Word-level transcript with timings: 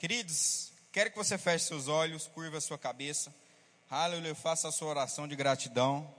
Queridos, 0.00 0.72
quero 0.92 1.10
que 1.10 1.18
você 1.18 1.36
feche 1.36 1.66
seus 1.66 1.86
olhos, 1.86 2.26
curva 2.26 2.56
a 2.56 2.60
sua 2.62 2.78
cabeça. 2.78 3.34
Aleluia, 3.90 4.34
faça 4.34 4.66
a 4.66 4.72
sua 4.72 4.88
oração 4.88 5.28
de 5.28 5.36
gratidão. 5.36 6.10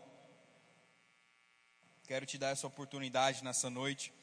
Quero 2.08 2.24
te 2.28 2.38
dar 2.38 2.50
essa 2.50 2.68
oportunidade 2.68 3.44
nessa 3.44 3.72
noite. 3.72 4.14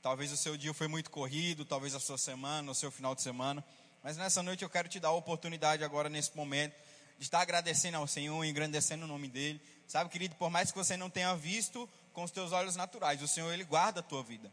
Talvez 0.00 0.30
o 0.30 0.36
seu 0.36 0.56
dia 0.56 0.72
foi 0.72 0.86
muito 0.86 1.10
corrido, 1.10 1.64
talvez 1.64 1.92
a 1.92 1.98
sua 1.98 2.16
semana, 2.16 2.70
o 2.70 2.74
seu 2.74 2.88
final 2.92 3.12
de 3.16 3.22
semana. 3.22 3.64
Mas 4.00 4.16
nessa 4.16 4.44
noite 4.44 4.62
eu 4.62 4.70
quero 4.70 4.88
te 4.88 5.00
dar 5.00 5.08
a 5.08 5.14
oportunidade 5.14 5.82
agora, 5.82 6.08
nesse 6.08 6.36
momento, 6.36 6.76
de 7.18 7.24
estar 7.24 7.40
agradecendo 7.40 7.96
ao 7.96 8.06
Senhor, 8.06 8.44
engrandecendo 8.44 9.06
o 9.06 9.08
nome 9.08 9.26
dEle. 9.26 9.60
Sabe, 9.88 10.08
querido, 10.08 10.36
por 10.36 10.50
mais 10.50 10.70
que 10.70 10.78
você 10.78 10.96
não 10.96 11.10
tenha 11.10 11.34
visto 11.34 11.88
com 12.12 12.22
os 12.22 12.30
teus 12.30 12.52
olhos 12.52 12.76
naturais, 12.76 13.20
o 13.20 13.26
Senhor, 13.26 13.52
Ele 13.52 13.64
guarda 13.64 13.98
a 13.98 14.04
tua 14.04 14.22
vida. 14.22 14.52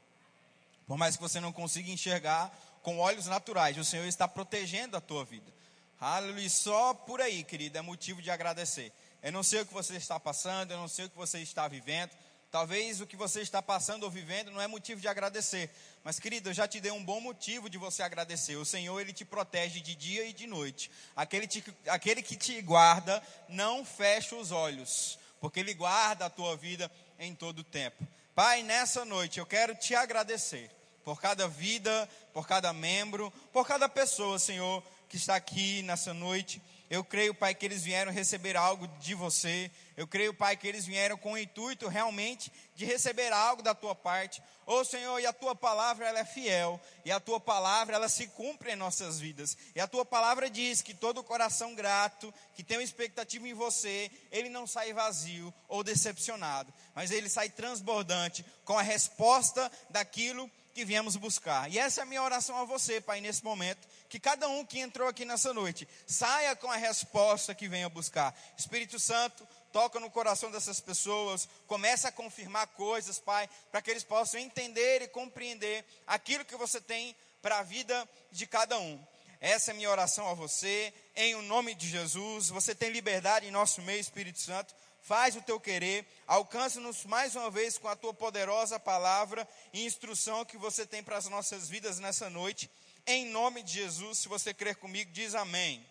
Por 0.88 0.98
mais 0.98 1.16
que 1.16 1.22
você 1.22 1.40
não 1.40 1.54
consiga 1.54 1.92
enxergar 1.92 2.52
com 2.88 3.00
olhos 3.00 3.28
naturais, 3.28 3.78
o 3.78 3.84
Senhor 3.84 4.06
está 4.06 4.30
protegendo 4.30 4.96
a 4.96 5.02
tua 5.02 5.26
vida. 5.26 5.54
Aleluia. 6.00 6.50
Só 6.50 6.94
por 6.94 7.20
aí, 7.20 7.44
querido, 7.44 7.78
é 7.78 7.82
motivo 7.82 8.22
de 8.22 8.32
agradecer. 8.32 8.94
Eu 9.22 9.34
não 9.34 9.44
sei 9.44 9.60
o 9.60 9.66
que 9.66 9.74
você 9.74 9.98
está 9.98 10.18
passando, 10.18 10.72
eu 10.72 10.78
não 10.78 10.88
sei 10.88 11.04
o 11.04 11.10
que 11.10 11.18
você 11.18 11.40
está 11.40 11.68
vivendo, 11.68 12.12
Talvez 12.50 13.02
o 13.02 13.06
que 13.06 13.18
você 13.18 13.42
está 13.42 13.62
passando 13.62 14.04
ou 14.04 14.10
vivendo 14.10 14.52
não 14.52 14.62
é 14.62 14.68
motivo 14.68 15.02
de 15.02 15.08
agradecer. 15.10 15.70
Mas, 16.02 16.18
querido, 16.18 16.50
eu 16.50 16.54
já 16.54 16.66
te 16.66 16.80
dei 16.80 16.94
um 16.94 17.04
bom 17.04 17.20
motivo 17.20 17.70
de 17.70 17.78
você 17.78 18.02
agradecer. 18.02 18.56
O 18.56 18.64
Senhor, 18.64 18.98
Ele 19.02 19.12
te 19.12 19.26
protege 19.26 19.82
de 19.82 19.94
dia 19.94 20.24
e 20.26 20.32
de 20.32 20.48
noite. 20.48 20.90
Aquele, 21.14 21.46
te, 21.46 21.62
aquele 21.90 22.22
que 22.22 22.38
te 22.38 22.62
guarda, 22.62 23.22
não 23.50 23.84
fecha 23.84 24.34
os 24.34 24.54
olhos, 24.54 25.20
porque 25.42 25.60
Ele 25.60 25.74
guarda 25.74 26.28
a 26.28 26.30
tua 26.30 26.56
vida 26.56 26.90
em 27.20 27.36
todo 27.36 27.60
o 27.60 27.66
tempo. 27.66 28.08
Pai, 28.34 28.64
nessa 28.64 29.04
noite 29.04 29.40
eu 29.40 29.46
quero 29.46 29.76
te 29.76 29.94
agradecer 29.94 30.77
por 31.08 31.22
cada 31.22 31.48
vida, 31.48 32.10
por 32.34 32.46
cada 32.46 32.74
membro, 32.74 33.32
por 33.54 33.66
cada 33.66 33.88
pessoa, 33.88 34.38
Senhor, 34.38 34.84
que 35.08 35.16
está 35.16 35.38
aqui 35.38 35.82
nessa 35.84 36.14
noite. 36.14 36.62
Eu 36.90 37.02
creio, 37.02 37.34
Pai, 37.34 37.56
que 37.56 37.66
eles 37.66 37.82
vieram 37.82 38.12
receber 38.12 38.58
algo 38.58 38.86
de 39.00 39.16
você. 39.16 39.72
Eu 39.96 40.06
creio, 40.06 40.34
Pai, 40.34 40.58
que 40.58 40.68
eles 40.68 40.86
vieram 40.86 41.18
com 41.18 41.32
o 41.32 41.38
intuito 41.38 41.88
realmente 41.88 42.52
de 42.76 42.84
receber 42.84 43.32
algo 43.32 43.62
da 43.62 43.74
tua 43.74 43.96
parte. 43.96 44.44
Ô 44.66 44.80
oh, 44.80 44.84
Senhor, 44.84 45.18
e 45.22 45.26
a 45.26 45.32
tua 45.32 45.56
palavra 45.56 46.06
ela 46.06 46.20
é 46.20 46.26
fiel, 46.26 46.78
e 47.06 47.12
a 47.12 47.22
tua 47.22 47.40
palavra 47.40 47.96
ela 47.96 48.10
se 48.10 48.28
cumpre 48.28 48.74
em 48.74 48.76
nossas 48.76 49.18
vidas. 49.18 49.58
E 49.74 49.80
a 49.80 49.88
tua 49.88 50.04
palavra 50.04 50.50
diz 50.50 50.82
que 50.82 50.94
todo 50.94 51.24
coração 51.24 51.74
grato, 51.74 52.34
que 52.54 52.66
tem 52.66 52.76
uma 52.76 52.84
expectativa 52.84 53.48
em 53.48 53.54
você, 53.54 54.12
ele 54.30 54.50
não 54.50 54.68
sai 54.68 54.92
vazio 54.92 55.54
ou 55.70 55.86
decepcionado, 55.86 56.74
mas 56.94 57.12
ele 57.12 57.30
sai 57.30 57.50
transbordante 57.50 58.46
com 58.66 58.78
a 58.78 58.82
resposta 58.82 59.72
daquilo 59.90 60.52
que 60.78 60.86
viemos 60.86 61.16
buscar. 61.16 61.72
E 61.72 61.80
essa 61.80 62.02
é 62.02 62.04
a 62.04 62.06
minha 62.06 62.22
oração 62.22 62.56
a 62.56 62.64
você, 62.64 63.02
Pai, 63.02 63.20
nesse 63.20 63.44
momento. 63.44 63.88
Que 64.08 64.20
cada 64.20 64.48
um 64.48 64.64
que 64.64 64.78
entrou 64.78 65.08
aqui 65.08 65.26
nessa 65.26 65.52
noite 65.52 65.88
saia 66.06 66.56
com 66.56 66.72
a 66.72 66.76
resposta 66.76 67.56
que 67.56 67.68
venha 67.68 67.90
buscar. 67.90 68.32
Espírito 68.56 69.00
Santo, 69.00 69.44
toca 69.74 70.00
no 70.00 70.12
coração 70.12 70.52
dessas 70.52 70.80
pessoas, 70.80 71.50
começa 71.66 72.10
a 72.10 72.12
confirmar 72.12 72.68
coisas, 72.68 73.18
Pai, 73.18 73.50
para 73.72 73.82
que 73.82 73.90
eles 73.90 74.04
possam 74.04 74.40
entender 74.40 75.02
e 75.02 75.08
compreender 75.08 75.84
aquilo 76.06 76.46
que 76.46 76.56
você 76.56 76.80
tem 76.80 77.16
para 77.42 77.58
a 77.58 77.64
vida 77.64 78.08
de 78.32 78.46
cada 78.46 78.78
um. 78.78 79.04
Essa 79.42 79.72
é 79.72 79.74
minha 79.74 79.90
oração 79.90 80.28
a 80.28 80.36
você, 80.36 80.94
em 81.16 81.34
o 81.34 81.42
nome 81.42 81.74
de 81.74 81.90
Jesus. 81.90 82.50
Você 82.50 82.76
tem 82.76 82.92
liberdade 82.92 83.48
em 83.48 83.52
nosso 83.52 83.82
meio, 83.82 84.00
Espírito 84.00 84.40
Santo 84.40 84.76
faz 85.02 85.36
o 85.36 85.42
teu 85.42 85.60
querer, 85.60 86.06
alcança-nos 86.26 87.06
mais 87.06 87.36
uma 87.36 87.50
vez 87.50 87.78
com 87.78 87.88
a 87.88 87.96
tua 87.96 88.14
poderosa 88.14 88.80
palavra 88.80 89.48
e 89.72 89.86
instrução 89.86 90.46
que 90.46 90.58
você 90.58 90.86
tem 90.86 91.02
para 91.04 91.18
as 91.18 91.28
nossas 91.28 91.70
vidas 91.70 92.00
nessa 92.00 92.30
noite. 92.30 92.70
Em 93.06 93.26
nome 93.26 93.64
de 93.64 93.74
Jesus, 93.74 94.20
se 94.20 94.28
você 94.28 94.54
crer 94.54 94.76
comigo, 94.76 95.12
diz 95.12 95.34
amém. 95.34 95.86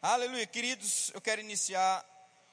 Aleluia, 0.00 0.46
queridos, 0.46 1.10
eu 1.14 1.20
quero 1.20 1.40
iniciar 1.40 2.04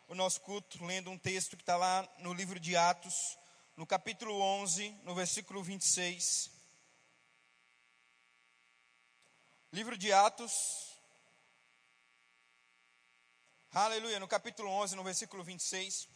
o 0.08 0.16
nosso 0.16 0.42
culto 0.42 0.84
lendo 0.86 1.10
um 1.10 1.18
texto 1.18 1.56
que 1.56 1.64
está 1.64 1.78
lá 1.78 2.08
no 2.20 2.34
livro 2.34 2.60
de 2.60 2.76
Atos, 2.76 3.38
no 3.76 3.88
capítulo 3.88 4.40
11, 4.40 4.90
no 5.04 5.16
versículo 5.16 5.64
26. 5.64 6.52
Livro 9.72 9.98
de 9.98 10.12
Atos, 10.12 10.89
Aleluia, 13.72 14.20
no 14.20 14.28
capítulo 14.28 14.68
11, 14.68 14.96
no 14.96 15.04
versículo 15.04 15.44
26. 15.44 16.08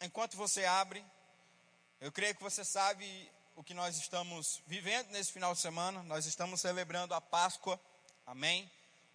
Enquanto 0.00 0.36
você 0.36 0.64
abre, 0.64 1.04
eu 2.00 2.10
creio 2.10 2.34
que 2.34 2.42
você 2.42 2.64
sabe 2.64 3.30
o 3.54 3.62
que 3.62 3.72
nós 3.72 3.96
estamos 3.96 4.60
vivendo 4.66 5.08
nesse 5.10 5.30
final 5.30 5.54
de 5.54 5.60
semana. 5.60 6.02
Nós 6.02 6.26
estamos 6.26 6.60
celebrando 6.60 7.14
a 7.14 7.20
Páscoa, 7.20 7.80
amém? 8.26 8.68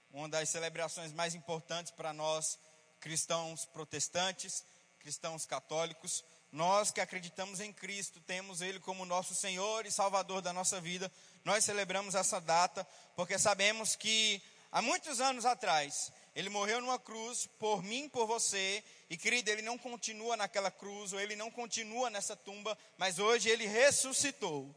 Uma 0.09 0.29
das 0.29 0.47
celebrações 0.47 1.11
mais 1.11 1.35
importantes 1.35 1.91
para 1.91 2.13
nós 2.13 2.57
cristãos 3.01 3.65
protestantes, 3.65 4.63
cristãos 4.97 5.45
católicos. 5.45 6.23
Nós 6.53 6.91
que 6.91 7.01
acreditamos 7.01 7.59
em 7.59 7.73
Cristo, 7.73 8.21
temos 8.21 8.61
Ele 8.61 8.79
como 8.79 9.03
nosso 9.03 9.35
Senhor 9.35 9.85
e 9.85 9.91
Salvador 9.91 10.41
da 10.41 10.53
nossa 10.53 10.79
vida. 10.79 11.11
Nós 11.43 11.65
celebramos 11.65 12.15
essa 12.15 12.39
data 12.39 12.87
porque 13.17 13.37
sabemos 13.37 13.97
que 13.97 14.41
há 14.71 14.81
muitos 14.81 15.19
anos 15.19 15.43
atrás 15.43 16.13
ele 16.35 16.49
morreu 16.49 16.81
numa 16.81 16.99
cruz 16.99 17.47
por 17.57 17.81
mim, 17.81 18.09
por 18.09 18.27
você. 18.27 18.83
E 19.09 19.15
querido, 19.15 19.49
ele 19.49 19.61
não 19.61 19.77
continua 19.77 20.35
naquela 20.35 20.69
cruz, 20.69 21.13
ou 21.13 21.19
ele 21.19 21.35
não 21.35 21.49
continua 21.49 22.09
nessa 22.09 22.35
tumba, 22.35 22.77
mas 22.97 23.19
hoje 23.19 23.49
ele 23.49 23.65
ressuscitou. 23.65 24.75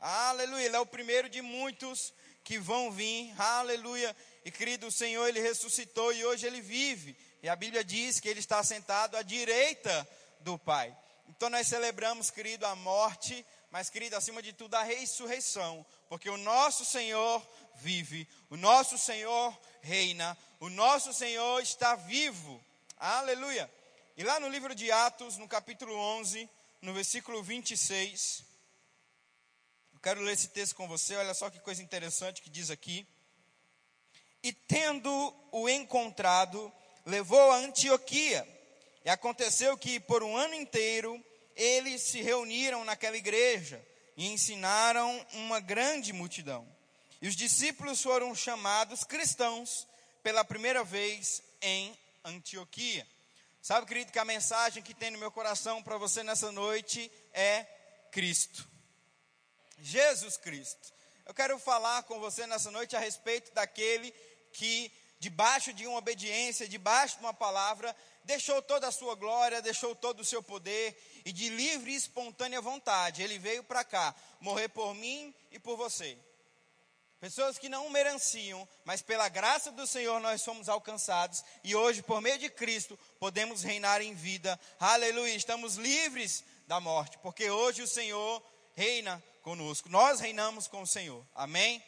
Aleluia, 0.00 0.64
ele 0.64 0.76
é 0.76 0.80
o 0.80 0.86
primeiro 0.86 1.28
de 1.28 1.42
muitos 1.42 2.14
que 2.42 2.58
vão 2.58 2.90
vir. 2.90 3.34
Aleluia. 3.38 4.16
E 4.44 4.50
querido, 4.50 4.86
o 4.86 4.92
Senhor 4.92 5.26
ele 5.28 5.40
ressuscitou 5.40 6.12
e 6.12 6.24
hoje 6.24 6.46
ele 6.46 6.62
vive. 6.62 7.14
E 7.42 7.48
a 7.48 7.56
Bíblia 7.56 7.84
diz 7.84 8.18
que 8.18 8.28
ele 8.28 8.40
está 8.40 8.62
sentado 8.62 9.16
à 9.16 9.22
direita 9.22 10.08
do 10.40 10.58
Pai. 10.58 10.96
Então 11.28 11.50
nós 11.50 11.66
celebramos, 11.66 12.30
querido, 12.30 12.64
a 12.64 12.74
morte, 12.76 13.44
mas 13.70 13.90
querido, 13.90 14.16
acima 14.16 14.42
de 14.42 14.52
tudo 14.52 14.74
a 14.74 14.82
ressurreição, 14.82 15.84
porque 16.08 16.30
o 16.30 16.36
nosso 16.36 16.84
Senhor 16.84 17.46
vive, 17.76 18.28
o 18.48 18.56
nosso 18.56 18.96
Senhor 18.96 19.56
reina, 19.82 20.36
o 20.60 20.68
nosso 20.68 21.12
Senhor 21.12 21.60
está 21.60 21.94
vivo. 21.94 22.64
Aleluia. 22.96 23.70
E 24.16 24.24
lá 24.24 24.40
no 24.40 24.48
livro 24.48 24.74
de 24.74 24.90
Atos, 24.90 25.36
no 25.36 25.46
capítulo 25.46 25.94
11, 25.94 26.48
no 26.80 26.94
versículo 26.94 27.42
26, 27.42 28.44
eu 29.92 30.00
quero 30.00 30.20
ler 30.22 30.32
esse 30.32 30.48
texto 30.48 30.74
com 30.74 30.88
você, 30.88 31.16
olha 31.16 31.34
só 31.34 31.50
que 31.50 31.60
coisa 31.60 31.82
interessante 31.82 32.40
que 32.40 32.48
diz 32.48 32.70
aqui. 32.70 33.06
E 34.42 34.52
tendo 34.52 35.10
o 35.50 35.68
encontrado, 35.68 36.72
levou 37.04 37.50
a 37.50 37.56
Antioquia. 37.56 38.46
E 39.04 39.10
aconteceu 39.10 39.76
que 39.76 40.00
por 40.00 40.22
um 40.22 40.36
ano 40.36 40.54
inteiro 40.54 41.22
eles 41.56 42.02
se 42.02 42.20
reuniram 42.20 42.84
naquela 42.84 43.16
igreja 43.16 43.84
e 44.16 44.26
ensinaram 44.28 45.26
uma 45.32 45.58
grande 45.58 46.12
multidão. 46.12 46.66
E 47.20 47.28
os 47.28 47.34
discípulos 47.34 48.02
foram 48.02 48.34
chamados 48.34 49.02
cristãos 49.02 49.86
pela 50.22 50.44
primeira 50.44 50.84
vez 50.84 51.42
em 51.62 51.96
Antioquia. 52.24 53.06
Sabe, 53.62 53.86
querido, 53.86 54.12
que 54.12 54.18
a 54.18 54.24
mensagem 54.24 54.82
que 54.82 54.94
tem 54.94 55.10
no 55.10 55.18
meu 55.18 55.30
coração 55.30 55.82
para 55.82 55.98
você 55.98 56.22
nessa 56.22 56.52
noite 56.52 57.10
é 57.32 57.66
Cristo. 58.12 58.68
Jesus 59.78 60.36
Cristo. 60.36 60.92
Eu 61.24 61.34
quero 61.34 61.58
falar 61.58 62.04
com 62.04 62.20
você 62.20 62.46
nessa 62.46 62.70
noite 62.70 62.94
a 62.94 63.00
respeito 63.00 63.52
daquele 63.52 64.12
que, 64.52 64.92
debaixo 65.18 65.72
de 65.72 65.86
uma 65.86 65.98
obediência, 65.98 66.68
debaixo 66.68 67.16
de 67.16 67.24
uma 67.24 67.34
palavra, 67.34 67.94
deixou 68.26 68.60
toda 68.60 68.88
a 68.88 68.92
sua 68.92 69.14
glória, 69.14 69.62
deixou 69.62 69.94
todo 69.94 70.20
o 70.20 70.24
seu 70.24 70.42
poder 70.42 70.94
e 71.24 71.32
de 71.32 71.48
livre 71.48 71.92
e 71.92 71.94
espontânea 71.94 72.60
vontade, 72.60 73.22
ele 73.22 73.38
veio 73.38 73.62
para 73.62 73.84
cá 73.84 74.14
morrer 74.40 74.68
por 74.68 74.94
mim 74.94 75.32
e 75.52 75.58
por 75.58 75.76
você. 75.76 76.18
Pessoas 77.20 77.56
que 77.56 77.68
não 77.68 77.88
mereciam, 77.88 78.68
mas 78.84 79.00
pela 79.00 79.28
graça 79.28 79.70
do 79.70 79.86
Senhor 79.86 80.20
nós 80.20 80.42
somos 80.42 80.68
alcançados 80.68 81.42
e 81.64 81.74
hoje, 81.74 82.02
por 82.02 82.20
meio 82.20 82.38
de 82.38 82.50
Cristo, 82.50 82.98
podemos 83.18 83.62
reinar 83.62 84.02
em 84.02 84.12
vida. 84.12 84.60
Aleluia! 84.78 85.34
Estamos 85.34 85.76
livres 85.76 86.44
da 86.66 86.78
morte, 86.78 87.16
porque 87.18 87.48
hoje 87.48 87.80
o 87.80 87.88
Senhor 87.88 88.42
reina 88.74 89.22
conosco. 89.40 89.88
Nós 89.88 90.20
reinamos 90.20 90.66
com 90.66 90.82
o 90.82 90.86
Senhor. 90.86 91.24
Amém? 91.34 91.82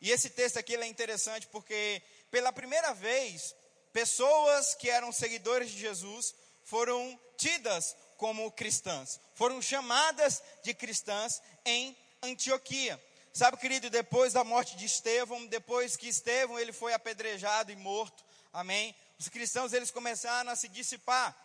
E 0.00 0.10
esse 0.10 0.28
texto 0.30 0.56
aqui 0.56 0.74
é 0.74 0.86
interessante 0.86 1.46
porque 1.46 2.02
pela 2.30 2.52
primeira 2.52 2.92
vez, 2.92 3.54
pessoas 3.94 4.74
que 4.74 4.90
eram 4.90 5.12
seguidores 5.12 5.70
de 5.70 5.78
Jesus 5.78 6.34
foram 6.64 7.18
tidas 7.36 7.96
como 8.16 8.50
cristãs, 8.50 9.20
foram 9.34 9.62
chamadas 9.62 10.42
de 10.64 10.74
cristãs 10.74 11.40
em 11.64 11.96
Antioquia. 12.20 13.00
Sabe, 13.32 13.56
querido, 13.56 13.88
depois 13.88 14.32
da 14.32 14.42
morte 14.42 14.76
de 14.76 14.84
Estevão, 14.84 15.46
depois 15.46 15.96
que 15.96 16.08
Estevão 16.08 16.58
ele 16.58 16.72
foi 16.72 16.92
apedrejado 16.92 17.70
e 17.70 17.76
morto, 17.76 18.24
amém? 18.52 18.94
Os 19.18 19.28
cristãos 19.28 19.72
eles 19.72 19.92
começaram 19.92 20.50
a 20.50 20.56
se 20.56 20.68
dissipar. 20.68 21.36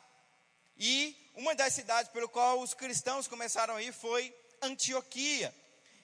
E 0.75 1.15
uma 1.35 1.53
das 1.53 1.73
cidades 1.73 2.11
pelo 2.11 2.29
qual 2.29 2.59
os 2.61 2.73
cristãos 2.73 3.27
começaram 3.27 3.75
a 3.75 3.81
ir 3.83 3.93
foi 3.93 4.35
Antioquia. 4.61 5.53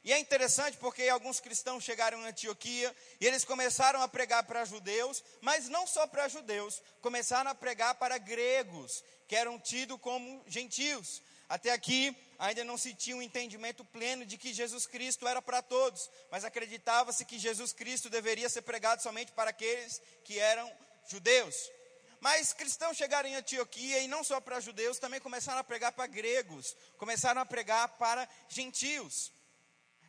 E 0.06 0.14
é 0.14 0.20
interessante 0.20 0.78
porque 0.78 1.10
alguns 1.10 1.40
cristãos 1.40 1.84
chegaram 1.84 2.22
em 2.22 2.28
Antioquia 2.28 2.96
e 3.20 3.26
eles 3.26 3.44
começaram 3.44 4.04
a 4.04 4.08
pregar 4.08 4.44
para 4.44 4.64
judeus, 4.64 5.24
mas 5.42 5.68
não 5.68 5.88
só 5.88 6.06
para 6.06 6.28
judeus, 6.28 6.80
começaram 7.02 7.50
a 7.50 7.56
pregar 7.56 7.96
para 7.96 8.20
gregos, 8.20 9.04
que 9.28 9.36
eram 9.36 9.60
tidos 9.60 10.00
como 10.00 10.44
gentios. 10.46 11.24
Até 11.50 11.72
aqui 11.72 12.16
ainda 12.38 12.64
não 12.64 12.78
se 12.78 12.94
tinha 12.94 13.18
um 13.18 13.22
entendimento 13.22 13.84
pleno 13.84 14.28
de 14.28 14.38
que 14.38 14.54
Jesus 14.54 14.86
Cristo 14.86 15.28
era 15.28 15.42
para 15.42 15.64
todos, 15.64 16.08
mas 16.30 16.46
acreditava-se 16.46 17.26
que 17.26 17.40
Jesus 17.40 17.74
Cristo 17.74 18.08
deveria 18.08 18.48
ser 18.48 18.62
pregado 18.62 19.02
somente 19.02 19.32
para 19.32 19.50
aqueles 19.50 20.00
que 20.24 20.38
eram 20.38 20.72
judeus. 21.08 21.72
Mas 22.20 22.54
cristãos 22.54 22.96
chegaram 22.96 23.28
em 23.28 23.36
Antioquia 23.36 24.02
e 24.02 24.08
não 24.08 24.24
só 24.24 24.40
para 24.40 24.60
judeus, 24.60 25.00
também 25.00 25.20
começaram 25.20 25.60
a 25.60 25.64
pregar 25.64 25.94
para 25.94 26.06
gregos, 26.06 26.78
começaram 26.96 27.42
a 27.42 27.46
pregar 27.46 27.88
para 27.98 28.30
gentios. 28.50 29.34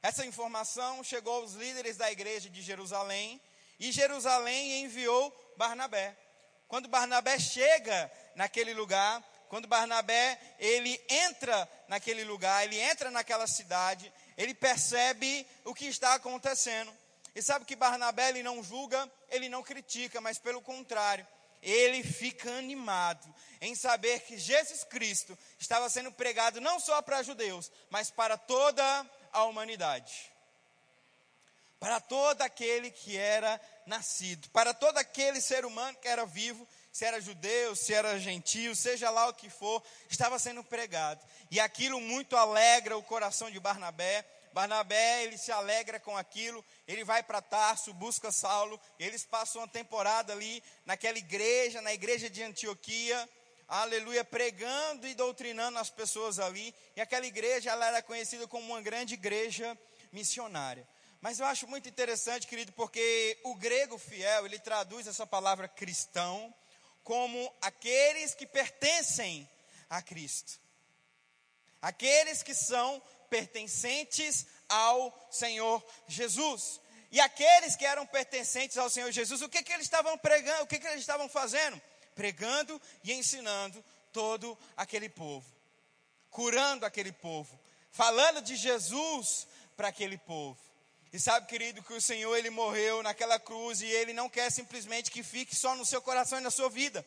Essa 0.06 0.24
informação 0.24 1.02
chegou 1.02 1.42
aos 1.42 1.54
líderes 1.54 1.96
da 1.96 2.12
igreja 2.12 2.48
de 2.48 2.62
Jerusalém 2.62 3.40
e 3.76 3.90
Jerusalém 3.90 4.84
enviou 4.84 5.34
Barnabé. 5.56 6.16
Quando 6.68 6.88
Barnabé 6.88 7.40
chega 7.40 8.08
naquele 8.36 8.72
lugar, 8.72 9.20
quando 9.48 9.66
Barnabé 9.66 10.38
ele 10.60 11.04
entra 11.08 11.68
naquele 11.88 12.22
lugar, 12.22 12.64
ele 12.64 12.78
entra 12.78 13.10
naquela 13.10 13.48
cidade, 13.48 14.12
ele 14.38 14.54
percebe 14.54 15.44
o 15.64 15.74
que 15.74 15.86
está 15.86 16.14
acontecendo. 16.14 16.96
E 17.34 17.42
sabe 17.42 17.64
que 17.64 17.74
Barnabé 17.74 18.28
ele 18.28 18.44
não 18.44 18.62
julga, 18.62 19.10
ele 19.28 19.48
não 19.48 19.60
critica, 19.60 20.20
mas 20.20 20.38
pelo 20.38 20.62
contrário, 20.62 21.26
ele 21.60 22.04
fica 22.04 22.48
animado 22.52 23.26
em 23.60 23.74
saber 23.74 24.20
que 24.20 24.38
Jesus 24.38 24.84
Cristo 24.84 25.36
estava 25.58 25.90
sendo 25.90 26.12
pregado 26.12 26.60
não 26.60 26.78
só 26.78 27.02
para 27.02 27.24
judeus, 27.24 27.72
mas 27.90 28.08
para 28.08 28.38
toda 28.38 29.04
a 29.32 29.44
humanidade. 29.44 30.32
Para 31.78 32.00
todo 32.00 32.40
aquele 32.42 32.90
que 32.90 33.16
era 33.16 33.60
nascido, 33.86 34.48
para 34.50 34.72
todo 34.72 34.96
aquele 34.98 35.40
ser 35.40 35.64
humano 35.64 35.96
que 36.00 36.08
era 36.08 36.24
vivo, 36.24 36.66
se 36.90 37.04
era 37.04 37.20
judeu, 37.20 37.76
se 37.76 37.92
era 37.92 38.18
gentio, 38.18 38.74
seja 38.74 39.10
lá 39.10 39.28
o 39.28 39.34
que 39.34 39.50
for, 39.50 39.82
estava 40.08 40.38
sendo 40.38 40.64
pregado. 40.64 41.22
E 41.50 41.60
aquilo 41.60 42.00
muito 42.00 42.34
alegra 42.36 42.96
o 42.96 43.02
coração 43.02 43.50
de 43.50 43.60
Barnabé. 43.60 44.24
Barnabé, 44.54 45.24
ele 45.24 45.36
se 45.36 45.52
alegra 45.52 46.00
com 46.00 46.16
aquilo, 46.16 46.64
ele 46.88 47.04
vai 47.04 47.22
para 47.22 47.42
Tarso, 47.42 47.92
busca 47.92 48.32
Saulo, 48.32 48.80
eles 48.98 49.22
passam 49.26 49.60
uma 49.60 49.68
temporada 49.68 50.32
ali 50.32 50.62
naquela 50.86 51.18
igreja, 51.18 51.82
na 51.82 51.92
igreja 51.92 52.30
de 52.30 52.42
Antioquia, 52.42 53.28
aleluia, 53.68 54.24
pregando 54.24 55.06
e 55.06 55.14
doutrinando 55.14 55.78
as 55.78 55.90
pessoas 55.90 56.38
ali. 56.38 56.74
E 56.94 57.00
aquela 57.00 57.26
igreja, 57.26 57.70
ela 57.70 57.86
era 57.86 58.02
conhecida 58.02 58.46
como 58.46 58.66
uma 58.66 58.80
grande 58.80 59.14
igreja 59.14 59.76
missionária. 60.12 60.86
Mas 61.20 61.40
eu 61.40 61.46
acho 61.46 61.66
muito 61.66 61.88
interessante, 61.88 62.46
querido, 62.46 62.72
porque 62.72 63.38
o 63.44 63.54
grego 63.54 63.98
fiel, 63.98 64.46
ele 64.46 64.58
traduz 64.58 65.06
essa 65.06 65.26
palavra 65.26 65.66
cristão 65.66 66.54
como 67.02 67.54
aqueles 67.60 68.34
que 68.34 68.46
pertencem 68.46 69.48
a 69.88 70.02
Cristo. 70.02 70.60
Aqueles 71.80 72.42
que 72.42 72.54
são 72.54 73.02
pertencentes 73.30 74.46
ao 74.68 75.28
Senhor 75.30 75.84
Jesus. 76.08 76.80
E 77.10 77.20
aqueles 77.20 77.76
que 77.76 77.86
eram 77.86 78.06
pertencentes 78.06 78.76
ao 78.76 78.90
Senhor 78.90 79.10
Jesus, 79.10 79.40
o 79.40 79.48
que, 79.48 79.62
que 79.62 79.72
eles 79.72 79.86
estavam 79.86 80.18
pregando, 80.18 80.64
o 80.64 80.66
que, 80.66 80.78
que 80.78 80.86
eles 80.86 81.00
estavam 81.00 81.28
fazendo? 81.28 81.80
Pregando 82.16 82.82
e 83.04 83.12
ensinando 83.12 83.84
todo 84.12 84.58
aquele 84.76 85.08
povo, 85.08 85.46
curando 86.30 86.84
aquele 86.84 87.12
povo, 87.12 87.56
falando 87.92 88.40
de 88.40 88.56
Jesus 88.56 89.46
para 89.76 89.88
aquele 89.88 90.18
povo. 90.18 90.58
E 91.12 91.20
sabe, 91.20 91.46
querido, 91.46 91.82
que 91.82 91.92
o 91.92 92.00
Senhor 92.00 92.34
ele 92.36 92.50
morreu 92.50 93.02
naquela 93.02 93.38
cruz 93.38 93.80
e 93.80 93.86
ele 93.86 94.12
não 94.12 94.28
quer 94.28 94.50
simplesmente 94.50 95.10
que 95.10 95.22
fique 95.22 95.54
só 95.54 95.74
no 95.76 95.84
seu 95.84 96.02
coração 96.02 96.38
e 96.38 96.42
na 96.42 96.50
sua 96.50 96.68
vida. 96.68 97.06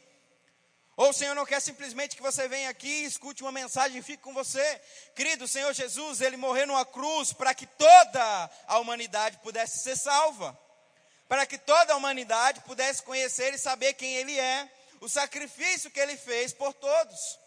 Ou 0.95 1.09
o 1.09 1.13
Senhor 1.13 1.33
não 1.33 1.45
quer 1.45 1.61
simplesmente 1.61 2.15
que 2.15 2.21
você 2.21 2.47
venha 2.47 2.69
aqui, 2.69 3.03
escute 3.03 3.41
uma 3.41 3.51
mensagem 3.51 3.97
e 3.97 4.03
fique 4.03 4.21
com 4.21 4.33
você. 4.33 4.81
Querido, 5.15 5.45
o 5.45 5.47
Senhor 5.47 5.73
Jesus, 5.73 6.21
ele 6.21 6.37
morreu 6.37 6.67
numa 6.67 6.85
cruz 6.85 7.31
para 7.33 7.53
que 7.53 7.65
toda 7.65 8.49
a 8.67 8.79
humanidade 8.79 9.37
pudesse 9.37 9.79
ser 9.79 9.95
salva. 9.95 10.59
Para 11.27 11.45
que 11.45 11.57
toda 11.57 11.93
a 11.93 11.95
humanidade 11.95 12.59
pudesse 12.61 13.01
conhecer 13.01 13.53
e 13.53 13.57
saber 13.57 13.93
quem 13.93 14.13
ele 14.15 14.37
é, 14.37 14.69
o 15.01 15.09
sacrifício 15.09 15.91
que 15.91 15.99
ele 15.99 16.17
fez 16.17 16.53
por 16.53 16.73
todos. 16.73 17.39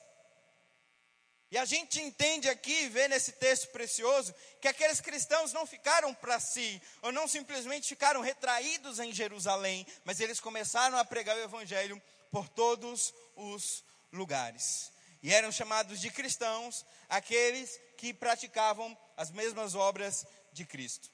E 1.50 1.58
a 1.58 1.66
gente 1.66 2.00
entende 2.00 2.48
aqui, 2.48 2.88
vê 2.88 3.08
nesse 3.08 3.32
texto 3.32 3.68
precioso, 3.68 4.34
que 4.58 4.68
aqueles 4.68 5.02
cristãos 5.02 5.52
não 5.52 5.66
ficaram 5.66 6.14
para 6.14 6.40
si, 6.40 6.80
ou 7.02 7.12
não 7.12 7.28
simplesmente 7.28 7.88
ficaram 7.88 8.22
retraídos 8.22 8.98
em 8.98 9.12
Jerusalém, 9.12 9.86
mas 10.02 10.18
eles 10.18 10.40
começaram 10.40 10.96
a 10.96 11.04
pregar 11.04 11.36
o 11.36 11.42
Evangelho 11.42 12.00
por 12.30 12.48
todos 12.48 13.12
os 13.36 13.84
lugares. 14.10 14.90
E 15.22 15.32
eram 15.32 15.52
chamados 15.52 16.00
de 16.00 16.10
cristãos 16.10 16.86
aqueles 17.06 17.78
que 17.98 18.14
praticavam 18.14 18.96
as 19.14 19.30
mesmas 19.30 19.74
obras 19.74 20.26
de 20.54 20.64
Cristo. 20.64 21.10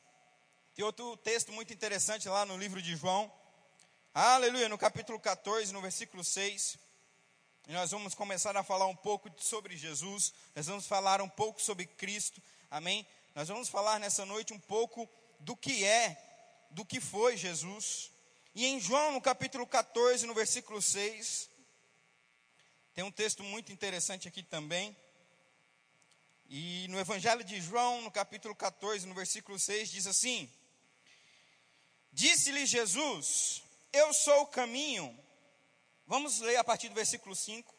Tem 0.73 0.85
outro 0.85 1.17
texto 1.17 1.51
muito 1.51 1.75
interessante 1.75 2.29
lá 2.29 2.47
no 2.47 2.57
livro 2.57 2.81
de 2.81 2.95
João, 2.95 3.29
aleluia, 4.15 4.69
no 4.69 4.79
capítulo 4.79 5.19
14, 5.21 5.73
no 5.73 5.81
versículo 5.81 6.25
6. 6.25 6.79
E 7.69 7.73
nós 7.73 7.91
vamos 7.91 8.15
começar 8.15 8.57
a 8.57 8.63
falar 8.63 8.87
um 8.87 8.97
pouco 8.97 9.31
sobre 9.39 9.77
Jesus, 9.77 10.33
nós 10.55 10.67
vamos 10.67 10.87
falar 10.87 11.21
um 11.21 11.29
pouco 11.29 11.61
sobre 11.61 11.87
Cristo, 11.87 12.43
amém? 12.71 13.07
Nós 13.35 13.49
vamos 13.49 13.69
falar 13.69 14.01
nessa 14.01 14.25
noite 14.25 14.55
um 14.55 14.59
pouco 14.59 15.09
do 15.41 15.55
que 15.55 15.85
é, 15.85 16.17
do 16.71 16.85
que 16.85 17.01
foi 17.01 17.37
Jesus. 17.37 18.11
E 18.55 18.67
em 18.67 18.81
João, 18.81 19.13
no 19.13 19.21
capítulo 19.21 19.67
14, 19.67 20.27
no 20.27 20.35
versículo 20.35 20.81
6, 20.81 21.51
tem 22.95 23.05
um 23.05 23.13
texto 23.13 23.45
muito 23.45 23.71
interessante 23.71 24.27
aqui 24.27 24.43
também. 24.43 24.97
E 26.49 26.89
no 26.89 26.99
Evangelho 26.99 27.45
de 27.45 27.61
João, 27.61 28.01
no 28.01 28.11
capítulo 28.11 28.55
14, 28.55 29.07
no 29.07 29.15
versículo 29.15 29.59
6, 29.59 29.91
diz 29.91 30.07
assim: 30.07 30.51
Disse-lhe 32.11 32.65
Jesus: 32.65 33.63
Eu 33.93 34.13
sou 34.13 34.43
o 34.43 34.47
caminho, 34.47 35.17
Vamos 36.09 36.41
ler 36.41 36.57
a 36.57 36.65
partir 36.65 36.89
do 36.89 36.95
versículo 36.95 37.37
5. 37.37 37.75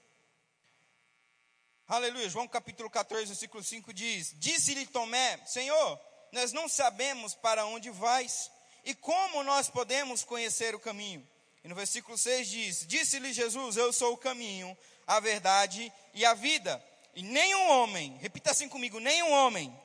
Aleluia. 1.88 2.30
João 2.30 2.48
capítulo 2.48 2.88
14, 2.88 3.26
versículo 3.26 3.64
5 3.64 3.92
diz: 3.92 4.36
Disse-lhe 4.38 4.86
Tomé: 4.86 5.44
Senhor, 5.48 6.00
nós 6.32 6.54
não 6.54 6.70
sabemos 6.70 7.34
para 7.34 7.66
onde 7.66 7.90
vais 7.90 8.52
e 8.86 8.94
como 8.94 9.44
nós 9.44 9.68
podemos 9.68 10.24
conhecer 10.24 10.76
o 10.76 10.80
caminho. 10.80 11.28
E 11.64 11.68
no 11.68 11.74
versículo 11.74 12.16
6 12.20 12.48
diz: 12.48 12.86
Disse-lhe 12.88 13.34
Jesus: 13.34 13.78
Eu 13.78 13.92
sou 13.92 14.14
o 14.14 14.18
caminho, 14.18 14.78
a 15.08 15.20
verdade 15.20 15.92
e 16.14 16.24
a 16.24 16.36
vida. 16.36 16.86
E 17.16 17.24
nenhum 17.24 17.68
homem, 17.68 18.16
repita 18.18 18.52
assim 18.52 18.70
comigo: 18.70 19.00
nenhum 19.00 19.32
homem 19.32 19.76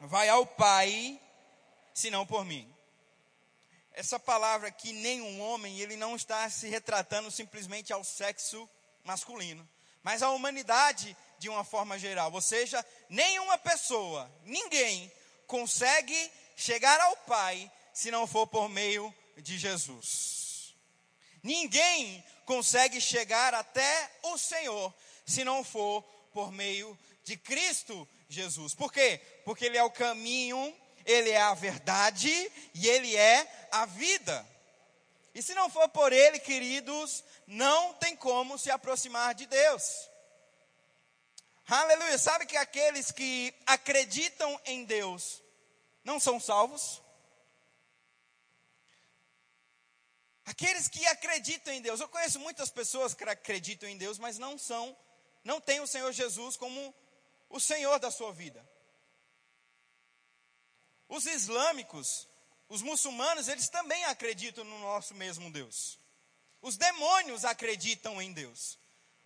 vai 0.00 0.30
ao 0.30 0.46
Pai 0.46 1.20
senão 1.92 2.26
por 2.26 2.46
mim 2.46 2.77
essa 3.98 4.16
palavra 4.16 4.68
aqui, 4.68 4.92
nenhum 4.92 5.40
homem, 5.40 5.80
ele 5.80 5.96
não 5.96 6.14
está 6.14 6.48
se 6.48 6.68
retratando 6.68 7.32
simplesmente 7.32 7.92
ao 7.92 8.04
sexo 8.04 8.70
masculino, 9.02 9.68
mas 10.04 10.22
à 10.22 10.30
humanidade 10.30 11.16
de 11.40 11.48
uma 11.48 11.64
forma 11.64 11.98
geral. 11.98 12.32
Ou 12.32 12.40
seja, 12.40 12.86
nenhuma 13.08 13.58
pessoa, 13.58 14.30
ninguém 14.44 15.10
consegue 15.48 16.30
chegar 16.54 17.00
ao 17.00 17.16
Pai 17.16 17.68
se 17.92 18.08
não 18.12 18.24
for 18.24 18.46
por 18.46 18.68
meio 18.68 19.12
de 19.38 19.58
Jesus. 19.58 20.72
Ninguém 21.42 22.24
consegue 22.46 23.00
chegar 23.00 23.52
até 23.52 24.12
o 24.22 24.38
Senhor 24.38 24.94
se 25.26 25.42
não 25.42 25.64
for 25.64 26.02
por 26.32 26.52
meio 26.52 26.96
de 27.24 27.36
Cristo 27.36 28.08
Jesus. 28.28 28.76
Por 28.76 28.92
quê? 28.92 29.20
Porque 29.44 29.64
Ele 29.64 29.76
é 29.76 29.82
o 29.82 29.90
caminho, 29.90 30.72
ele 31.08 31.30
é 31.30 31.40
a 31.40 31.54
verdade 31.54 32.30
e 32.74 32.86
Ele 32.86 33.16
é 33.16 33.68
a 33.72 33.86
vida. 33.86 34.46
E 35.34 35.42
se 35.42 35.54
não 35.54 35.70
for 35.70 35.88
por 35.88 36.12
Ele, 36.12 36.38
queridos, 36.38 37.24
não 37.46 37.94
tem 37.94 38.14
como 38.14 38.58
se 38.58 38.70
aproximar 38.70 39.34
de 39.34 39.46
Deus. 39.46 40.06
Aleluia. 41.66 42.18
Sabe 42.18 42.44
que 42.44 42.58
aqueles 42.58 43.10
que 43.10 43.54
acreditam 43.66 44.60
em 44.66 44.84
Deus 44.84 45.42
não 46.04 46.20
são 46.20 46.38
salvos? 46.38 47.00
Aqueles 50.44 50.88
que 50.88 51.06
acreditam 51.06 51.72
em 51.72 51.80
Deus. 51.80 52.00
Eu 52.00 52.08
conheço 52.08 52.38
muitas 52.38 52.68
pessoas 52.68 53.14
que 53.14 53.24
acreditam 53.24 53.88
em 53.88 53.96
Deus, 53.96 54.18
mas 54.18 54.36
não 54.36 54.58
são, 54.58 54.94
não 55.42 55.58
têm 55.58 55.80
o 55.80 55.86
Senhor 55.86 56.12
Jesus 56.12 56.54
como 56.54 56.94
o 57.48 57.58
Senhor 57.58 57.98
da 57.98 58.10
sua 58.10 58.30
vida. 58.30 58.62
Os 61.08 61.26
islâmicos, 61.26 62.28
os 62.68 62.82
muçulmanos, 62.82 63.48
eles 63.48 63.68
também 63.68 64.04
acreditam 64.04 64.64
no 64.64 64.78
nosso 64.80 65.14
mesmo 65.14 65.50
Deus. 65.50 65.98
Os 66.60 66.76
demônios 66.76 67.44
acreditam 67.44 68.20
em 68.20 68.32
Deus. 68.32 68.78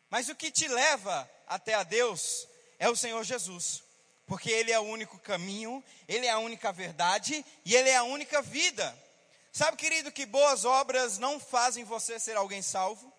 Mas 0.08 0.28
o 0.28 0.34
que 0.34 0.50
te 0.50 0.68
leva 0.68 1.28
até 1.46 1.74
a 1.74 1.82
Deus 1.82 2.46
é 2.78 2.88
o 2.88 2.96
Senhor 2.96 3.24
Jesus. 3.24 3.82
porque 4.32 4.50
Ele 4.50 4.72
é 4.72 4.78
o 4.78 4.84
único 4.84 5.18
caminho, 5.18 5.84
Ele 6.08 6.26
é 6.26 6.30
a 6.30 6.38
única 6.38 6.72
verdade 6.72 7.44
e 7.64 7.74
Ele 7.74 7.90
é 7.90 7.96
a 7.96 8.02
única 8.02 8.40
vida. 8.40 8.96
Sabe, 9.52 9.76
querido, 9.76 10.10
que 10.10 10.24
boas 10.24 10.64
obras 10.64 11.18
não 11.18 11.38
fazem 11.38 11.84
você 11.84 12.18
ser 12.18 12.36
alguém 12.36 12.62
salvo? 12.62 13.12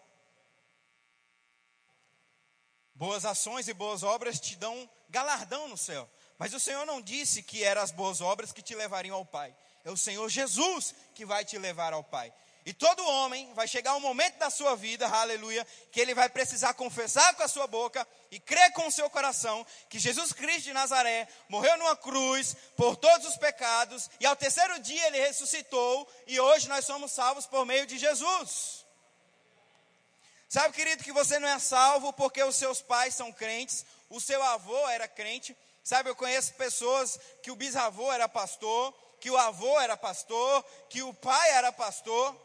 Boas 2.96 3.26
ações 3.26 3.68
e 3.68 3.74
boas 3.74 4.02
obras 4.02 4.40
te 4.40 4.56
dão 4.56 4.90
galardão 5.10 5.68
no 5.68 5.78
céu. 5.78 6.10
Mas 6.38 6.54
o 6.54 6.60
Senhor 6.60 6.86
não 6.86 7.02
disse 7.02 7.44
que 7.44 7.64
eram 7.64 7.82
as 7.82 7.92
boas 7.92 8.22
obras 8.22 8.52
que 8.52 8.62
te 8.62 8.76
levariam 8.76 9.16
ao 9.16 9.26
Pai. 9.26 9.54
É 9.86 9.92
o 9.92 9.98
Senhor 9.98 10.28
Jesus 10.30 10.94
que 11.14 11.26
vai 11.26 11.44
te 11.44 11.58
levar 11.58 11.94
ao 11.94 12.04
Pai. 12.04 12.34
E 12.66 12.74
todo 12.74 13.06
homem 13.06 13.54
vai 13.54 13.68
chegar 13.68 13.94
um 13.96 14.00
momento 14.00 14.38
da 14.38 14.50
sua 14.50 14.74
vida, 14.74 15.06
aleluia, 15.06 15.68
que 15.92 16.00
ele 16.00 16.14
vai 16.14 16.30
precisar 16.30 16.74
confessar 16.74 17.36
com 17.36 17.44
a 17.44 17.48
sua 17.48 17.68
boca 17.68 18.08
e 18.32 18.40
crer 18.40 18.72
com 18.72 18.88
o 18.88 18.92
seu 18.92 19.10
coração 19.10 19.68
que 19.90 20.00
Jesus 20.00 20.32
Cristo 20.32 20.64
de 20.64 20.74
Nazaré 20.74 21.28
morreu 21.50 21.78
numa 21.78 21.96
cruz 21.98 22.56
por 22.78 22.96
todos 22.96 23.28
os 23.28 23.36
pecados 23.36 24.10
e 24.18 24.26
ao 24.26 24.36
terceiro 24.36 24.80
dia 24.80 25.08
ele 25.08 25.20
ressuscitou 25.20 26.10
e 26.26 26.40
hoje 26.40 26.70
nós 26.70 26.86
somos 26.86 27.12
salvos 27.12 27.46
por 27.46 27.66
meio 27.66 27.86
de 27.86 27.98
Jesus. 27.98 28.86
Sabe, 30.48 30.74
querido, 30.74 31.04
que 31.04 31.12
você 31.12 31.40
não 31.40 31.50
é 31.50 31.60
salvo 31.60 32.14
porque 32.14 32.42
os 32.44 32.56
seus 32.56 32.82
pais 32.82 33.14
são 33.14 33.30
crentes, 33.34 33.86
o 34.10 34.22
seu 34.22 34.42
avô 34.42 34.88
era 34.88 35.08
crente. 35.08 35.58
Sabe, 35.84 36.10
eu 36.10 36.16
conheço 36.16 36.54
pessoas 36.54 37.20
que 37.42 37.52
o 37.52 37.56
bisavô 37.56 38.12
era 38.12 38.30
pastor, 38.30 38.94
que 39.20 39.30
o 39.30 39.38
avô 39.38 39.80
era 39.82 39.98
pastor, 39.98 40.64
que 40.90 41.04
o 41.04 41.14
pai 41.14 41.50
era 41.52 41.74
pastor. 41.74 42.36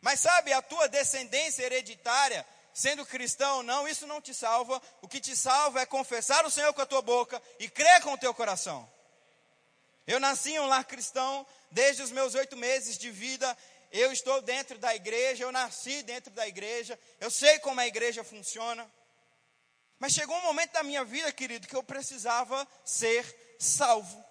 Mas 0.00 0.18
sabe, 0.18 0.52
a 0.52 0.60
tua 0.60 0.88
descendência 0.88 1.62
hereditária, 1.62 2.44
sendo 2.74 3.06
cristão 3.06 3.58
ou 3.58 3.62
não, 3.62 3.86
isso 3.86 4.06
não 4.08 4.20
te 4.20 4.34
salva. 4.34 4.82
O 5.02 5.06
que 5.08 5.20
te 5.20 5.36
salva 5.36 5.80
é 5.80 5.86
confessar 5.86 6.44
o 6.44 6.50
Senhor 6.50 6.72
com 6.72 6.82
a 6.82 6.86
tua 6.86 7.02
boca 7.02 7.40
e 7.60 7.68
crer 7.68 8.02
com 8.02 8.12
o 8.12 8.18
teu 8.18 8.34
coração. 8.34 8.90
Eu 10.04 10.18
nasci 10.18 10.52
em 10.52 10.60
um 10.60 10.66
lar 10.66 10.84
cristão 10.84 11.46
desde 11.70 12.02
os 12.02 12.10
meus 12.10 12.34
oito 12.34 12.56
meses 12.56 12.98
de 12.98 13.10
vida. 13.10 13.56
Eu 13.92 14.10
estou 14.10 14.40
dentro 14.42 14.78
da 14.78 14.94
igreja, 14.96 15.44
eu 15.44 15.52
nasci 15.52 16.02
dentro 16.02 16.32
da 16.32 16.46
igreja, 16.46 16.98
eu 17.20 17.30
sei 17.30 17.58
como 17.60 17.80
a 17.80 17.86
igreja 17.86 18.24
funciona. 18.24 18.90
Mas 20.00 20.14
chegou 20.14 20.34
um 20.38 20.42
momento 20.42 20.72
da 20.72 20.82
minha 20.82 21.04
vida, 21.04 21.30
querido, 21.30 21.68
que 21.68 21.76
eu 21.76 21.82
precisava 21.82 22.66
ser 22.84 23.54
salvo. 23.58 24.24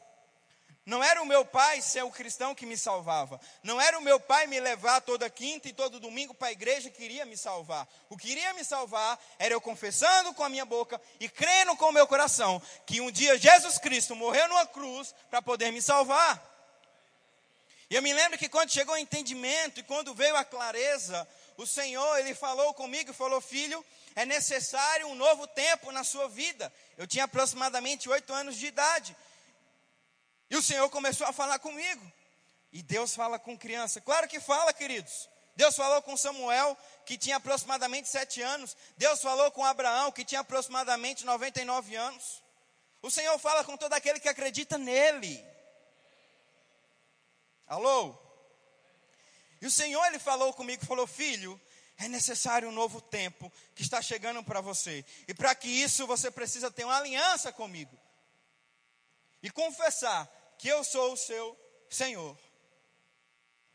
Não 0.83 1.03
era 1.03 1.21
o 1.21 1.25
meu 1.25 1.45
pai 1.45 1.79
ser 1.83 2.03
o 2.03 2.09
cristão 2.09 2.55
que 2.55 2.65
me 2.65 2.75
salvava. 2.75 3.39
Não 3.61 3.79
era 3.79 3.99
o 3.99 4.01
meu 4.01 4.19
pai 4.19 4.47
me 4.47 4.59
levar 4.59 4.99
toda 5.01 5.29
quinta 5.29 5.69
e 5.69 5.73
todo 5.73 5.99
domingo 5.99 6.33
para 6.33 6.47
a 6.47 6.51
igreja 6.51 6.89
que 6.89 7.03
iria 7.03 7.23
me 7.27 7.37
salvar. 7.37 7.87
O 8.09 8.17
que 8.17 8.31
iria 8.31 8.51
me 8.55 8.63
salvar 8.63 9.19
era 9.37 9.53
eu 9.53 9.61
confessando 9.61 10.33
com 10.33 10.43
a 10.43 10.49
minha 10.49 10.65
boca 10.65 10.99
e 11.19 11.29
crendo 11.29 11.75
com 11.75 11.85
o 11.85 11.91
meu 11.91 12.07
coração 12.07 12.59
que 12.87 12.99
um 12.99 13.11
dia 13.11 13.37
Jesus 13.37 13.77
Cristo 13.77 14.15
morreu 14.15 14.47
numa 14.47 14.65
cruz 14.65 15.13
para 15.29 15.43
poder 15.43 15.71
me 15.71 15.83
salvar. 15.83 16.43
E 17.87 17.95
eu 17.95 18.01
me 18.01 18.11
lembro 18.11 18.39
que 18.39 18.49
quando 18.49 18.71
chegou 18.71 18.95
o 18.95 18.97
entendimento 18.97 19.79
e 19.79 19.83
quando 19.83 20.15
veio 20.15 20.35
a 20.35 20.43
clareza, 20.43 21.27
o 21.59 21.67
Senhor, 21.67 22.17
ele 22.19 22.33
falou 22.33 22.73
comigo 22.73 23.11
e 23.11 23.13
falou: 23.13 23.41
Filho, 23.41 23.85
é 24.15 24.25
necessário 24.25 25.07
um 25.07 25.15
novo 25.15 25.45
tempo 25.45 25.91
na 25.91 26.05
sua 26.05 26.29
vida. 26.29 26.71
Eu 26.97 27.05
tinha 27.05 27.25
aproximadamente 27.25 28.07
oito 28.07 28.31
anos 28.31 28.55
de 28.55 28.67
idade. 28.67 29.13
E 30.49 30.55
o 30.55 30.61
Senhor 30.61 30.89
começou 30.89 31.27
a 31.27 31.33
falar 31.33 31.59
comigo. 31.59 32.01
E 32.71 32.81
Deus 32.81 33.13
fala 33.13 33.37
com 33.37 33.57
criança. 33.57 33.99
Claro 33.99 34.25
que 34.25 34.39
fala, 34.39 34.71
queridos. 34.71 35.27
Deus 35.53 35.75
falou 35.75 36.01
com 36.01 36.15
Samuel, 36.15 36.77
que 37.05 37.17
tinha 37.17 37.35
aproximadamente 37.35 38.07
sete 38.07 38.41
anos. 38.41 38.77
Deus 38.95 39.21
falou 39.21 39.51
com 39.51 39.65
Abraão, 39.65 40.13
que 40.13 40.23
tinha 40.23 40.39
aproximadamente 40.39 41.25
99 41.25 41.93
anos. 41.93 42.41
O 43.01 43.11
Senhor 43.11 43.37
fala 43.37 43.65
com 43.65 43.75
todo 43.75 43.91
aquele 43.91 44.21
que 44.21 44.29
acredita 44.29 44.77
nele. 44.77 45.45
Alô? 47.67 48.17
E 49.61 49.67
o 49.67 49.71
Senhor, 49.71 50.05
ele 50.05 50.19
falou 50.19 50.53
comigo, 50.53 50.85
falou: 50.85 51.05
Filho, 51.07 51.59
é 51.97 52.07
necessário 52.07 52.69
um 52.69 52.71
novo 52.71 53.01
tempo 53.01 53.51
que 53.75 53.81
está 53.81 54.01
chegando 54.01 54.43
para 54.43 54.61
você. 54.61 55.03
E 55.27 55.33
para 55.33 55.53
que 55.53 55.67
isso 55.67 56.07
você 56.07 56.31
precisa 56.31 56.71
ter 56.71 56.85
uma 56.85 56.97
aliança 56.97 57.51
comigo. 57.51 57.97
E 59.43 59.49
confessar 59.49 60.27
que 60.57 60.67
eu 60.67 60.83
sou 60.83 61.13
o 61.13 61.17
seu 61.17 61.57
Senhor. 61.89 62.37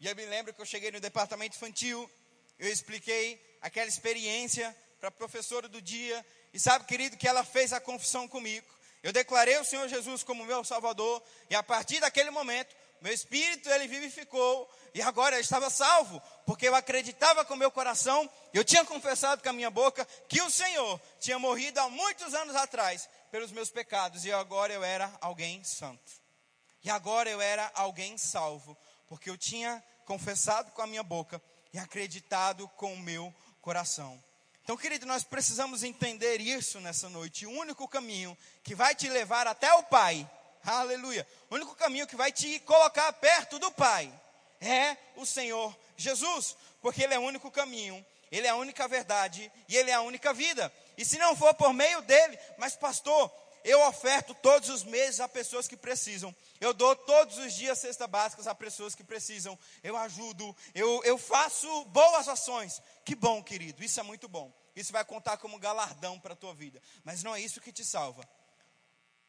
E 0.01 0.07
eu 0.07 0.17
me 0.17 0.25
lembro 0.27 0.53
que 0.53 0.61
eu 0.61 0.67
cheguei 0.67 0.91
no 0.91 1.01
departamento 1.01 1.57
infantil, 1.57 2.11
eu 2.59 2.69
expliquei 2.69 3.43
aquela 3.61 3.89
experiência 3.89 4.75
para 4.99 5.09
a 5.09 5.13
professora 5.13 5.69
do 5.69 5.81
dia, 5.81 6.25
e 6.53 6.59
sabe, 6.59 6.87
querido, 6.87 7.17
que 7.17 7.29
ela 7.29 7.45
fez 7.45 7.73
a 7.73 7.81
confissão 7.81 8.27
comigo. 8.27 8.67
Eu 9.03 9.13
declarei 9.13 9.59
o 9.59 9.65
Senhor 9.65 9.87
Jesus 9.89 10.23
como 10.23 10.47
meu 10.47 10.65
Salvador, 10.65 11.23
e 11.51 11.55
a 11.55 11.63
partir 11.63 12.01
daquele 12.01 12.31
momento, 12.31 12.75
meu 13.05 13.13
espírito 13.13 13.69
ele 13.69 13.87
vivificou, 13.87 14.67
e 14.95 15.03
agora 15.03 15.37
eu 15.37 15.41
estava 15.41 15.69
salvo, 15.69 16.23
porque 16.47 16.67
eu 16.67 16.75
acreditava 16.75 17.45
com 17.45 17.55
meu 17.55 17.71
coração, 17.71 18.31
eu 18.51 18.65
tinha 18.65 18.83
confessado 18.83 19.43
com 19.43 19.49
a 19.51 19.53
minha 19.53 19.69
boca 19.69 20.07
que 20.27 20.41
o 20.41 20.49
Senhor 20.49 20.99
tinha 21.21 21.39
morrido 21.39 21.79
há 21.81 21.91
muitos 21.91 22.33
anos 22.33 22.57
atrás 22.57 23.07
pelos 23.31 23.53
meus 23.53 23.69
pecados, 23.69 24.25
e 24.25 24.33
agora 24.33 24.73
eu 24.73 24.83
era 24.83 25.15
alguém 25.21 25.63
santo. 25.63 26.13
E 26.83 26.89
agora 26.89 27.29
eu 27.29 27.43
era 27.43 27.71
alguém 27.75 28.17
salvo, 28.17 28.75
porque 29.07 29.29
eu 29.29 29.37
tinha 29.37 29.85
confessado 30.07 30.73
com 30.73 30.81
a 30.81 30.87
minha 30.87 31.03
boca 31.03 31.43
e 31.75 31.79
acreditado 31.79 32.67
com 32.69 32.95
o 32.95 32.99
meu 32.99 33.35
coração. 33.61 34.19
Então, 34.63 34.79
querido, 34.79 35.05
nós 35.05 35.23
precisamos 35.25 35.83
entender 35.83 36.41
isso 36.41 36.81
nessa 36.81 37.11
noite. 37.11 37.45
O 37.45 37.51
único 37.51 37.87
caminho 37.87 38.35
que 38.63 38.75
vai 38.75 38.95
te 38.95 39.11
levar 39.11 39.47
até 39.47 39.71
o 39.75 39.83
Pai, 39.83 40.27
aleluia, 40.65 41.27
o 41.51 41.55
único 41.55 41.75
caminho 41.75 42.07
que 42.07 42.17
vai 42.17 42.33
te 42.33 42.59
colocar 42.61 43.13
perto 43.15 43.59
do 43.59 43.71
Pai 43.73 44.13
é 44.61 44.97
o 45.17 45.27
Senhor 45.27 45.77
Jesus, 45.97 46.57
porque 46.81 47.03
Ele 47.03 47.15
é 47.15 47.19
o 47.19 47.23
único 47.23 47.51
caminho, 47.51 48.05
Ele 48.31 48.47
é 48.47 48.51
a 48.51 48.57
única 48.57 48.89
verdade 48.89 49.51
e 49.69 49.77
Ele 49.77 49.91
é 49.91 49.95
a 49.95 50.03
única 50.03 50.33
vida. 50.33 50.73
E 50.97 51.05
se 51.05 51.19
não 51.19 51.37
for 51.37 51.55
por 51.55 51.73
meio 51.73 52.01
dele, 52.03 52.39
mas 52.57 52.77
pastor, 52.77 53.31
eu 53.65 53.81
oferto 53.89 54.35
todos 54.35 54.69
os 54.69 54.85
meses 54.85 55.21
a 55.21 55.29
pessoas 55.29 55.67
que 55.67 55.77
precisam. 55.77 56.37
Eu 56.61 56.75
dou 56.75 56.95
todos 56.95 57.39
os 57.39 57.55
dias 57.55 57.79
cesta 57.79 58.07
básicas 58.07 58.47
a 58.47 58.55
pessoas 58.55 58.95
que 58.95 59.03
precisam. 59.03 59.59
Eu 59.83 59.97
ajudo, 59.97 60.55
eu, 60.75 61.03
eu 61.03 61.17
faço 61.17 61.85
boas 61.87 62.29
ações. 62.29 62.83
Que 63.07 63.15
bom, 63.15 63.43
querido, 63.43 63.83
isso 63.83 63.99
é 63.99 64.03
muito 64.03 64.29
bom. 64.29 64.53
Isso 64.77 64.93
vai 64.93 65.03
contar 65.03 65.39
como 65.39 65.59
galardão 65.59 66.21
para 66.21 66.35
a 66.35 66.37
tua 66.37 66.55
vida. 66.55 66.81
Mas 67.05 67.23
não 67.23 67.35
é 67.35 67.41
isso 67.41 67.61
que 67.61 67.73
te 67.73 67.85
salva. 67.85 68.29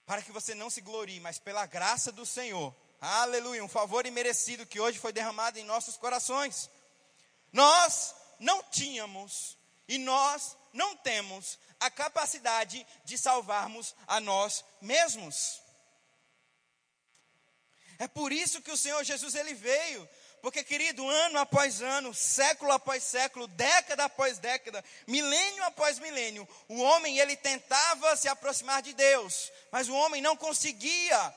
Para 0.05 0.21
que 0.21 0.31
você 0.31 0.53
não 0.53 0.69
se 0.69 0.81
glorie, 0.81 1.19
mas 1.19 1.39
pela 1.39 1.65
graça 1.65 2.11
do 2.11 2.25
Senhor. 2.25 2.75
Aleluia, 3.01 3.63
um 3.63 3.67
favor 3.67 4.05
imerecido 4.05 4.65
que 4.65 4.79
hoje 4.79 4.99
foi 4.99 5.11
derramado 5.11 5.59
em 5.59 5.63
nossos 5.63 5.97
corações. 5.97 6.69
Nós 7.51 8.13
não 8.39 8.63
tínhamos 8.63 9.57
e 9.87 9.97
nós 9.97 10.57
não 10.73 10.95
temos 10.97 11.57
a 11.79 11.89
capacidade 11.89 12.85
de 13.03 13.17
salvarmos 13.17 13.95
a 14.07 14.19
nós 14.19 14.63
mesmos. 14.81 15.61
É 17.97 18.07
por 18.07 18.31
isso 18.31 18.61
que 18.61 18.71
o 18.71 18.77
Senhor 18.77 19.03
Jesus 19.03 19.35
ele 19.35 19.53
veio, 19.53 20.07
porque 20.45 20.63
querido, 20.63 21.09
ano 21.09 21.39
após 21.39 21.81
ano, 21.81 22.13
século 22.13 22.71
após 22.71 23.01
século, 23.01 23.47
década 23.47 24.05
após 24.05 24.37
década, 24.37 24.85
milênio 25.07 25.63
após 25.63 25.97
milênio, 25.97 26.47
o 26.69 26.79
homem 26.83 27.17
ele 27.17 27.35
tentava 27.35 28.15
se 28.15 28.27
aproximar 28.27 28.83
de 28.83 28.93
Deus, 28.93 29.51
mas 29.71 29.89
o 29.89 29.95
homem 29.95 30.21
não 30.21 30.37
conseguia, 30.37 31.35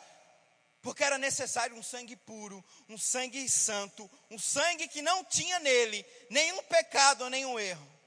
porque 0.82 1.02
era 1.02 1.16
necessário 1.16 1.74
um 1.74 1.82
sangue 1.82 2.16
puro, 2.16 2.62
um 2.86 2.98
sangue 2.98 3.48
santo, 3.48 4.10
um 4.30 4.38
sangue 4.38 4.86
que 4.88 5.00
não 5.00 5.24
tinha 5.24 5.58
nele 5.58 6.04
nenhum 6.28 6.62
pecado 6.64 7.30
nenhum 7.30 7.58
erro. 7.58 7.97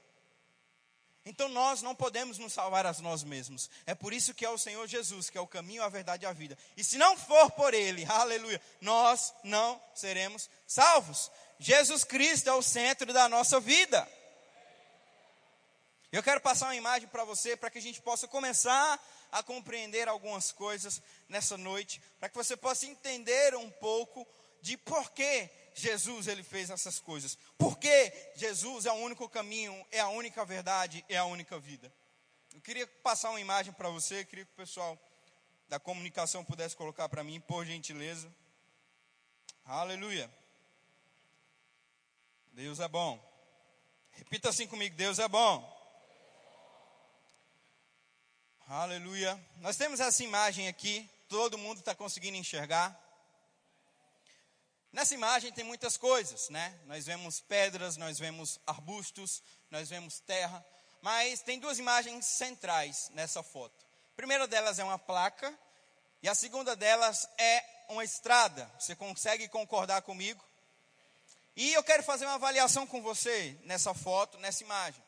Então 1.24 1.48
nós 1.48 1.82
não 1.82 1.94
podemos 1.94 2.36
nos 2.38 2.52
salvar 2.52 2.84
a 2.84 2.92
nós 2.94 3.22
mesmos. 3.22 3.70
É 3.86 3.94
por 3.94 4.12
isso 4.12 4.34
que 4.34 4.44
é 4.44 4.50
o 4.50 4.58
Senhor 4.58 4.86
Jesus, 4.88 5.30
que 5.30 5.38
é 5.38 5.40
o 5.40 5.46
caminho, 5.46 5.82
a 5.82 5.88
verdade 5.88 6.24
e 6.24 6.26
a 6.26 6.32
vida. 6.32 6.58
E 6.76 6.82
se 6.82 6.98
não 6.98 7.16
for 7.16 7.50
por 7.52 7.74
Ele, 7.74 8.04
aleluia, 8.10 8.60
nós 8.80 9.32
não 9.44 9.80
seremos 9.94 10.50
salvos. 10.66 11.30
Jesus 11.58 12.02
Cristo 12.02 12.48
é 12.48 12.52
o 12.52 12.62
centro 12.62 13.12
da 13.12 13.28
nossa 13.28 13.60
vida. 13.60 14.08
Eu 16.10 16.22
quero 16.22 16.40
passar 16.40 16.66
uma 16.66 16.76
imagem 16.76 17.08
para 17.08 17.24
você, 17.24 17.56
para 17.56 17.70
que 17.70 17.78
a 17.78 17.82
gente 17.82 18.02
possa 18.02 18.26
começar 18.26 19.00
a 19.30 19.42
compreender 19.42 20.08
algumas 20.08 20.52
coisas 20.52 21.00
nessa 21.28 21.56
noite, 21.56 22.02
para 22.18 22.28
que 22.28 22.36
você 22.36 22.56
possa 22.56 22.84
entender 22.84 23.54
um 23.54 23.70
pouco 23.70 24.26
de 24.60 24.76
por 24.76 25.10
que 25.12 25.48
Jesus 25.74 26.26
ele 26.26 26.42
fez 26.42 26.70
essas 26.70 27.00
coisas? 27.00 27.36
Porque 27.58 28.12
Jesus 28.36 28.86
é 28.86 28.92
o 28.92 28.96
único 28.96 29.28
caminho, 29.28 29.86
é 29.90 30.00
a 30.00 30.08
única 30.08 30.44
verdade, 30.44 31.04
é 31.08 31.16
a 31.16 31.24
única 31.24 31.58
vida. 31.58 31.92
Eu 32.54 32.60
queria 32.60 32.86
passar 32.86 33.30
uma 33.30 33.40
imagem 33.40 33.72
para 33.72 33.88
você, 33.88 34.24
queria 34.24 34.44
que 34.44 34.52
o 34.52 34.56
pessoal 34.56 34.98
da 35.68 35.80
comunicação 35.80 36.44
pudesse 36.44 36.76
colocar 36.76 37.08
para 37.08 37.24
mim, 37.24 37.40
por 37.40 37.64
gentileza. 37.64 38.30
Aleluia. 39.64 40.30
Deus 42.52 42.80
é 42.80 42.88
bom. 42.88 43.18
Repita 44.12 44.50
assim 44.50 44.66
comigo: 44.66 44.94
Deus 44.96 45.18
é 45.18 45.26
bom. 45.28 45.80
Aleluia. 48.66 49.38
Nós 49.56 49.76
temos 49.76 50.00
essa 50.00 50.22
imagem 50.22 50.68
aqui, 50.68 51.08
todo 51.28 51.58
mundo 51.58 51.78
está 51.78 51.94
conseguindo 51.94 52.36
enxergar. 52.36 53.01
Nessa 54.92 55.14
imagem 55.14 55.50
tem 55.52 55.64
muitas 55.64 55.96
coisas, 55.96 56.50
né? 56.50 56.78
Nós 56.84 57.06
vemos 57.06 57.40
pedras, 57.40 57.96
nós 57.96 58.18
vemos 58.18 58.60
arbustos, 58.66 59.42
nós 59.70 59.88
vemos 59.88 60.20
terra, 60.20 60.62
mas 61.00 61.40
tem 61.40 61.58
duas 61.58 61.78
imagens 61.78 62.26
centrais 62.26 63.08
nessa 63.14 63.42
foto. 63.42 63.86
A 64.12 64.16
primeira 64.16 64.46
delas 64.46 64.78
é 64.78 64.84
uma 64.84 64.98
placa 64.98 65.58
e 66.22 66.28
a 66.28 66.34
segunda 66.34 66.76
delas 66.76 67.26
é 67.38 67.64
uma 67.88 68.04
estrada. 68.04 68.70
Você 68.78 68.94
consegue 68.94 69.48
concordar 69.48 70.02
comigo? 70.02 70.44
E 71.56 71.72
eu 71.72 71.82
quero 71.82 72.02
fazer 72.02 72.26
uma 72.26 72.34
avaliação 72.34 72.86
com 72.86 73.00
você 73.00 73.58
nessa 73.64 73.94
foto, 73.94 74.36
nessa 74.38 74.62
imagem. 74.62 75.02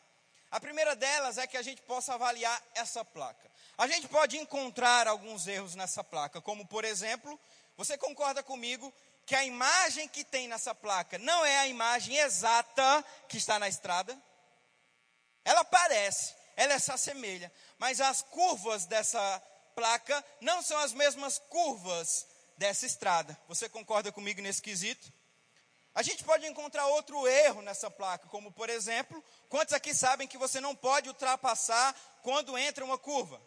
A 0.51 0.59
primeira 0.59 0.97
delas 0.97 1.37
é 1.37 1.47
que 1.47 1.59
a 1.59 1.63
gente 1.63 1.83
possa 1.83 2.15
avaliar 2.15 2.63
essa 2.75 3.05
placa. 3.05 3.51
A 3.77 3.87
gente 3.87 4.09
pode 4.09 4.39
encontrar 4.39 5.07
alguns 5.07 5.47
erros 5.47 5.75
nessa 5.75 6.03
placa, 6.03 6.41
como 6.41 6.67
por 6.67 6.87
exemplo, 6.87 7.39
você 7.77 7.99
concorda 7.99 8.43
comigo 8.43 8.91
que 9.27 9.35
a 9.35 9.45
imagem 9.45 10.09
que 10.09 10.25
tem 10.25 10.49
nessa 10.49 10.75
placa 10.75 11.19
não 11.19 11.45
é 11.45 11.59
a 11.59 11.67
imagem 11.67 12.17
exata 12.19 13.05
que 13.29 13.39
está 13.39 13.59
na 13.59 13.69
estrada? 13.69 14.17
Ela 15.45 15.65
parece, 15.65 16.35
ela 16.57 16.79
se 16.79 16.91
assemelha, 16.91 17.53
mas 17.79 18.01
as 18.01 18.23
curvas 18.23 18.87
dessa 18.87 19.43
placa 19.75 20.25
não 20.41 20.63
são 20.63 20.79
as 20.79 20.93
mesmas 20.93 21.39
curvas 21.39 22.27
dessa 22.57 22.87
estrada. 22.87 23.39
Você 23.49 23.69
concorda 23.69 24.13
comigo 24.13 24.41
nesse 24.41 24.63
quesito? 24.63 25.13
A 25.95 26.03
gente 26.03 26.25
pode 26.25 26.47
encontrar 26.47 26.87
outro 26.87 27.27
erro 27.29 27.63
nessa 27.63 27.91
placa, 27.91 28.29
como 28.29 28.51
por 28.51 28.69
exemplo, 28.69 29.23
quantos 29.49 29.73
aqui 29.73 29.95
sabem 29.95 30.27
que 30.27 30.37
você 30.37 30.61
não 30.61 30.75
pode 30.75 31.09
ultrapassar 31.09 31.95
quando 32.23 32.59
entra 32.59 32.85
uma 32.85 32.99
curva? 32.99 33.41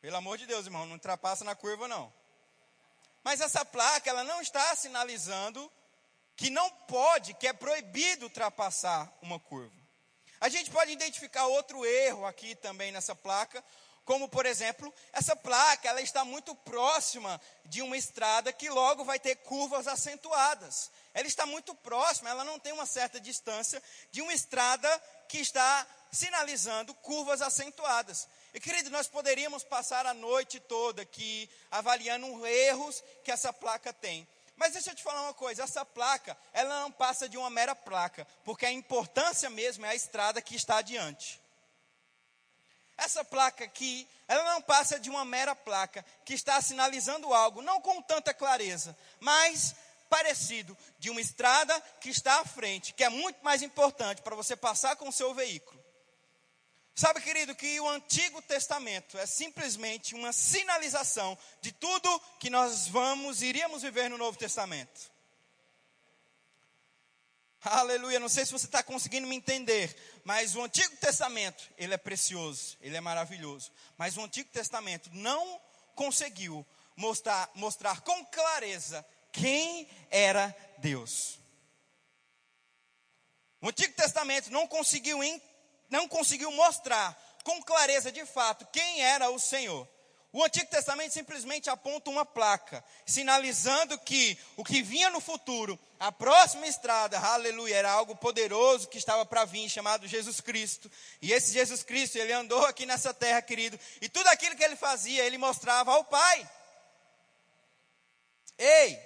Pelo 0.00 0.16
amor 0.16 0.36
de 0.36 0.46
Deus, 0.46 0.66
irmão, 0.66 0.84
não 0.86 0.94
ultrapassa 0.94 1.44
na 1.44 1.54
curva 1.54 1.86
não. 1.86 2.12
Mas 3.28 3.42
essa 3.42 3.62
placa, 3.62 4.08
ela 4.08 4.24
não 4.24 4.40
está 4.40 4.74
sinalizando 4.74 5.70
que 6.34 6.48
não 6.48 6.70
pode, 6.70 7.34
que 7.34 7.46
é 7.46 7.52
proibido 7.52 8.24
ultrapassar 8.24 9.12
uma 9.20 9.38
curva. 9.38 9.76
A 10.40 10.48
gente 10.48 10.70
pode 10.70 10.92
identificar 10.92 11.44
outro 11.44 11.84
erro 11.84 12.24
aqui 12.24 12.54
também 12.54 12.90
nessa 12.90 13.14
placa, 13.14 13.62
como 14.02 14.30
por 14.30 14.46
exemplo, 14.46 14.90
essa 15.12 15.36
placa, 15.36 15.86
ela 15.86 16.00
está 16.00 16.24
muito 16.24 16.54
próxima 16.54 17.38
de 17.66 17.82
uma 17.82 17.98
estrada 17.98 18.50
que 18.50 18.70
logo 18.70 19.04
vai 19.04 19.18
ter 19.18 19.36
curvas 19.36 19.86
acentuadas. 19.86 20.90
Ela 21.12 21.26
está 21.26 21.44
muito 21.44 21.74
próxima, 21.74 22.30
ela 22.30 22.44
não 22.44 22.58
tem 22.58 22.72
uma 22.72 22.86
certa 22.86 23.20
distância 23.20 23.82
de 24.10 24.22
uma 24.22 24.32
estrada 24.32 24.88
que 25.28 25.36
está 25.36 25.86
sinalizando 26.10 26.94
curvas 26.94 27.42
acentuadas. 27.42 28.26
E 28.54 28.60
querido, 28.60 28.90
nós 28.90 29.06
poderíamos 29.06 29.62
passar 29.62 30.06
a 30.06 30.14
noite 30.14 30.58
toda 30.58 31.02
aqui 31.02 31.48
avaliando 31.70 32.46
erros 32.46 33.02
que 33.22 33.30
essa 33.30 33.52
placa 33.52 33.92
tem. 33.92 34.26
Mas 34.56 34.72
deixa 34.72 34.90
eu 34.90 34.94
te 34.94 35.02
falar 35.02 35.22
uma 35.22 35.34
coisa, 35.34 35.62
essa 35.62 35.84
placa, 35.84 36.36
ela 36.52 36.80
não 36.80 36.90
passa 36.90 37.28
de 37.28 37.38
uma 37.38 37.48
mera 37.48 37.76
placa, 37.76 38.26
porque 38.44 38.66
a 38.66 38.72
importância 38.72 39.48
mesmo 39.48 39.86
é 39.86 39.90
a 39.90 39.94
estrada 39.94 40.42
que 40.42 40.56
está 40.56 40.78
adiante. 40.78 41.40
Essa 42.96 43.24
placa 43.24 43.64
aqui, 43.64 44.08
ela 44.26 44.42
não 44.54 44.60
passa 44.60 44.98
de 44.98 45.08
uma 45.08 45.24
mera 45.24 45.54
placa 45.54 46.04
que 46.24 46.34
está 46.34 46.60
sinalizando 46.60 47.32
algo, 47.32 47.62
não 47.62 47.80
com 47.80 48.02
tanta 48.02 48.34
clareza, 48.34 48.98
mas 49.20 49.76
parecido 50.10 50.76
de 50.98 51.08
uma 51.08 51.20
estrada 51.20 51.80
que 52.00 52.08
está 52.08 52.40
à 52.40 52.44
frente, 52.44 52.92
que 52.92 53.04
é 53.04 53.08
muito 53.08 53.38
mais 53.44 53.62
importante 53.62 54.22
para 54.22 54.34
você 54.34 54.56
passar 54.56 54.96
com 54.96 55.08
o 55.08 55.12
seu 55.12 55.32
veículo. 55.32 55.78
Sabe, 56.98 57.20
querido, 57.20 57.54
que 57.54 57.78
o 57.78 57.88
Antigo 57.88 58.42
Testamento 58.42 59.16
é 59.18 59.24
simplesmente 59.24 60.16
uma 60.16 60.32
sinalização 60.32 61.38
de 61.60 61.70
tudo 61.70 62.20
que 62.40 62.50
nós 62.50 62.88
vamos, 62.88 63.40
iríamos 63.40 63.82
viver 63.82 64.10
no 64.10 64.18
Novo 64.18 64.36
Testamento. 64.36 65.08
Aleluia, 67.62 68.18
não 68.18 68.28
sei 68.28 68.44
se 68.44 68.50
você 68.50 68.66
está 68.66 68.82
conseguindo 68.82 69.28
me 69.28 69.36
entender, 69.36 69.96
mas 70.24 70.56
o 70.56 70.62
Antigo 70.64 70.96
Testamento, 70.96 71.70
ele 71.78 71.94
é 71.94 71.96
precioso, 71.96 72.76
ele 72.80 72.96
é 72.96 73.00
maravilhoso. 73.00 73.70
Mas 73.96 74.16
o 74.16 74.24
Antigo 74.24 74.50
Testamento 74.50 75.08
não 75.12 75.60
conseguiu 75.94 76.66
mostrar, 76.96 77.48
mostrar 77.54 78.00
com 78.00 78.24
clareza 78.24 79.06
quem 79.30 79.88
era 80.10 80.52
Deus. 80.78 81.38
O 83.60 83.68
Antigo 83.68 83.94
Testamento 83.94 84.50
não 84.50 84.66
conseguiu 84.66 85.22
entender 85.22 85.57
não 85.88 86.08
conseguiu 86.08 86.50
mostrar 86.52 87.16
com 87.44 87.62
clareza 87.62 88.12
de 88.12 88.24
fato 88.26 88.66
quem 88.72 89.02
era 89.02 89.30
o 89.30 89.38
Senhor. 89.38 89.88
O 90.30 90.44
Antigo 90.44 90.70
Testamento 90.70 91.12
simplesmente 91.12 91.70
aponta 91.70 92.10
uma 92.10 92.24
placa, 92.24 92.84
sinalizando 93.06 93.98
que 93.98 94.38
o 94.56 94.64
que 94.64 94.82
vinha 94.82 95.08
no 95.08 95.20
futuro, 95.20 95.78
a 95.98 96.12
próxima 96.12 96.66
estrada, 96.66 97.18
aleluia, 97.18 97.76
era 97.76 97.90
algo 97.90 98.14
poderoso 98.14 98.88
que 98.88 98.98
estava 98.98 99.24
para 99.24 99.46
vir, 99.46 99.70
chamado 99.70 100.06
Jesus 100.06 100.38
Cristo. 100.42 100.90
E 101.22 101.32
esse 101.32 101.50
Jesus 101.52 101.82
Cristo, 101.82 102.18
ele 102.18 102.32
andou 102.32 102.66
aqui 102.66 102.84
nessa 102.84 103.14
terra, 103.14 103.40
querido, 103.40 103.80
e 104.02 104.08
tudo 104.08 104.26
aquilo 104.28 104.54
que 104.54 104.62
ele 104.62 104.76
fazia, 104.76 105.24
ele 105.24 105.38
mostrava 105.38 105.92
ao 105.92 106.04
Pai. 106.04 106.50
Ei, 108.58 109.00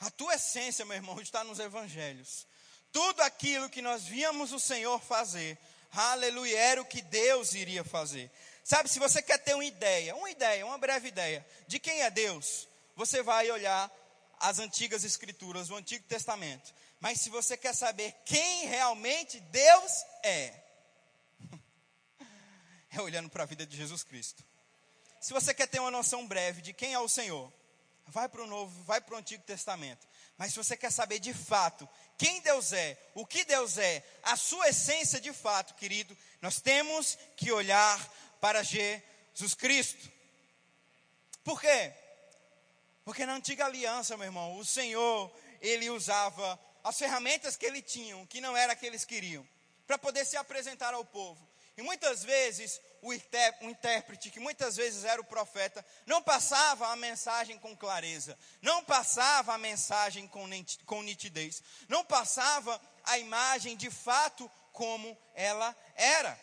a 0.00 0.10
tua 0.10 0.34
essência, 0.34 0.86
meu 0.86 0.96
irmão, 0.96 1.20
está 1.20 1.44
nos 1.44 1.58
evangelhos. 1.58 2.46
Tudo 2.90 3.20
aquilo 3.20 3.68
que 3.68 3.82
nós 3.82 4.04
víamos 4.04 4.52
o 4.52 4.58
Senhor 4.58 4.98
fazer, 5.00 5.58
aleluia, 5.92 6.58
era 6.58 6.80
o 6.80 6.84
que 6.84 7.02
Deus 7.02 7.54
iria 7.54 7.84
fazer. 7.84 8.30
Sabe, 8.62 8.88
se 8.88 8.98
você 8.98 9.20
quer 9.22 9.38
ter 9.38 9.54
uma 9.54 9.64
ideia, 9.64 10.14
uma 10.14 10.30
ideia, 10.30 10.64
uma 10.64 10.78
breve 10.78 11.08
ideia 11.08 11.44
de 11.66 11.78
quem 11.78 12.02
é 12.02 12.10
Deus, 12.10 12.68
você 12.94 13.22
vai 13.22 13.50
olhar 13.50 13.90
as 14.38 14.58
antigas 14.58 15.04
escrituras, 15.04 15.70
o 15.70 15.76
Antigo 15.76 16.04
Testamento. 16.04 16.72
Mas 17.00 17.20
se 17.20 17.30
você 17.30 17.56
quer 17.56 17.74
saber 17.74 18.14
quem 18.24 18.66
realmente 18.66 19.40
Deus 19.40 19.92
é, 20.22 20.54
é 22.92 23.00
olhando 23.00 23.28
para 23.28 23.42
a 23.42 23.46
vida 23.46 23.66
de 23.66 23.76
Jesus 23.76 24.02
Cristo. 24.02 24.44
Se 25.20 25.32
você 25.32 25.52
quer 25.52 25.66
ter 25.66 25.80
uma 25.80 25.90
noção 25.90 26.26
breve 26.26 26.62
de 26.62 26.72
quem 26.72 26.94
é 26.94 26.98
o 26.98 27.08
Senhor, 27.08 27.52
vai 28.06 28.28
para 28.28 28.42
o 28.42 28.46
Novo, 28.46 28.82
vai 28.84 29.00
para 29.00 29.14
o 29.14 29.18
Antigo 29.18 29.42
Testamento. 29.44 30.06
Mas 30.38 30.52
se 30.52 30.56
você 30.56 30.76
quer 30.76 30.90
saber 30.90 31.18
de 31.18 31.34
fato 31.34 31.88
quem 32.20 32.42
Deus 32.42 32.74
é, 32.74 32.98
o 33.14 33.24
que 33.24 33.46
Deus 33.46 33.78
é, 33.78 34.04
a 34.22 34.36
sua 34.36 34.68
essência 34.68 35.18
de 35.18 35.32
fato, 35.32 35.74
querido, 35.74 36.14
nós 36.42 36.60
temos 36.60 37.16
que 37.34 37.50
olhar 37.50 37.98
para 38.38 38.62
Jesus 38.62 39.54
Cristo. 39.54 40.06
Por 41.42 41.58
quê? 41.58 41.94
Porque 43.06 43.24
na 43.24 43.36
antiga 43.36 43.64
aliança, 43.64 44.18
meu 44.18 44.26
irmão, 44.26 44.58
o 44.58 44.64
Senhor, 44.66 45.34
ele 45.62 45.88
usava 45.88 46.60
as 46.84 46.98
ferramentas 46.98 47.56
que 47.56 47.64
ele 47.64 47.80
tinha, 47.80 48.26
que 48.26 48.38
não 48.38 48.54
era 48.54 48.76
que 48.76 48.84
eles 48.84 49.06
queriam, 49.06 49.48
para 49.86 49.96
poder 49.96 50.26
se 50.26 50.36
apresentar 50.36 50.92
ao 50.92 51.06
povo. 51.06 51.49
E 51.80 51.82
muitas 51.82 52.22
vezes 52.22 52.78
o 53.00 53.10
intérprete, 53.10 54.30
que 54.30 54.38
muitas 54.38 54.76
vezes 54.76 55.02
era 55.02 55.18
o 55.18 55.24
profeta, 55.24 55.82
não 56.04 56.22
passava 56.22 56.88
a 56.88 56.94
mensagem 56.94 57.58
com 57.58 57.74
clareza, 57.74 58.38
não 58.60 58.84
passava 58.84 59.54
a 59.54 59.58
mensagem 59.58 60.28
com 60.28 61.02
nitidez, 61.02 61.62
não 61.88 62.04
passava 62.04 62.78
a 63.02 63.18
imagem 63.18 63.78
de 63.78 63.90
fato 63.90 64.46
como 64.74 65.16
ela 65.34 65.74
era. 65.94 66.38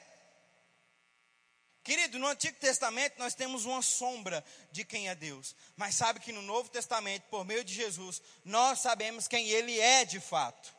Querido, 1.83 2.17
no 2.17 2.25
Antigo 2.25 2.57
Testamento 2.57 3.19
nós 3.19 3.35
temos 3.35 3.63
uma 3.63 3.83
sombra 3.83 4.43
de 4.71 4.83
quem 4.83 5.07
é 5.07 5.13
Deus, 5.13 5.55
mas 5.75 5.93
sabe 5.93 6.19
que 6.19 6.33
no 6.33 6.41
Novo 6.41 6.67
Testamento, 6.71 7.25
por 7.29 7.45
meio 7.45 7.63
de 7.63 7.75
Jesus, 7.75 8.23
nós 8.43 8.79
sabemos 8.79 9.27
quem 9.27 9.47
Ele 9.49 9.79
é 9.79 10.03
de 10.03 10.19
fato. 10.19 10.75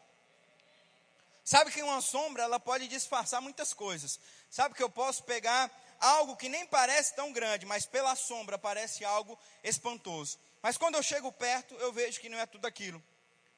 Sabe 1.48 1.70
que 1.70 1.82
uma 1.82 2.02
sombra 2.02 2.42
ela 2.42 2.60
pode 2.60 2.86
disfarçar 2.88 3.40
muitas 3.40 3.72
coisas. 3.72 4.20
Sabe 4.50 4.74
que 4.74 4.82
eu 4.82 4.90
posso 4.90 5.22
pegar 5.24 5.70
algo 6.00 6.36
que 6.36 6.48
nem 6.48 6.66
parece 6.66 7.14
tão 7.14 7.32
grande, 7.32 7.66
mas 7.66 7.86
pela 7.86 8.14
sombra 8.16 8.58
parece 8.58 9.04
algo 9.04 9.38
espantoso. 9.62 10.38
Mas 10.62 10.76
quando 10.76 10.94
eu 10.94 11.02
chego 11.02 11.32
perto, 11.32 11.74
eu 11.74 11.92
vejo 11.92 12.20
que 12.20 12.28
não 12.28 12.38
é 12.38 12.46
tudo 12.46 12.66
aquilo. 12.66 13.02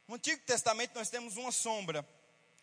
No 0.06 0.16
Antigo 0.16 0.42
Testamento 0.42 0.94
nós 0.94 1.08
temos 1.08 1.36
uma 1.36 1.52
sombra 1.52 2.06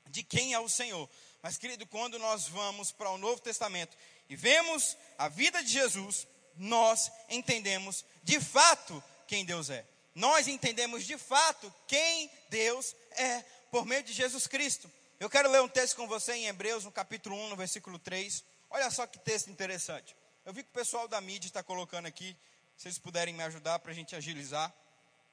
de 0.07 0.23
quem 0.23 0.53
é 0.53 0.59
o 0.59 0.69
Senhor. 0.69 1.09
Mas, 1.41 1.57
querido, 1.57 1.85
quando 1.85 2.19
nós 2.19 2.47
vamos 2.47 2.91
para 2.91 3.09
o 3.09 3.17
Novo 3.17 3.41
Testamento 3.41 3.95
e 4.29 4.35
vemos 4.35 4.97
a 5.17 5.29
vida 5.29 5.63
de 5.63 5.71
Jesus, 5.71 6.27
nós 6.55 7.11
entendemos 7.29 8.03
de 8.23 8.39
fato 8.39 9.03
quem 9.27 9.45
Deus 9.45 9.69
é. 9.69 9.85
Nós 10.13 10.47
entendemos 10.47 11.05
de 11.05 11.17
fato 11.17 11.73
quem 11.87 12.29
Deus 12.49 12.95
é 13.11 13.43
por 13.71 13.85
meio 13.85 14.03
de 14.03 14.13
Jesus 14.13 14.47
Cristo. 14.47 14.91
Eu 15.19 15.31
quero 15.31 15.49
ler 15.49 15.61
um 15.63 15.67
texto 15.67 15.95
com 15.95 16.07
você 16.07 16.33
em 16.33 16.45
Hebreus, 16.45 16.85
no 16.85 16.91
capítulo 16.91 17.35
1, 17.35 17.49
no 17.49 17.55
versículo 17.55 17.97
3. 17.97 18.45
Olha 18.69 18.91
só 18.91 19.07
que 19.07 19.17
texto 19.17 19.49
interessante. 19.49 20.15
Eu 20.45 20.53
vi 20.53 20.61
que 20.61 20.69
o 20.69 20.73
pessoal 20.73 21.07
da 21.07 21.19
mídia 21.19 21.47
está 21.47 21.63
colocando 21.63 22.05
aqui. 22.05 22.37
Se 22.75 22.83
vocês 22.83 22.99
puderem 22.99 23.33
me 23.33 23.41
ajudar 23.41 23.79
para 23.79 23.91
a 23.91 23.95
gente 23.95 24.15
agilizar. 24.15 24.71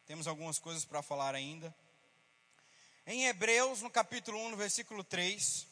Temos 0.07 0.27
algumas 0.27 0.59
coisas 0.59 0.87
para 0.87 1.03
falar 1.03 1.35
ainda. 1.35 1.75
Em 3.07 3.27
Hebreus, 3.27 3.83
no 3.83 3.91
capítulo 3.91 4.39
1, 4.39 4.53
no 4.53 4.57
versículo 4.57 5.05
3. 5.05 5.67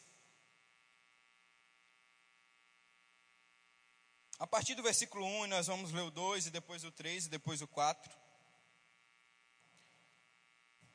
A 4.37 4.45
partir 4.45 4.75
do 4.75 4.83
versículo 4.83 5.25
1, 5.25 5.47
nós 5.47 5.65
vamos 5.65 5.91
ler 5.91 6.01
o 6.01 6.11
2, 6.11 6.45
e 6.45 6.51
depois 6.51 6.83
o 6.83 6.91
3, 6.91 7.25
e 7.25 7.29
depois 7.29 7.63
o 7.63 7.67
4. 7.67 8.15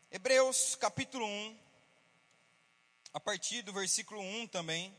Hebreus 0.08 0.76
capítulo 0.76 1.26
1, 1.26 1.67
a 3.12 3.20
partir 3.20 3.62
do 3.62 3.72
versículo 3.72 4.20
1 4.20 4.48
também. 4.48 4.96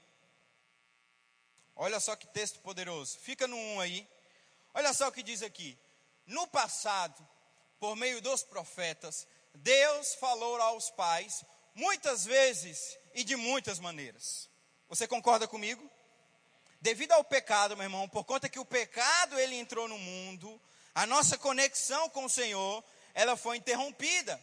Olha 1.76 2.00
só 2.00 2.16
que 2.16 2.28
texto 2.28 2.60
poderoso. 2.60 3.18
Fica 3.20 3.48
no 3.48 3.56
1 3.56 3.80
aí. 3.80 4.08
Olha 4.74 4.94
só 4.94 5.08
o 5.08 5.12
que 5.12 5.24
diz 5.24 5.42
aqui. 5.42 5.78
No 6.26 6.48
passado, 6.48 7.28
por 7.80 7.96
meio 7.96 8.22
dos 8.22 8.44
profetas, 8.44 9.28
Deus 9.56 10.14
falou 10.16 10.62
aos 10.62 10.90
pais 10.92 11.44
muitas 11.74 12.26
vezes 12.26 12.98
e 13.14 13.24
de 13.24 13.36
muitas 13.36 13.80
maneiras. 13.80 14.50
Você 14.90 15.08
concorda 15.08 15.48
comigo? 15.48 15.90
Devido 16.82 17.12
ao 17.14 17.24
pecado, 17.24 17.76
meu 17.76 17.86
irmão, 17.86 18.08
por 18.08 18.24
conta 18.24 18.50
que 18.50 18.60
o 18.60 18.66
pecado 18.66 19.38
ele 19.40 19.56
entrou 19.56 19.88
no 19.88 19.98
mundo, 19.98 20.62
a 20.94 21.06
nossa 21.06 21.38
conexão 21.38 22.10
com 22.10 22.26
o 22.26 22.30
Senhor, 22.30 22.84
ela 23.14 23.36
foi 23.36 23.58
interrompida. 23.58 24.42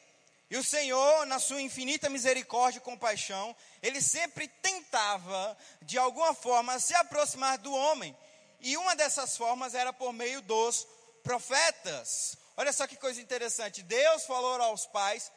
E 0.48 0.56
o 0.56 0.62
Senhor, 0.62 1.26
na 1.26 1.38
sua 1.38 1.60
infinita 1.60 2.08
misericórdia 2.08 2.78
e 2.78 2.82
compaixão, 2.82 3.54
ele 3.82 4.00
sempre 4.00 4.46
tentava, 4.46 5.56
de 5.82 5.98
alguma 5.98 6.34
forma, 6.34 6.78
se 6.78 6.94
aproximar 6.94 7.58
do 7.58 7.72
homem. 7.72 8.16
E 8.60 8.76
uma 8.76 8.94
dessas 8.94 9.36
formas 9.36 9.74
era 9.74 9.92
por 9.92 10.12
meio 10.12 10.40
dos 10.42 10.86
profetas. 11.22 12.38
Olha 12.56 12.72
só 12.72 12.86
que 12.86 12.96
coisa 12.96 13.20
interessante. 13.20 13.82
Deus 13.82 14.24
falou 14.24 14.60
aos 14.62 14.86
pais 14.86 15.32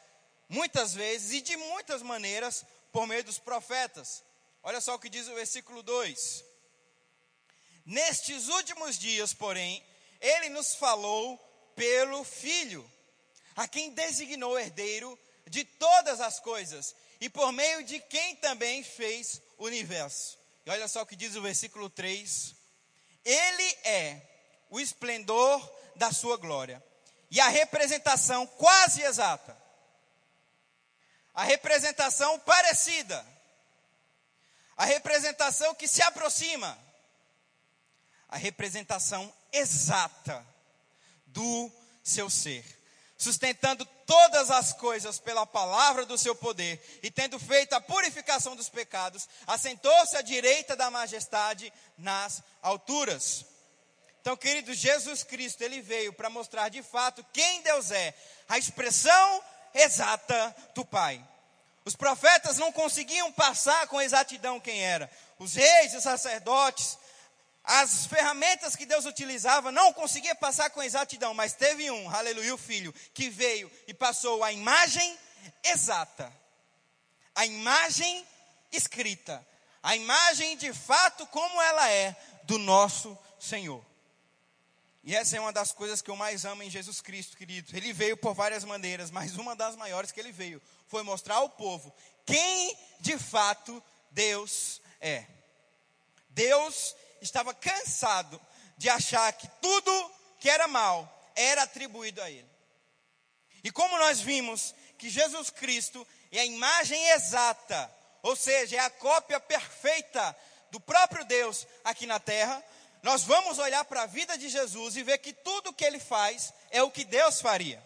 muitas 0.48 0.94
vezes 0.94 1.32
e 1.32 1.40
de 1.40 1.56
muitas 1.56 2.02
maneiras 2.02 2.64
por 2.92 3.06
meio 3.06 3.24
dos 3.24 3.38
profetas. 3.38 4.22
Olha 4.62 4.80
só 4.80 4.94
o 4.94 4.98
que 4.98 5.08
diz 5.08 5.26
o 5.26 5.34
versículo 5.34 5.82
2. 5.82 6.44
Nestes 7.84 8.48
últimos 8.48 8.98
dias, 8.98 9.34
porém, 9.34 9.84
ele 10.20 10.50
nos 10.50 10.74
falou 10.74 11.36
pelo 11.74 12.22
Filho, 12.24 12.88
a 13.56 13.66
quem 13.66 13.92
designou 13.92 14.58
herdeiro 14.58 15.18
de 15.46 15.64
todas 15.64 16.20
as 16.20 16.40
coisas 16.40 16.94
e 17.20 17.28
por 17.28 17.52
meio 17.52 17.82
de 17.84 18.00
quem 18.00 18.36
também 18.36 18.82
fez 18.82 19.42
o 19.58 19.64
universo. 19.64 20.38
E 20.64 20.70
olha 20.70 20.88
só 20.88 21.02
o 21.02 21.06
que 21.06 21.16
diz 21.16 21.34
o 21.34 21.42
versículo 21.42 21.90
3: 21.90 22.54
Ele 23.24 23.78
é 23.84 24.22
o 24.70 24.80
esplendor 24.80 25.60
da 25.96 26.12
sua 26.12 26.36
glória 26.36 26.82
e 27.30 27.40
a 27.40 27.48
representação 27.48 28.46
quase 28.46 29.02
exata, 29.02 29.56
a 31.34 31.44
representação 31.44 32.38
parecida, 32.40 33.24
a 34.76 34.84
representação 34.84 35.74
que 35.74 35.86
se 35.86 36.02
aproxima, 36.02 36.78
a 38.28 38.36
representação 38.36 39.32
exata 39.52 40.46
do 41.26 41.70
seu 42.02 42.30
ser 42.30 42.79
sustentando 43.20 43.84
todas 44.06 44.50
as 44.50 44.72
coisas 44.72 45.18
pela 45.18 45.44
palavra 45.44 46.06
do 46.06 46.16
seu 46.16 46.34
poder, 46.34 46.82
e 47.02 47.10
tendo 47.10 47.38
feito 47.38 47.74
a 47.74 47.80
purificação 47.80 48.56
dos 48.56 48.70
pecados, 48.70 49.28
assentou-se 49.46 50.16
à 50.16 50.22
direita 50.22 50.74
da 50.74 50.90
majestade 50.90 51.70
nas 51.98 52.42
alturas. 52.62 53.44
Então, 54.22 54.34
querido, 54.38 54.72
Jesus 54.72 55.22
Cristo, 55.22 55.60
ele 55.60 55.82
veio 55.82 56.14
para 56.14 56.30
mostrar 56.30 56.70
de 56.70 56.82
fato 56.82 57.24
quem 57.30 57.60
Deus 57.60 57.90
é, 57.90 58.14
a 58.48 58.56
expressão 58.56 59.44
exata 59.74 60.56
do 60.74 60.82
Pai. 60.82 61.22
Os 61.84 61.94
profetas 61.94 62.56
não 62.56 62.72
conseguiam 62.72 63.30
passar 63.32 63.86
com 63.88 64.00
exatidão 64.00 64.58
quem 64.58 64.82
era. 64.82 65.10
Os 65.38 65.54
reis 65.54 65.92
e 65.92 66.00
sacerdotes, 66.00 66.96
as 67.72 68.04
ferramentas 68.04 68.74
que 68.74 68.84
Deus 68.84 69.04
utilizava 69.04 69.70
não 69.70 69.92
conseguia 69.92 70.34
passar 70.34 70.70
com 70.70 70.82
exatidão, 70.82 71.32
mas 71.32 71.52
teve 71.52 71.88
um, 71.88 72.10
aleluia, 72.10 72.52
o 72.52 72.58
filho, 72.58 72.92
que 73.14 73.30
veio 73.30 73.70
e 73.86 73.94
passou 73.94 74.42
a 74.42 74.52
imagem 74.52 75.16
exata, 75.62 76.32
a 77.32 77.46
imagem 77.46 78.26
escrita, 78.72 79.46
a 79.80 79.94
imagem 79.94 80.56
de 80.56 80.72
fato 80.72 81.24
como 81.28 81.62
ela 81.62 81.88
é 81.88 82.16
do 82.42 82.58
nosso 82.58 83.16
Senhor. 83.38 83.86
E 85.04 85.14
essa 85.14 85.36
é 85.36 85.40
uma 85.40 85.52
das 85.52 85.70
coisas 85.70 86.02
que 86.02 86.10
eu 86.10 86.16
mais 86.16 86.44
amo 86.44 86.64
em 86.64 86.70
Jesus 86.70 87.00
Cristo, 87.00 87.36
querido. 87.36 87.74
Ele 87.74 87.92
veio 87.92 88.16
por 88.16 88.34
várias 88.34 88.64
maneiras, 88.64 89.12
mas 89.12 89.36
uma 89.36 89.54
das 89.54 89.76
maiores 89.76 90.10
que 90.10 90.18
ele 90.18 90.32
veio 90.32 90.60
foi 90.88 91.04
mostrar 91.04 91.36
ao 91.36 91.48
povo 91.48 91.94
quem 92.26 92.76
de 92.98 93.16
fato 93.16 93.80
Deus 94.10 94.82
é. 95.00 95.24
Deus 96.30 96.96
estava 97.20 97.54
cansado 97.54 98.40
de 98.76 98.88
achar 98.88 99.32
que 99.32 99.48
tudo 99.60 100.12
que 100.38 100.48
era 100.48 100.66
mal 100.66 101.08
era 101.34 101.62
atribuído 101.62 102.20
a 102.22 102.30
ele. 102.30 102.48
E 103.62 103.70
como 103.70 103.98
nós 103.98 104.20
vimos 104.20 104.74
que 104.98 105.10
Jesus 105.10 105.50
Cristo 105.50 106.06
é 106.32 106.40
a 106.40 106.44
imagem 106.44 107.10
exata, 107.10 107.90
ou 108.22 108.34
seja, 108.34 108.76
é 108.76 108.80
a 108.80 108.90
cópia 108.90 109.38
perfeita 109.38 110.36
do 110.70 110.80
próprio 110.80 111.24
Deus 111.24 111.66
aqui 111.84 112.06
na 112.06 112.18
terra, 112.18 112.62
nós 113.02 113.22
vamos 113.22 113.58
olhar 113.58 113.84
para 113.84 114.02
a 114.02 114.06
vida 114.06 114.36
de 114.36 114.48
Jesus 114.48 114.96
e 114.96 115.02
ver 115.02 115.18
que 115.18 115.32
tudo 115.32 115.72
que 115.72 115.84
ele 115.84 115.98
faz 115.98 116.52
é 116.70 116.82
o 116.82 116.90
que 116.90 117.04
Deus 117.04 117.40
faria. 117.40 117.82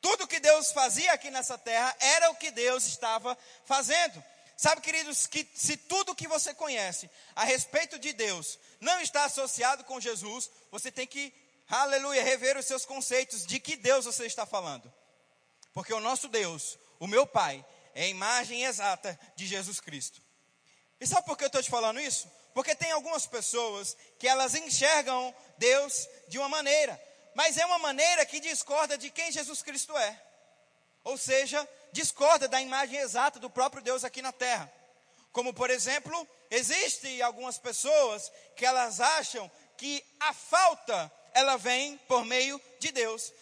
Tudo 0.00 0.28
que 0.28 0.38
Deus 0.38 0.70
fazia 0.70 1.12
aqui 1.12 1.30
nessa 1.30 1.58
terra 1.58 1.94
era 1.98 2.30
o 2.30 2.36
que 2.36 2.50
Deus 2.50 2.86
estava 2.86 3.36
fazendo. 3.64 4.22
Sabe, 4.58 4.80
queridos, 4.80 5.28
que 5.28 5.48
se 5.54 5.76
tudo 5.76 6.16
que 6.16 6.26
você 6.26 6.52
conhece 6.52 7.08
a 7.36 7.44
respeito 7.44 7.96
de 7.96 8.12
Deus 8.12 8.58
não 8.80 9.00
está 9.00 9.24
associado 9.24 9.84
com 9.84 10.00
Jesus, 10.00 10.50
você 10.68 10.90
tem 10.90 11.06
que, 11.06 11.32
aleluia, 11.68 12.24
rever 12.24 12.56
os 12.56 12.66
seus 12.66 12.84
conceitos 12.84 13.46
de 13.46 13.60
que 13.60 13.76
Deus 13.76 14.04
você 14.04 14.26
está 14.26 14.44
falando. 14.44 14.92
Porque 15.72 15.94
o 15.94 16.00
nosso 16.00 16.26
Deus, 16.26 16.76
o 16.98 17.06
meu 17.06 17.24
Pai, 17.24 17.64
é 17.94 18.02
a 18.02 18.08
imagem 18.08 18.64
exata 18.64 19.16
de 19.36 19.46
Jesus 19.46 19.78
Cristo. 19.78 20.20
E 21.00 21.06
sabe 21.06 21.24
por 21.24 21.38
que 21.38 21.44
eu 21.44 21.46
estou 21.46 21.62
te 21.62 21.70
falando 21.70 22.00
isso? 22.00 22.28
Porque 22.52 22.74
tem 22.74 22.90
algumas 22.90 23.28
pessoas 23.28 23.96
que 24.18 24.26
elas 24.26 24.56
enxergam 24.56 25.32
Deus 25.56 26.08
de 26.26 26.36
uma 26.36 26.48
maneira, 26.48 27.00
mas 27.32 27.56
é 27.56 27.64
uma 27.64 27.78
maneira 27.78 28.26
que 28.26 28.40
discorda 28.40 28.98
de 28.98 29.08
quem 29.08 29.30
Jesus 29.30 29.62
Cristo 29.62 29.96
é. 29.96 30.20
Ou 31.04 31.16
seja, 31.16 31.66
discorda 31.92 32.48
da 32.48 32.60
imagem 32.60 32.98
exata 32.98 33.38
do 33.38 33.50
próprio 33.50 33.82
Deus 33.82 34.04
aqui 34.04 34.22
na 34.22 34.32
terra. 34.32 34.72
Como, 35.32 35.52
por 35.52 35.70
exemplo, 35.70 36.28
existem 36.50 37.20
algumas 37.22 37.58
pessoas 37.58 38.30
que 38.56 38.64
elas 38.64 39.00
acham 39.00 39.50
que 39.76 40.04
a 40.18 40.32
falta 40.32 41.12
ela 41.32 41.56
vem 41.56 41.96
por 42.08 42.24
meio 42.24 42.60
de 42.80 42.90
Deus. 42.90 43.32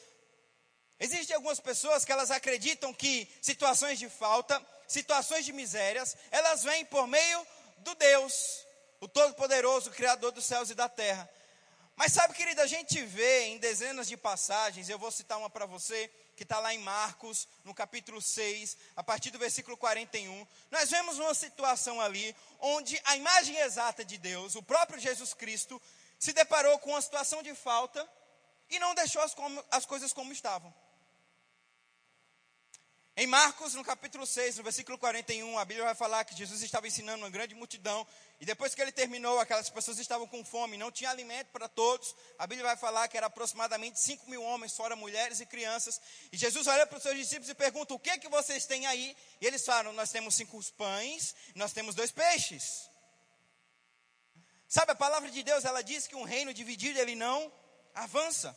Existem 0.99 1.37
algumas 1.37 1.61
pessoas 1.61 2.05
que 2.05 2.13
elas 2.13 2.31
acreditam 2.31 2.93
que 2.93 3.29
situações 3.41 3.99
de 3.99 4.09
falta, 4.09 4.61
situações 4.89 5.45
de 5.45 5.53
misérias, 5.53 6.17
elas 6.31 6.63
vêm 6.63 6.85
por 6.85 7.07
meio 7.07 7.47
do 7.79 7.95
Deus, 7.95 8.65
o 9.01 9.09
Todo-Poderoso, 9.09 9.91
o 9.91 9.93
Criador 9.93 10.33
dos 10.33 10.45
céus 10.45 10.71
e 10.71 10.75
da 10.75 10.89
terra. 10.89 11.29
Mas 11.97 12.13
sabe, 12.13 12.35
querida, 12.35 12.63
a 12.63 12.67
gente 12.67 13.03
vê 13.03 13.45
em 13.47 13.59
dezenas 13.59 14.07
de 14.07 14.17
passagens, 14.17 14.89
eu 14.89 14.99
vou 14.99 15.11
citar 15.11 15.39
uma 15.39 15.49
para 15.49 15.65
você, 15.65 16.11
que 16.37 16.43
está 16.43 16.61
lá 16.61 16.73
em 16.75 16.79
Marcos, 16.79 17.49
no 17.65 17.75
capítulo 17.75 18.21
6, 18.21 18.77
a 18.95 19.03
partir 19.03 19.31
do 19.31 19.39
versículo 19.39 19.77
41. 19.77 20.47
Nós 20.71 20.91
vemos 20.91 21.19
uma 21.19 21.35
situação 21.35 22.01
ali 22.01 22.37
onde 22.61 23.01
a 23.07 23.17
imagem 23.17 23.57
exata 23.57 24.05
de 24.05 24.19
Deus, 24.19 24.55
o 24.55 24.63
próprio 24.63 25.01
Jesus 25.01 25.33
Cristo, 25.33 25.81
se 26.19 26.33
deparou 26.33 26.79
com 26.79 26.91
uma 26.91 27.01
situação 27.01 27.43
de 27.43 27.55
falta 27.55 28.07
e 28.69 28.79
não 28.79 28.95
deixou 28.95 29.23
as, 29.23 29.35
como, 29.35 29.65
as 29.71 29.87
coisas 29.87 30.13
como 30.13 30.33
estavam. 30.33 30.73
Em 33.19 33.27
Marcos, 33.27 33.73
no 33.73 33.83
capítulo 33.83 34.27
6, 34.27 34.59
no 34.59 34.63
versículo 34.63 34.99
41, 34.99 35.59
a 35.59 35.65
Bíblia 35.65 35.87
vai 35.87 35.95
falar 35.95 36.23
que 36.27 36.37
Jesus 36.37 36.61
estava 36.61 36.87
ensinando 36.87 37.25
uma 37.25 37.31
grande 37.31 37.55
multidão, 37.55 38.07
e 38.39 38.45
depois 38.45 38.75
que 38.75 38.83
ele 38.83 38.93
terminou, 38.93 39.41
aquelas 39.41 39.71
pessoas 39.71 39.99
estavam 39.99 40.27
com 40.27 40.45
fome, 40.45 40.77
não 40.77 40.93
tinha 40.93 41.09
alimento 41.09 41.47
para 41.47 41.67
todos. 41.67 42.15
A 42.39 42.47
Bíblia 42.47 42.67
vai 42.67 42.77
falar 42.77 43.09
que 43.09 43.17
era 43.17 43.25
aproximadamente 43.25 43.99
5 44.01 44.29
mil 44.29 44.43
homens, 44.43 44.77
fora 44.77 44.95
mulheres 44.95 45.41
e 45.41 45.47
crianças. 45.47 45.99
E 46.31 46.37
Jesus 46.37 46.67
olha 46.67 46.87
para 46.87 46.99
os 46.99 47.03
seus 47.03 47.17
discípulos 47.17 47.49
e 47.49 47.55
pergunta: 47.55 47.95
O 47.95 47.99
que 47.99 48.11
é 48.11 48.19
que 48.19 48.29
vocês 48.29 48.67
têm 48.67 48.87
aí? 48.87 49.17
E 49.41 49.47
eles 49.47 49.65
falam: 49.65 49.95
Nós 49.95 50.11
temos 50.11 50.35
cinco 50.35 50.63
pães, 50.75 51.35
nós 51.55 51.73
temos 51.73 51.95
dois 51.95 52.13
peixes. 52.13 52.91
Sabe, 54.69 54.93
a 54.93 54.95
palavra 54.95 55.31
de 55.31 55.43
Deus, 55.43 55.65
ela 55.65 55.83
diz 55.83 56.07
que 56.07 56.15
um 56.15 56.25
reino 56.25 56.53
dividido, 56.53 56.99
ele 56.99 57.15
não 57.15 57.51
avança. 57.95 58.55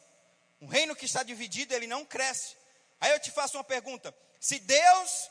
Um 0.60 0.68
reino 0.68 0.98
que 0.98 1.06
está 1.06 1.24
dividido, 1.24 1.74
ele 1.74 1.88
não 1.88 2.04
cresce. 2.04 2.58
Aí 3.00 3.14
eu 3.14 3.22
te 3.22 3.32
faço 3.32 3.56
uma 3.56 3.64
pergunta: 3.64 4.14
se 4.40 4.60
Deus, 4.60 5.30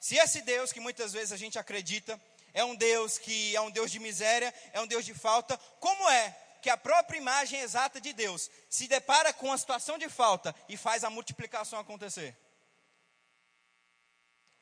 se 0.00 0.16
esse 0.16 0.40
Deus 0.42 0.72
que 0.72 0.80
muitas 0.80 1.12
vezes 1.12 1.32
a 1.32 1.36
gente 1.36 1.58
acredita, 1.58 2.20
é 2.54 2.64
um 2.64 2.74
Deus 2.74 3.18
que 3.18 3.54
é 3.54 3.60
um 3.60 3.70
Deus 3.70 3.90
de 3.90 3.98
miséria, 3.98 4.52
é 4.72 4.80
um 4.80 4.86
Deus 4.86 5.04
de 5.04 5.12
falta, 5.12 5.58
como 5.78 6.08
é 6.08 6.34
que 6.62 6.70
a 6.70 6.76
própria 6.76 7.18
imagem 7.18 7.60
exata 7.60 8.00
de 8.00 8.12
Deus 8.12 8.50
se 8.70 8.88
depara 8.88 9.32
com 9.32 9.46
uma 9.46 9.58
situação 9.58 9.98
de 9.98 10.08
falta 10.08 10.54
e 10.68 10.76
faz 10.76 11.04
a 11.04 11.10
multiplicação 11.10 11.78
acontecer? 11.78 12.36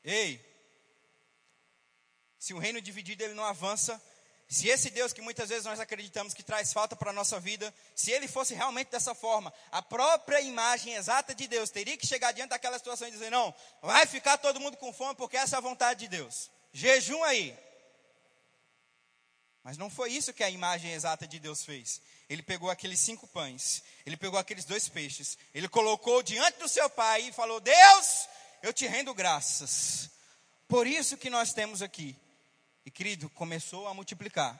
Ei, 0.03 0.39
se 2.37 2.53
o 2.53 2.59
reino 2.59 2.81
dividido 2.81 3.23
ele 3.23 3.33
não 3.33 3.45
avança, 3.45 3.99
Se 4.47 4.69
esse 4.69 4.91
Deus 4.91 5.11
que 5.11 5.21
muitas 5.21 5.49
vezes 5.49 5.65
nós 5.65 5.79
acreditamos 5.79 6.33
que 6.33 6.43
traz 6.43 6.71
falta 6.71 6.95
para 6.95 7.09
a 7.09 7.13
nossa 7.13 7.39
vida, 7.39 7.73
se 7.95 8.11
ele 8.11 8.27
fosse 8.27 8.53
realmente 8.53 8.91
dessa 8.91 9.15
forma, 9.15 9.51
a 9.71 9.81
própria 9.81 10.39
imagem 10.39 10.93
exata 10.93 11.33
de 11.33 11.47
Deus 11.47 11.71
teria 11.71 11.97
que 11.97 12.05
chegar 12.05 12.31
diante 12.31 12.51
daquela 12.51 12.77
situação 12.77 13.07
e 13.07 13.11
dizer: 13.11 13.31
não, 13.31 13.53
vai 13.81 14.05
ficar 14.05 14.37
todo 14.37 14.59
mundo 14.59 14.77
com 14.77 14.93
fome 14.93 15.15
porque 15.15 15.35
essa 15.35 15.55
é 15.55 15.57
a 15.57 15.61
vontade 15.61 16.01
de 16.01 16.07
Deus. 16.09 16.51
Jejum 16.71 17.23
aí. 17.23 17.57
Mas 19.63 19.77
não 19.77 19.89
foi 19.89 20.11
isso 20.11 20.31
que 20.31 20.43
a 20.43 20.49
imagem 20.49 20.91
exata 20.91 21.27
de 21.27 21.39
Deus 21.39 21.65
fez. 21.65 21.99
Ele 22.29 22.43
pegou 22.43 22.69
aqueles 22.69 22.99
cinco 22.99 23.27
pães, 23.27 23.83
ele 24.05 24.15
pegou 24.15 24.39
aqueles 24.39 24.63
dois 24.63 24.87
peixes, 24.87 25.39
ele 25.55 25.67
colocou 25.67 26.21
diante 26.21 26.59
do 26.59 26.69
seu 26.69 26.87
pai 26.87 27.23
e 27.23 27.33
falou: 27.33 27.59
Deus, 27.59 28.27
eu 28.61 28.71
te 28.71 28.85
rendo 28.85 29.11
graças. 29.11 30.11
Por 30.67 30.85
isso 30.85 31.17
que 31.17 31.31
nós 31.31 31.51
temos 31.51 31.81
aqui 31.81 32.15
e 32.85 32.91
querido, 32.91 33.29
começou 33.31 33.87
a 33.87 33.93
multiplicar, 33.93 34.59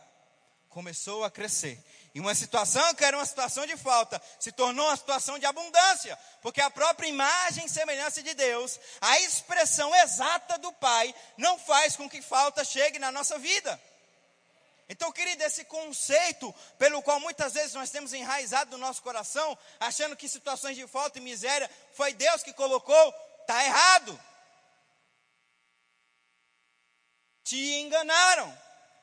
começou 0.70 1.24
a 1.24 1.30
crescer. 1.30 1.82
E 2.14 2.20
uma 2.20 2.34
situação 2.34 2.96
que 2.96 3.06
era 3.06 3.16
uma 3.16 3.26
situação 3.26 3.66
de 3.66 3.78
falta, 3.78 4.22
se 4.40 4.52
tornou 4.52 4.88
uma 4.88 4.98
situação 4.98 5.38
de 5.38 5.46
abundância, 5.46 6.18
porque 6.42 6.60
a 6.60 6.70
própria 6.70 7.08
imagem 7.08 7.66
e 7.66 7.70
semelhança 7.70 8.24
de 8.24 8.34
Deus, 8.34 8.80
a 9.00 9.20
expressão 9.20 9.94
exata 9.96 10.58
do 10.58 10.74
Pai, 10.74 11.14
não 11.38 11.60
faz 11.60 11.96
com 11.96 12.10
que 12.10 12.22
falta 12.22 12.64
chegue 12.64 12.98
na 12.98 13.12
nossa 13.12 13.38
vida. 13.38 13.80
Então, 14.88 15.12
querido, 15.12 15.44
esse 15.44 15.66
conceito 15.66 16.54
pelo 16.78 17.02
qual 17.02 17.20
muitas 17.20 17.54
vezes 17.54 17.74
nós 17.74 17.90
temos 17.90 18.14
enraizado 18.14 18.72
no 18.72 18.78
nosso 18.78 19.02
coração, 19.02 19.58
achando 19.80 20.16
que 20.16 20.30
situações 20.30 20.76
de 20.76 20.88
falta 20.88 21.18
e 21.20 21.22
miséria 21.22 21.70
foi 21.94 22.14
Deus 22.14 22.44
que 22.44 22.54
colocou, 22.54 23.14
está 23.42 23.64
errado. 23.66 24.20
Te 27.46 27.76
enganaram, 27.76 28.52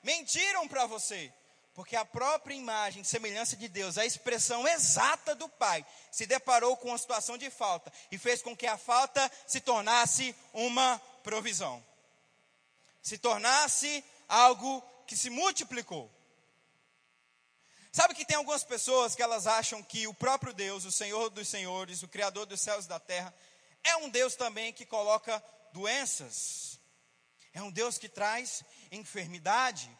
mentiram 0.02 0.68
para 0.68 0.84
você. 0.84 1.32
Porque 1.74 1.96
a 1.96 2.04
própria 2.04 2.54
imagem, 2.54 3.02
semelhança 3.02 3.56
de 3.56 3.66
Deus, 3.66 3.96
a 3.96 4.04
expressão 4.04 4.68
exata 4.68 5.34
do 5.34 5.48
Pai, 5.48 5.86
se 6.10 6.26
deparou 6.26 6.76
com 6.76 6.88
uma 6.88 6.98
situação 6.98 7.38
de 7.38 7.48
falta 7.48 7.90
e 8.10 8.18
fez 8.18 8.42
com 8.42 8.54
que 8.54 8.66
a 8.66 8.76
falta 8.76 9.30
se 9.46 9.58
tornasse 9.58 10.36
uma 10.52 11.00
provisão. 11.22 11.82
Se 13.00 13.16
tornasse 13.16 14.04
algo 14.28 14.82
que 15.06 15.16
se 15.16 15.30
multiplicou. 15.30 16.10
Sabe 17.90 18.14
que 18.14 18.24
tem 18.24 18.36
algumas 18.36 18.64
pessoas 18.64 19.14
que 19.14 19.22
elas 19.22 19.46
acham 19.46 19.82
que 19.82 20.06
o 20.06 20.14
próprio 20.14 20.52
Deus, 20.52 20.84
o 20.84 20.92
Senhor 20.92 21.30
dos 21.30 21.48
Senhores, 21.48 22.02
o 22.02 22.08
Criador 22.08 22.44
dos 22.44 22.60
céus 22.60 22.84
e 22.84 22.88
da 22.88 23.00
terra, 23.00 23.34
é 23.82 23.96
um 23.96 24.10
Deus 24.10 24.34
também 24.34 24.72
que 24.72 24.84
coloca 24.84 25.42
doenças 25.72 26.71
é 27.54 27.62
um 27.62 27.70
Deus 27.70 27.98
que 27.98 28.08
traz 28.08 28.64
enfermidade. 28.90 29.90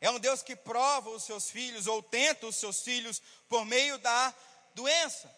É 0.00 0.10
um 0.10 0.18
Deus 0.18 0.42
que 0.42 0.56
prova 0.56 1.10
os 1.10 1.22
seus 1.24 1.50
filhos 1.50 1.86
ou 1.86 2.02
tenta 2.02 2.46
os 2.46 2.56
seus 2.56 2.82
filhos 2.82 3.22
por 3.48 3.64
meio 3.64 3.98
da 3.98 4.34
doença. 4.74 5.32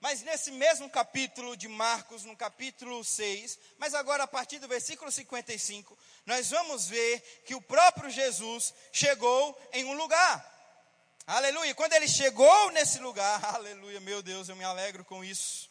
Mas 0.00 0.20
nesse 0.20 0.50
mesmo 0.50 0.90
capítulo 0.90 1.56
de 1.56 1.66
Marcos, 1.66 2.24
no 2.24 2.36
capítulo 2.36 3.02
6, 3.02 3.58
mas 3.78 3.94
agora 3.94 4.24
a 4.24 4.26
partir 4.26 4.58
do 4.58 4.68
versículo 4.68 5.10
55, 5.10 5.98
nós 6.26 6.50
vamos 6.50 6.86
ver 6.86 7.20
que 7.46 7.54
o 7.54 7.62
próprio 7.62 8.10
Jesus 8.10 8.74
chegou 8.92 9.58
em 9.72 9.86
um 9.86 9.94
lugar. 9.94 10.52
Aleluia. 11.26 11.74
Quando 11.74 11.94
ele 11.94 12.06
chegou 12.06 12.70
nesse 12.72 12.98
lugar, 12.98 13.42
aleluia, 13.56 13.98
meu 14.00 14.22
Deus, 14.22 14.50
eu 14.50 14.56
me 14.56 14.64
alegro 14.64 15.02
com 15.06 15.24
isso. 15.24 15.70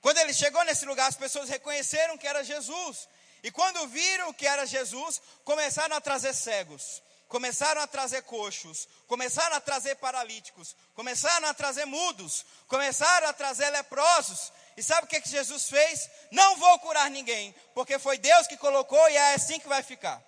Quando 0.00 0.18
ele 0.18 0.32
chegou 0.32 0.62
nesse 0.64 0.86
lugar, 0.86 1.08
as 1.08 1.16
pessoas 1.16 1.48
reconheceram 1.48 2.16
que 2.16 2.28
era 2.28 2.44
Jesus. 2.44 3.08
E 3.46 3.50
quando 3.52 3.86
viram 3.86 4.32
que 4.32 4.44
era 4.44 4.66
Jesus, 4.66 5.22
começaram 5.44 5.94
a 5.94 6.00
trazer 6.00 6.34
cegos, 6.34 7.00
começaram 7.28 7.80
a 7.80 7.86
trazer 7.86 8.22
coxos, 8.22 8.88
começaram 9.06 9.54
a 9.54 9.60
trazer 9.60 9.94
paralíticos, 9.94 10.74
começaram 10.96 11.46
a 11.46 11.54
trazer 11.54 11.84
mudos, 11.84 12.44
começaram 12.66 13.28
a 13.28 13.32
trazer 13.32 13.70
leprosos. 13.70 14.52
E 14.76 14.82
sabe 14.82 15.06
o 15.06 15.08
que, 15.08 15.20
que 15.20 15.28
Jesus 15.28 15.68
fez? 15.68 16.10
Não 16.32 16.56
vou 16.56 16.76
curar 16.80 17.08
ninguém, 17.08 17.54
porque 17.72 18.00
foi 18.00 18.18
Deus 18.18 18.48
que 18.48 18.56
colocou 18.56 19.08
e 19.10 19.16
é 19.16 19.34
assim 19.34 19.60
que 19.60 19.68
vai 19.68 19.84
ficar. 19.84 20.20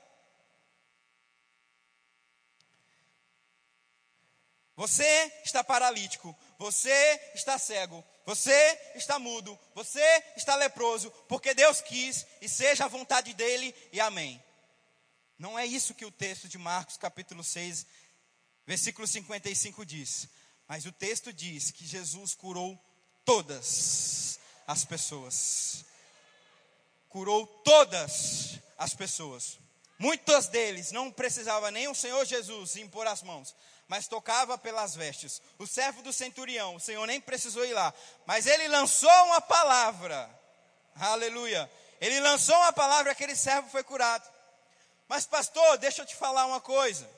Você 4.76 5.32
está 5.44 5.64
paralítico, 5.64 6.38
você 6.58 7.30
está 7.34 7.56
cego, 7.56 8.04
você 8.26 8.78
está 8.96 9.18
mudo, 9.18 9.58
você 9.74 10.04
está 10.36 10.56
leproso, 10.56 11.10
porque 11.28 11.54
Deus 11.54 11.80
quis 11.80 12.26
e 12.42 12.48
seja 12.48 12.84
a 12.84 12.88
vontade 12.88 13.32
dele 13.32 13.74
e 13.92 14.00
amém. 14.00 14.42
Não 15.38 15.56
é 15.56 15.64
isso 15.64 15.94
que 15.94 16.04
o 16.04 16.10
texto 16.10 16.48
de 16.48 16.58
Marcos, 16.58 16.96
capítulo 16.96 17.44
6, 17.44 17.86
versículo 18.66 19.06
55 19.06 19.86
diz. 19.86 20.28
Mas 20.66 20.84
o 20.84 20.92
texto 20.92 21.32
diz 21.32 21.70
que 21.70 21.86
Jesus 21.86 22.34
curou 22.34 22.78
todas 23.24 24.40
as 24.66 24.84
pessoas. 24.84 25.84
Curou 27.08 27.46
todas 27.46 28.58
as 28.76 28.94
pessoas. 28.94 29.58
Muitas 29.98 30.48
deles 30.48 30.92
não 30.92 31.10
precisava 31.10 31.70
nem 31.70 31.88
o 31.88 31.94
Senhor 31.94 32.24
Jesus 32.24 32.76
impor 32.76 33.06
as 33.06 33.22
mãos, 33.22 33.54
mas 33.88 34.06
tocava 34.06 34.58
pelas 34.58 34.94
vestes. 34.94 35.40
O 35.58 35.66
servo 35.66 36.02
do 36.02 36.12
centurião, 36.12 36.76
o 36.76 36.80
Senhor 36.80 37.04
nem 37.06 37.20
precisou 37.20 37.64
ir 37.64 37.72
lá, 37.72 37.92
mas 38.26 38.46
ele 38.46 38.68
lançou 38.68 39.10
uma 39.24 39.40
palavra. 39.40 40.30
Aleluia. 40.94 41.70
Ele 42.00 42.20
lançou 42.20 42.54
uma 42.56 42.72
palavra, 42.72 43.12
aquele 43.12 43.34
servo 43.34 43.70
foi 43.70 43.82
curado. 43.82 44.28
Mas 45.08 45.26
pastor, 45.26 45.78
deixa 45.78 46.02
eu 46.02 46.06
te 46.06 46.14
falar 46.14 46.44
uma 46.46 46.60
coisa. 46.60 47.08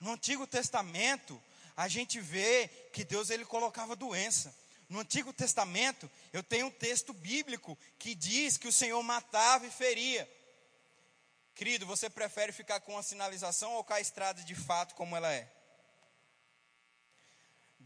No 0.00 0.12
Antigo 0.12 0.46
Testamento, 0.46 1.42
a 1.76 1.88
gente 1.88 2.20
vê 2.20 2.68
que 2.92 3.04
Deus 3.04 3.28
ele 3.28 3.44
colocava 3.44 3.96
doença. 3.96 4.54
No 4.88 5.00
Antigo 5.00 5.32
Testamento, 5.32 6.10
eu 6.32 6.42
tenho 6.42 6.68
um 6.68 6.70
texto 6.70 7.12
bíblico 7.12 7.76
que 7.98 8.14
diz 8.14 8.56
que 8.56 8.68
o 8.68 8.72
Senhor 8.72 9.02
matava 9.02 9.66
e 9.66 9.70
feria. 9.70 10.28
Querido, 11.54 11.84
você 11.84 12.08
prefere 12.08 12.52
ficar 12.52 12.80
com 12.80 12.96
a 12.96 13.02
sinalização 13.02 13.74
ou 13.74 13.82
com 13.82 13.92
a 13.92 14.00
estrada 14.00 14.42
de 14.42 14.54
fato 14.54 14.94
como 14.94 15.16
ela 15.16 15.30
é? 15.32 15.57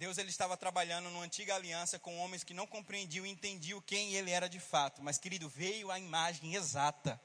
Deus 0.03 0.19
ele 0.19 0.31
estava 0.31 0.57
trabalhando 0.57 1.09
numa 1.11 1.23
antiga 1.23 1.55
aliança 1.55 1.97
com 1.97 2.19
homens 2.19 2.43
que 2.43 2.53
não 2.53 2.67
compreendiam 2.67 3.25
e 3.25 3.31
entendiam 3.31 3.81
quem 3.81 4.15
ele 4.15 4.33
era 4.33 4.49
de 4.49 4.59
fato. 4.59 5.01
Mas, 5.01 5.17
querido, 5.17 5.49
veio 5.49 5.93
a 5.93 5.99
imagem 6.01 6.57
exata. 6.57 7.21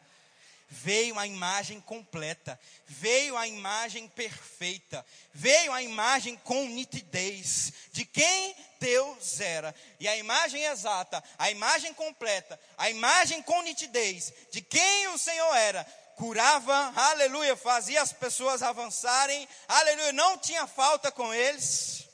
Veio 0.69 1.17
a 1.17 1.25
imagem 1.25 1.81
completa, 1.81 2.59
veio 2.85 3.35
a 3.35 3.47
imagem 3.47 4.07
perfeita, 4.09 5.03
veio 5.33 5.71
a 5.71 5.81
imagem 5.81 6.35
com 6.43 6.67
nitidez 6.67 7.73
de 7.93 8.05
quem 8.05 8.55
Deus 8.79 9.39
era. 9.39 9.73
E 9.99 10.07
a 10.07 10.15
imagem 10.15 10.63
exata, 10.65 11.23
a 11.35 11.49
imagem 11.49 11.95
completa, 11.95 12.59
a 12.77 12.91
imagem 12.91 13.41
com 13.41 13.61
nitidez 13.63 14.31
de 14.51 14.61
quem 14.61 15.07
o 15.07 15.17
Senhor 15.17 15.55
era, 15.55 15.83
curava, 16.17 16.93
aleluia, 16.95 17.55
fazia 17.55 18.01
as 18.01 18.11
pessoas 18.11 18.61
avançarem, 18.61 19.47
aleluia, 19.67 20.11
não 20.11 20.37
tinha 20.37 20.67
falta 20.67 21.11
com 21.11 21.33
eles. 21.33 22.06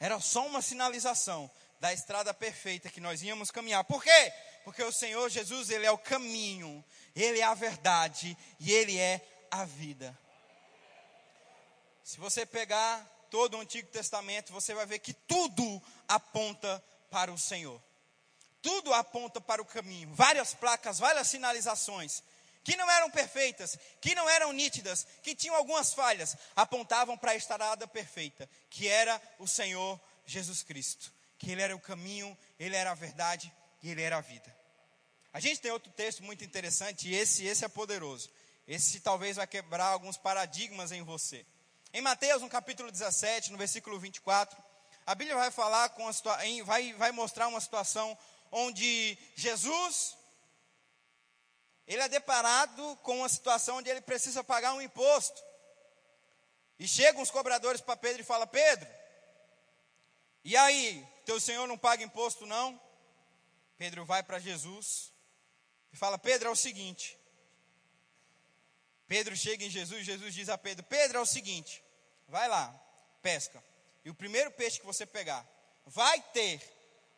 Era 0.00 0.18
só 0.18 0.46
uma 0.46 0.62
sinalização 0.62 1.50
da 1.78 1.92
estrada 1.92 2.32
perfeita 2.32 2.88
que 2.88 3.00
nós 3.00 3.22
íamos 3.22 3.50
caminhar. 3.50 3.84
Por 3.84 4.02
quê? 4.02 4.32
Porque 4.64 4.82
o 4.82 4.90
Senhor 4.90 5.28
Jesus, 5.28 5.68
Ele 5.68 5.84
é 5.84 5.90
o 5.90 5.98
caminho, 5.98 6.82
Ele 7.14 7.40
é 7.40 7.44
a 7.44 7.54
verdade 7.54 8.36
e 8.58 8.72
Ele 8.72 8.98
é 8.98 9.20
a 9.50 9.64
vida. 9.66 10.18
Se 12.02 12.18
você 12.18 12.46
pegar 12.46 13.06
todo 13.30 13.56
o 13.56 13.60
Antigo 13.60 13.88
Testamento, 13.88 14.52
você 14.52 14.74
vai 14.74 14.86
ver 14.86 14.98
que 15.00 15.12
tudo 15.12 15.82
aponta 16.08 16.82
para 17.10 17.30
o 17.30 17.38
Senhor. 17.38 17.80
Tudo 18.62 18.92
aponta 18.92 19.40
para 19.40 19.62
o 19.62 19.66
caminho. 19.66 20.12
Várias 20.14 20.54
placas, 20.54 20.98
várias 20.98 21.28
sinalizações 21.28 22.22
que 22.62 22.76
não 22.76 22.90
eram 22.90 23.10
perfeitas, 23.10 23.78
que 24.00 24.14
não 24.14 24.28
eram 24.28 24.52
nítidas, 24.52 25.06
que 25.22 25.34
tinham 25.34 25.56
algumas 25.56 25.92
falhas, 25.92 26.36
apontavam 26.54 27.16
para 27.16 27.32
a 27.32 27.36
estrada 27.36 27.86
perfeita, 27.86 28.48
que 28.68 28.86
era 28.86 29.20
o 29.38 29.46
Senhor 29.46 30.00
Jesus 30.26 30.62
Cristo, 30.62 31.12
que 31.38 31.50
Ele 31.50 31.62
era 31.62 31.74
o 31.74 31.80
caminho, 31.80 32.36
Ele 32.58 32.76
era 32.76 32.90
a 32.90 32.94
verdade 32.94 33.52
e 33.82 33.90
Ele 33.90 34.02
era 34.02 34.18
a 34.18 34.20
vida. 34.20 34.54
A 35.32 35.40
gente 35.40 35.60
tem 35.60 35.70
outro 35.70 35.90
texto 35.92 36.22
muito 36.22 36.44
interessante, 36.44 37.08
e 37.08 37.14
esse, 37.14 37.44
esse 37.46 37.64
é 37.64 37.68
poderoso. 37.68 38.30
Esse 38.66 39.00
talvez 39.00 39.36
vai 39.36 39.46
quebrar 39.46 39.86
alguns 39.86 40.16
paradigmas 40.16 40.92
em 40.92 41.02
você. 41.02 41.46
Em 41.92 42.00
Mateus, 42.00 42.42
no 42.42 42.48
capítulo 42.48 42.90
17, 42.90 43.50
no 43.50 43.58
versículo 43.58 43.98
24, 43.98 44.56
a 45.06 45.14
Bíblia 45.14 45.36
vai 45.36 45.50
falar 45.50 45.88
com 45.90 46.06
a 46.06 46.12
vai, 46.64 46.92
vai 46.92 47.10
mostrar 47.10 47.48
uma 47.48 47.60
situação 47.60 48.16
onde 48.52 49.18
Jesus 49.34 50.16
ele 51.90 52.02
é 52.02 52.08
deparado 52.08 52.96
com 53.02 53.18
uma 53.18 53.28
situação 53.28 53.78
onde 53.78 53.90
ele 53.90 54.00
precisa 54.00 54.44
pagar 54.44 54.74
um 54.74 54.80
imposto. 54.80 55.42
E 56.78 56.86
chegam 56.86 57.20
os 57.20 57.32
cobradores 57.32 57.80
para 57.80 57.96
Pedro 57.96 58.22
e 58.22 58.24
fala: 58.24 58.46
Pedro, 58.46 58.88
e 60.44 60.56
aí, 60.56 61.04
teu 61.26 61.40
senhor 61.40 61.66
não 61.66 61.76
paga 61.76 62.04
imposto 62.04 62.46
não? 62.46 62.80
Pedro 63.76 64.04
vai 64.04 64.22
para 64.22 64.38
Jesus 64.38 65.12
e 65.92 65.96
fala: 65.96 66.16
Pedro, 66.16 66.48
é 66.48 66.52
o 66.52 66.56
seguinte, 66.56 67.18
Pedro 69.08 69.36
chega 69.36 69.64
em 69.64 69.70
Jesus, 69.70 70.06
Jesus 70.06 70.32
diz 70.32 70.48
a 70.48 70.56
Pedro: 70.56 70.84
Pedro, 70.84 71.18
é 71.18 71.20
o 71.20 71.26
seguinte, 71.26 71.82
vai 72.28 72.46
lá, 72.46 72.72
pesca, 73.20 73.60
e 74.04 74.10
o 74.10 74.14
primeiro 74.14 74.52
peixe 74.52 74.78
que 74.78 74.86
você 74.86 75.04
pegar, 75.04 75.44
vai 75.84 76.22
ter 76.32 76.62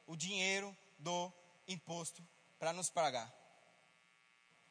o 0.07 0.17
dinheiro 0.17 0.75
do 0.99 1.31
imposto 1.69 2.27
para 2.59 2.73
nos 2.73 2.89
pagar. 2.89 3.42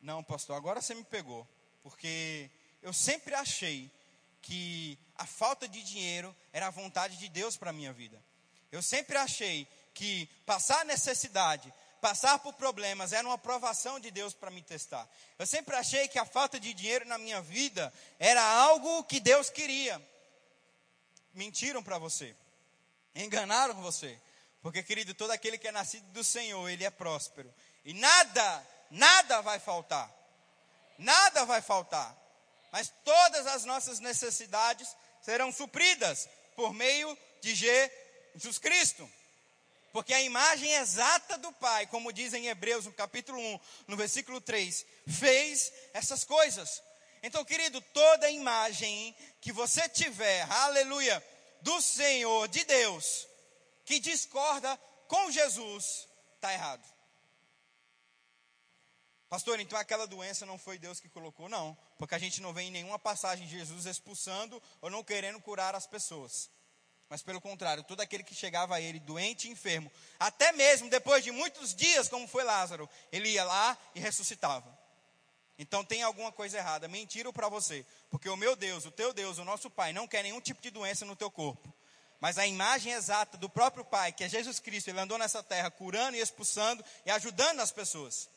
Não, 0.02 0.24
pastor, 0.24 0.56
agora 0.56 0.82
você 0.82 0.96
me 0.96 1.04
pegou, 1.04 1.48
porque 1.84 2.50
eu 2.82 2.92
sempre 2.92 3.36
achei 3.36 3.92
que 4.42 4.98
a 5.16 5.26
falta 5.26 5.68
de 5.68 5.84
dinheiro 5.84 6.36
era 6.52 6.68
a 6.68 6.72
vontade 6.72 7.18
de 7.18 7.30
Deus 7.30 7.56
para 7.56 7.70
a 7.70 7.74
minha 7.74 7.94
vida. 7.94 8.22
Eu 8.72 8.82
sempre 8.82 9.18
achei 9.18 9.68
que 9.94 10.26
passar 10.46 10.84
necessidade, 10.86 11.72
passar 12.00 12.40
por 12.40 12.54
problemas 12.54 13.14
era 13.14 13.28
uma 13.28 13.36
aprovação 13.36 14.00
de 14.00 14.10
Deus 14.10 14.34
para 14.34 14.50
me 14.50 14.64
testar. 14.64 15.08
Eu 15.38 15.46
sempre 15.46 15.76
achei 15.76 16.08
que 16.08 16.18
a 16.18 16.26
falta 16.26 16.60
de 16.60 16.74
dinheiro 16.74 17.06
na 17.06 17.18
minha 17.18 17.42
vida 17.42 17.94
era 18.18 18.44
algo 18.44 19.04
que 19.04 19.20
Deus 19.20 19.50
queria. 19.50 20.02
Mentiram 21.34 21.84
para 21.84 22.00
você. 22.00 22.36
Enganaram 23.14 23.76
você. 23.76 24.20
Porque, 24.62 24.82
querido, 24.82 25.14
todo 25.14 25.32
aquele 25.32 25.58
que 25.58 25.68
é 25.68 25.72
nascido 25.72 26.06
do 26.12 26.24
Senhor, 26.24 26.68
ele 26.70 26.84
é 26.84 26.90
próspero. 26.90 27.54
E 27.84 27.94
nada, 27.94 28.68
nada 28.92 29.42
vai 29.42 29.60
faltar. 29.60 30.12
Nada 30.98 31.46
vai 31.46 31.62
faltar. 31.62 32.16
Mas 32.72 32.94
todas 33.04 33.48
as 33.48 33.66
nossas 33.66 34.00
necessidades 34.00 34.88
serão 35.22 35.52
supridas 35.52 36.30
por 36.56 36.74
meio 36.74 37.18
de 37.42 37.56
Jesus 37.56 38.60
Cristo. 38.60 39.10
Porque 39.92 40.14
a 40.14 40.22
imagem 40.22 40.72
exata 40.74 41.38
do 41.38 41.52
Pai, 41.54 41.86
como 41.88 42.14
diz 42.14 42.34
em 42.34 42.48
Hebreus, 42.48 42.86
no 42.86 42.94
capítulo 42.94 43.40
1, 43.40 43.60
no 43.88 43.98
versículo 43.98 44.40
3, 44.40 44.86
fez 45.08 45.74
essas 45.94 46.24
coisas. 46.24 46.82
Então, 47.24 47.44
querido, 47.44 47.82
toda 47.94 48.30
imagem 48.30 49.16
que 49.42 49.52
você 49.52 49.88
tiver, 49.90 50.50
aleluia, 50.50 51.22
do 51.62 51.82
Senhor, 51.82 52.48
de 52.48 52.64
Deus, 52.64 53.28
que 53.86 54.00
discorda 54.00 54.80
com 55.08 55.30
Jesus, 55.30 56.08
está 56.36 56.54
errado. 56.54 56.84
Pastor, 59.32 59.62
então 59.62 59.80
aquela 59.80 60.06
doença 60.06 60.46
não 60.46 60.58
foi 60.58 60.78
Deus 60.78 61.00
que 61.00 61.08
colocou? 61.08 61.48
Não, 61.48 61.78
porque 61.98 62.14
a 62.14 62.18
gente 62.18 62.42
não 62.42 62.52
vê 62.52 62.64
em 62.64 62.70
nenhuma 62.70 63.00
passagem 63.00 63.48
Jesus 63.48 63.86
expulsando 63.86 64.62
ou 64.82 64.90
não 64.90 65.06
querendo 65.06 65.40
curar 65.40 65.74
as 65.74 65.88
pessoas. 65.88 66.50
Mas 67.08 67.24
pelo 67.24 67.40
contrário, 67.40 67.82
todo 67.86 68.02
aquele 68.02 68.26
que 68.26 68.36
chegava 68.36 68.76
a 68.76 68.82
ele 68.82 69.00
doente 69.00 69.48
e 69.48 69.52
enfermo, 69.52 69.90
até 70.20 70.52
mesmo 70.52 70.90
depois 70.90 71.24
de 71.24 71.32
muitos 71.32 71.74
dias, 71.74 72.10
como 72.10 72.28
foi 72.28 72.44
Lázaro, 72.44 72.90
ele 73.10 73.30
ia 73.30 73.46
lá 73.46 73.78
e 73.96 74.02
ressuscitava. 74.02 74.78
Então 75.58 75.82
tem 75.82 76.04
alguma 76.04 76.34
coisa 76.34 76.58
errada. 76.58 76.90
Mentira 76.90 77.32
para 77.32 77.48
você. 77.48 77.86
Porque 78.10 78.28
o 78.28 78.36
meu 78.36 78.54
Deus, 78.54 78.86
o 78.86 78.92
teu 78.92 79.14
Deus, 79.14 79.38
o 79.38 79.46
nosso 79.46 79.70
Pai, 79.70 79.94
não 79.94 80.10
quer 80.10 80.24
nenhum 80.24 80.42
tipo 80.42 80.62
de 80.62 80.70
doença 80.70 81.06
no 81.06 81.16
teu 81.16 81.32
corpo. 81.32 81.74
Mas 82.20 82.38
a 82.38 82.46
imagem 82.46 82.92
exata 82.92 83.38
do 83.38 83.50
próprio 83.50 83.86
Pai, 83.86 84.12
que 84.12 84.26
é 84.26 84.28
Jesus 84.28 84.60
Cristo, 84.60 84.90
ele 84.90 85.00
andou 85.00 85.18
nessa 85.18 85.42
terra 85.42 85.72
curando 85.72 86.18
e 86.18 86.20
expulsando 86.20 86.84
e 87.06 87.12
ajudando 87.12 87.62
as 87.62 87.72
pessoas. 87.72 88.30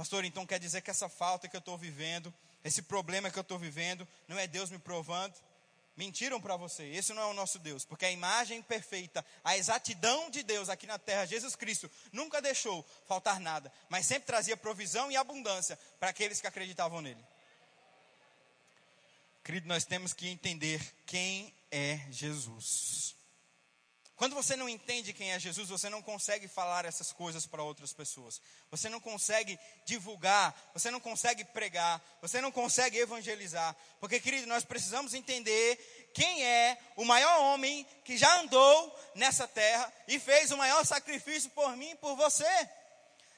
Pastor, 0.00 0.24
então 0.24 0.46
quer 0.46 0.58
dizer 0.58 0.80
que 0.80 0.90
essa 0.90 1.10
falta 1.10 1.46
que 1.46 1.54
eu 1.54 1.58
estou 1.58 1.76
vivendo, 1.76 2.32
esse 2.64 2.80
problema 2.80 3.30
que 3.30 3.38
eu 3.38 3.42
estou 3.42 3.58
vivendo, 3.58 4.08
não 4.26 4.38
é 4.38 4.46
Deus 4.46 4.70
me 4.70 4.78
provando? 4.78 5.34
Mentiram 5.94 6.40
para 6.40 6.56
você, 6.56 6.84
esse 6.84 7.12
não 7.12 7.20
é 7.20 7.26
o 7.26 7.34
nosso 7.34 7.58
Deus, 7.58 7.84
porque 7.84 8.06
a 8.06 8.10
imagem 8.10 8.62
perfeita, 8.62 9.22
a 9.44 9.58
exatidão 9.58 10.30
de 10.30 10.42
Deus 10.42 10.70
aqui 10.70 10.86
na 10.86 10.98
terra, 10.98 11.26
Jesus 11.26 11.54
Cristo, 11.54 11.90
nunca 12.12 12.40
deixou 12.40 12.82
faltar 13.06 13.38
nada, 13.40 13.70
mas 13.90 14.06
sempre 14.06 14.26
trazia 14.26 14.56
provisão 14.56 15.12
e 15.12 15.18
abundância 15.18 15.78
para 15.98 16.08
aqueles 16.08 16.40
que 16.40 16.46
acreditavam 16.46 17.02
nele. 17.02 17.22
Querido, 19.44 19.68
nós 19.68 19.84
temos 19.84 20.14
que 20.14 20.28
entender 20.28 20.80
quem 21.04 21.52
é 21.70 22.00
Jesus. 22.10 23.14
Quando 24.20 24.34
você 24.34 24.54
não 24.54 24.68
entende 24.68 25.14
quem 25.14 25.32
é 25.32 25.38
Jesus, 25.38 25.70
você 25.70 25.88
não 25.88 26.02
consegue 26.02 26.46
falar 26.46 26.84
essas 26.84 27.10
coisas 27.10 27.46
para 27.46 27.62
outras 27.62 27.90
pessoas. 27.90 28.38
Você 28.70 28.86
não 28.90 29.00
consegue 29.00 29.58
divulgar, 29.86 30.54
você 30.74 30.90
não 30.90 31.00
consegue 31.00 31.42
pregar, 31.42 31.98
você 32.20 32.38
não 32.38 32.52
consegue 32.52 32.98
evangelizar. 32.98 33.74
Porque, 33.98 34.20
querido, 34.20 34.46
nós 34.46 34.62
precisamos 34.62 35.14
entender 35.14 36.10
quem 36.12 36.44
é 36.44 36.76
o 36.96 37.04
maior 37.06 37.40
homem 37.44 37.86
que 38.04 38.18
já 38.18 38.42
andou 38.42 38.94
nessa 39.14 39.48
terra 39.48 39.90
e 40.06 40.18
fez 40.18 40.50
o 40.50 40.58
maior 40.58 40.84
sacrifício 40.84 41.48
por 41.52 41.74
mim 41.74 41.92
e 41.92 41.96
por 41.96 42.14
você. 42.14 42.68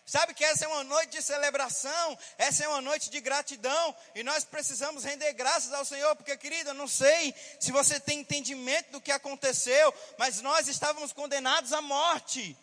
Sabe 0.05 0.35
que 0.35 0.45
essa 0.45 0.65
é 0.65 0.69
uma 0.69 0.83
noite 0.83 1.11
de 1.11 1.23
celebração, 1.23 2.19
essa 2.37 2.65
é 2.65 2.69
uma 2.69 2.81
noite 2.81 3.09
de 3.09 3.21
gratidão, 3.21 3.97
e 4.15 4.23
nós 4.23 4.45
precisamos 4.45 5.05
render 5.05 5.33
graças 5.33 5.73
ao 5.73 5.85
Senhor, 5.85 6.17
porque, 6.17 6.37
querida, 6.37 6.71
eu 6.71 6.75
não 6.75 6.89
sei 6.89 7.35
se 7.61 7.71
você 7.71 8.01
tem 8.01 8.21
entendimento 8.21 8.91
do 8.91 9.01
que 9.01 9.13
aconteceu, 9.13 9.95
mas 10.19 10.43
nós 10.43 10.67
estávamos 10.67 11.13
condenados 11.13 11.73
à 11.73 11.81
morte. 11.81 12.57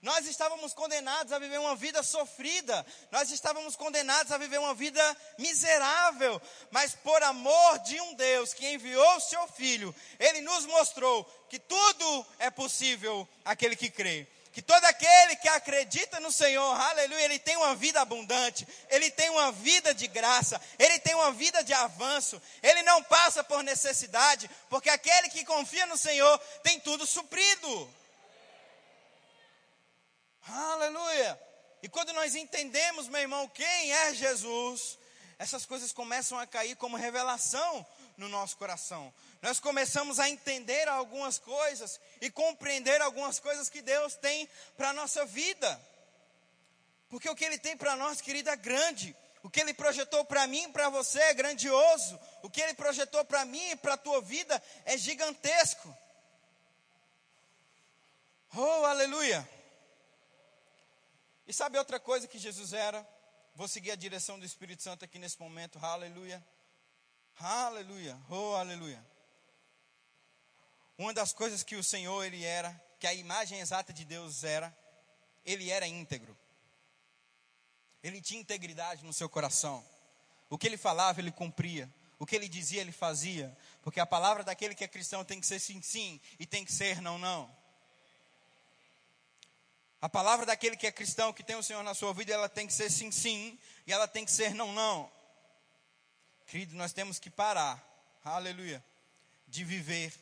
Nós 0.00 0.26
estávamos 0.26 0.72
condenados 0.72 1.32
a 1.32 1.40
viver 1.40 1.58
uma 1.58 1.74
vida 1.74 2.02
sofrida, 2.04 2.86
nós 3.10 3.30
estávamos 3.32 3.74
condenados 3.74 4.30
a 4.30 4.38
viver 4.38 4.58
uma 4.58 4.72
vida 4.72 5.16
miserável, 5.36 6.40
mas 6.70 6.94
por 6.94 7.20
amor 7.24 7.80
de 7.80 8.00
um 8.00 8.14
Deus 8.14 8.54
que 8.54 8.66
enviou 8.66 9.16
o 9.16 9.20
seu 9.20 9.46
Filho, 9.48 9.94
Ele 10.18 10.40
nos 10.40 10.64
mostrou 10.66 11.24
que 11.50 11.58
tudo 11.58 12.26
é 12.38 12.48
possível 12.48 13.28
aquele 13.44 13.74
que 13.74 13.90
crê 13.90 14.26
que 14.58 14.62
todo 14.62 14.84
aquele 14.86 15.36
que 15.36 15.48
acredita 15.48 16.18
no 16.18 16.32
Senhor, 16.32 16.74
aleluia, 16.80 17.26
ele 17.26 17.38
tem 17.38 17.56
uma 17.56 17.76
vida 17.76 18.00
abundante, 18.00 18.66
ele 18.90 19.08
tem 19.08 19.30
uma 19.30 19.52
vida 19.52 19.94
de 19.94 20.08
graça, 20.08 20.60
ele 20.76 20.98
tem 20.98 21.14
uma 21.14 21.30
vida 21.30 21.62
de 21.62 21.72
avanço, 21.72 22.42
ele 22.60 22.82
não 22.82 23.00
passa 23.04 23.44
por 23.44 23.62
necessidade, 23.62 24.50
porque 24.68 24.90
aquele 24.90 25.28
que 25.28 25.44
confia 25.44 25.86
no 25.86 25.96
Senhor 25.96 26.36
tem 26.64 26.80
tudo 26.80 27.06
suprido. 27.06 27.94
Aleluia! 30.48 31.40
E 31.80 31.88
quando 31.88 32.12
nós 32.12 32.34
entendemos, 32.34 33.06
meu 33.06 33.20
irmão, 33.20 33.46
quem 33.50 33.92
é 33.92 34.12
Jesus, 34.12 34.98
essas 35.38 35.64
coisas 35.64 35.92
começam 35.92 36.36
a 36.36 36.48
cair 36.48 36.74
como 36.74 36.96
revelação 36.96 37.86
no 38.16 38.28
nosso 38.28 38.56
coração. 38.56 39.14
Nós 39.40 39.60
começamos 39.60 40.18
a 40.18 40.28
entender 40.28 40.88
algumas 40.88 41.38
coisas 41.38 42.00
e 42.20 42.30
compreender 42.30 43.00
algumas 43.00 43.38
coisas 43.38 43.70
que 43.70 43.80
Deus 43.80 44.14
tem 44.16 44.48
para 44.76 44.90
a 44.90 44.92
nossa 44.92 45.24
vida. 45.24 45.80
Porque 47.08 47.28
o 47.28 47.36
que 47.36 47.44
Ele 47.44 47.58
tem 47.58 47.76
para 47.76 47.96
nós, 47.96 48.20
querida, 48.20 48.52
é 48.52 48.56
grande. 48.56 49.16
O 49.42 49.48
que 49.48 49.60
Ele 49.60 49.72
projetou 49.72 50.24
para 50.24 50.46
mim 50.46 50.64
e 50.64 50.72
para 50.72 50.88
você 50.90 51.20
é 51.20 51.34
grandioso. 51.34 52.18
O 52.42 52.50
que 52.50 52.60
Ele 52.60 52.74
projetou 52.74 53.24
para 53.24 53.44
mim 53.44 53.70
e 53.70 53.76
para 53.76 53.94
a 53.94 53.98
tua 53.98 54.20
vida 54.20 54.60
é 54.84 54.98
gigantesco. 54.98 55.96
Oh, 58.56 58.84
aleluia! 58.84 59.48
E 61.46 61.52
sabe 61.52 61.78
outra 61.78 62.00
coisa 62.00 62.26
que 62.26 62.38
Jesus 62.38 62.72
era? 62.72 63.06
Vou 63.54 63.68
seguir 63.68 63.92
a 63.92 63.96
direção 63.96 64.38
do 64.38 64.44
Espírito 64.44 64.82
Santo 64.82 65.04
aqui 65.04 65.18
nesse 65.18 65.40
momento. 65.40 65.78
Aleluia. 65.82 66.44
Aleluia. 67.40 68.18
Oh, 68.28 68.54
aleluia. 68.54 69.02
Uma 70.98 71.14
das 71.14 71.32
coisas 71.32 71.62
que 71.62 71.76
o 71.76 71.84
Senhor 71.84 72.24
ele 72.24 72.44
era, 72.44 72.78
que 72.98 73.06
a 73.06 73.14
imagem 73.14 73.60
exata 73.60 73.92
de 73.92 74.04
Deus 74.04 74.42
era, 74.42 74.76
ele 75.46 75.70
era 75.70 75.86
íntegro. 75.86 76.36
Ele 78.02 78.20
tinha 78.20 78.40
integridade 78.40 79.04
no 79.04 79.12
seu 79.12 79.28
coração. 79.28 79.84
O 80.50 80.58
que 80.58 80.66
ele 80.66 80.76
falava, 80.76 81.20
ele 81.20 81.30
cumpria. 81.30 81.88
O 82.18 82.26
que 82.26 82.34
ele 82.34 82.48
dizia, 82.48 82.80
ele 82.80 82.90
fazia. 82.90 83.56
Porque 83.80 84.00
a 84.00 84.06
palavra 84.06 84.42
daquele 84.42 84.74
que 84.74 84.82
é 84.82 84.88
cristão 84.88 85.24
tem 85.24 85.40
que 85.40 85.46
ser 85.46 85.60
sim, 85.60 85.80
sim, 85.80 86.20
e 86.36 86.44
tem 86.44 86.64
que 86.64 86.72
ser 86.72 87.00
não, 87.00 87.16
não. 87.16 87.48
A 90.00 90.08
palavra 90.08 90.44
daquele 90.46 90.76
que 90.76 90.86
é 90.86 90.92
cristão, 90.92 91.32
que 91.32 91.44
tem 91.44 91.54
o 91.54 91.62
Senhor 91.62 91.82
na 91.84 91.94
sua 91.94 92.12
vida, 92.12 92.32
ela 92.32 92.48
tem 92.48 92.66
que 92.66 92.72
ser 92.72 92.90
sim, 92.90 93.10
sim, 93.12 93.56
e 93.86 93.92
ela 93.92 94.08
tem 94.08 94.24
que 94.24 94.32
ser 94.32 94.52
não, 94.52 94.72
não. 94.72 95.10
Querido, 96.46 96.74
nós 96.74 96.92
temos 96.92 97.20
que 97.20 97.30
parar, 97.30 97.84
aleluia, 98.24 98.84
de 99.46 99.64
viver 99.64 100.12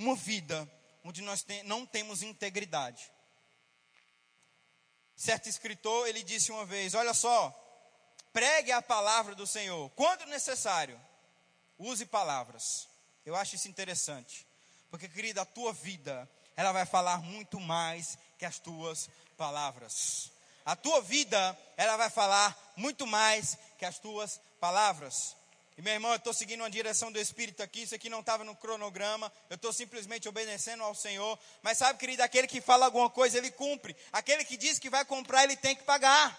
uma 0.00 0.16
vida 0.16 0.70
onde 1.04 1.20
nós 1.20 1.44
não 1.64 1.84
temos 1.84 2.22
integridade. 2.22 3.10
Certo 5.14 5.48
escritor, 5.48 6.08
ele 6.08 6.22
disse 6.22 6.50
uma 6.50 6.64
vez: 6.64 6.94
Olha 6.94 7.12
só, 7.12 7.54
pregue 8.32 8.72
a 8.72 8.80
palavra 8.80 9.34
do 9.34 9.46
Senhor, 9.46 9.90
quando 9.90 10.24
necessário, 10.26 10.98
use 11.78 12.06
palavras. 12.06 12.88
Eu 13.26 13.36
acho 13.36 13.56
isso 13.56 13.68
interessante, 13.68 14.46
porque, 14.90 15.08
querida, 15.08 15.42
a 15.42 15.46
tua 15.46 15.72
vida, 15.74 16.28
ela 16.56 16.72
vai 16.72 16.86
falar 16.86 17.20
muito 17.20 17.60
mais 17.60 18.16
que 18.38 18.46
as 18.46 18.58
tuas 18.58 19.10
palavras. 19.36 20.32
A 20.64 20.74
tua 20.74 21.02
vida, 21.02 21.58
ela 21.76 21.98
vai 21.98 22.08
falar 22.08 22.56
muito 22.76 23.06
mais 23.06 23.58
que 23.78 23.84
as 23.84 23.98
tuas 23.98 24.40
palavras. 24.58 25.36
E 25.80 25.82
meu 25.82 25.94
irmão, 25.94 26.10
eu 26.10 26.18
estou 26.18 26.34
seguindo 26.34 26.60
uma 26.60 26.68
direção 26.68 27.10
do 27.10 27.18
Espírito 27.18 27.62
aqui, 27.62 27.84
isso 27.84 27.94
aqui 27.94 28.10
não 28.10 28.20
estava 28.20 28.44
no 28.44 28.54
cronograma, 28.54 29.32
eu 29.48 29.54
estou 29.54 29.72
simplesmente 29.72 30.28
obedecendo 30.28 30.82
ao 30.82 30.94
Senhor. 30.94 31.38
Mas 31.62 31.78
sabe, 31.78 31.98
querido, 31.98 32.22
aquele 32.22 32.46
que 32.46 32.60
fala 32.60 32.84
alguma 32.84 33.08
coisa, 33.08 33.38
ele 33.38 33.50
cumpre. 33.50 33.96
Aquele 34.12 34.44
que 34.44 34.58
diz 34.58 34.78
que 34.78 34.90
vai 34.90 35.06
comprar, 35.06 35.44
ele 35.44 35.56
tem 35.56 35.74
que 35.74 35.82
pagar. 35.82 36.38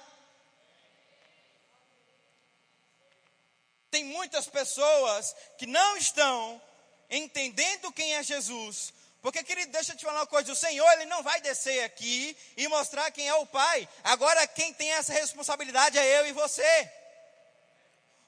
muitas 4.03 4.45
pessoas 4.45 5.35
que 5.57 5.65
não 5.65 5.97
estão 5.97 6.61
entendendo 7.09 7.91
quem 7.91 8.13
é 8.13 8.21
Jesus. 8.21 8.93
Porque, 9.23 9.43
querido, 9.43 9.71
deixa 9.71 9.93
eu 9.93 9.97
te 9.97 10.05
falar 10.05 10.19
uma 10.19 10.27
coisa: 10.27 10.51
o 10.51 10.55
Senhor, 10.55 10.87
Ele 10.93 11.05
não 11.05 11.23
vai 11.23 11.41
descer 11.41 11.83
aqui 11.83 12.37
e 12.55 12.67
mostrar 12.67 13.09
quem 13.09 13.27
é 13.27 13.33
o 13.33 13.47
Pai. 13.47 13.89
Agora, 14.03 14.45
quem 14.45 14.71
tem 14.71 14.91
essa 14.91 15.11
responsabilidade 15.13 15.97
é 15.97 16.19
eu 16.19 16.27
e 16.27 16.31
você. 16.31 17.00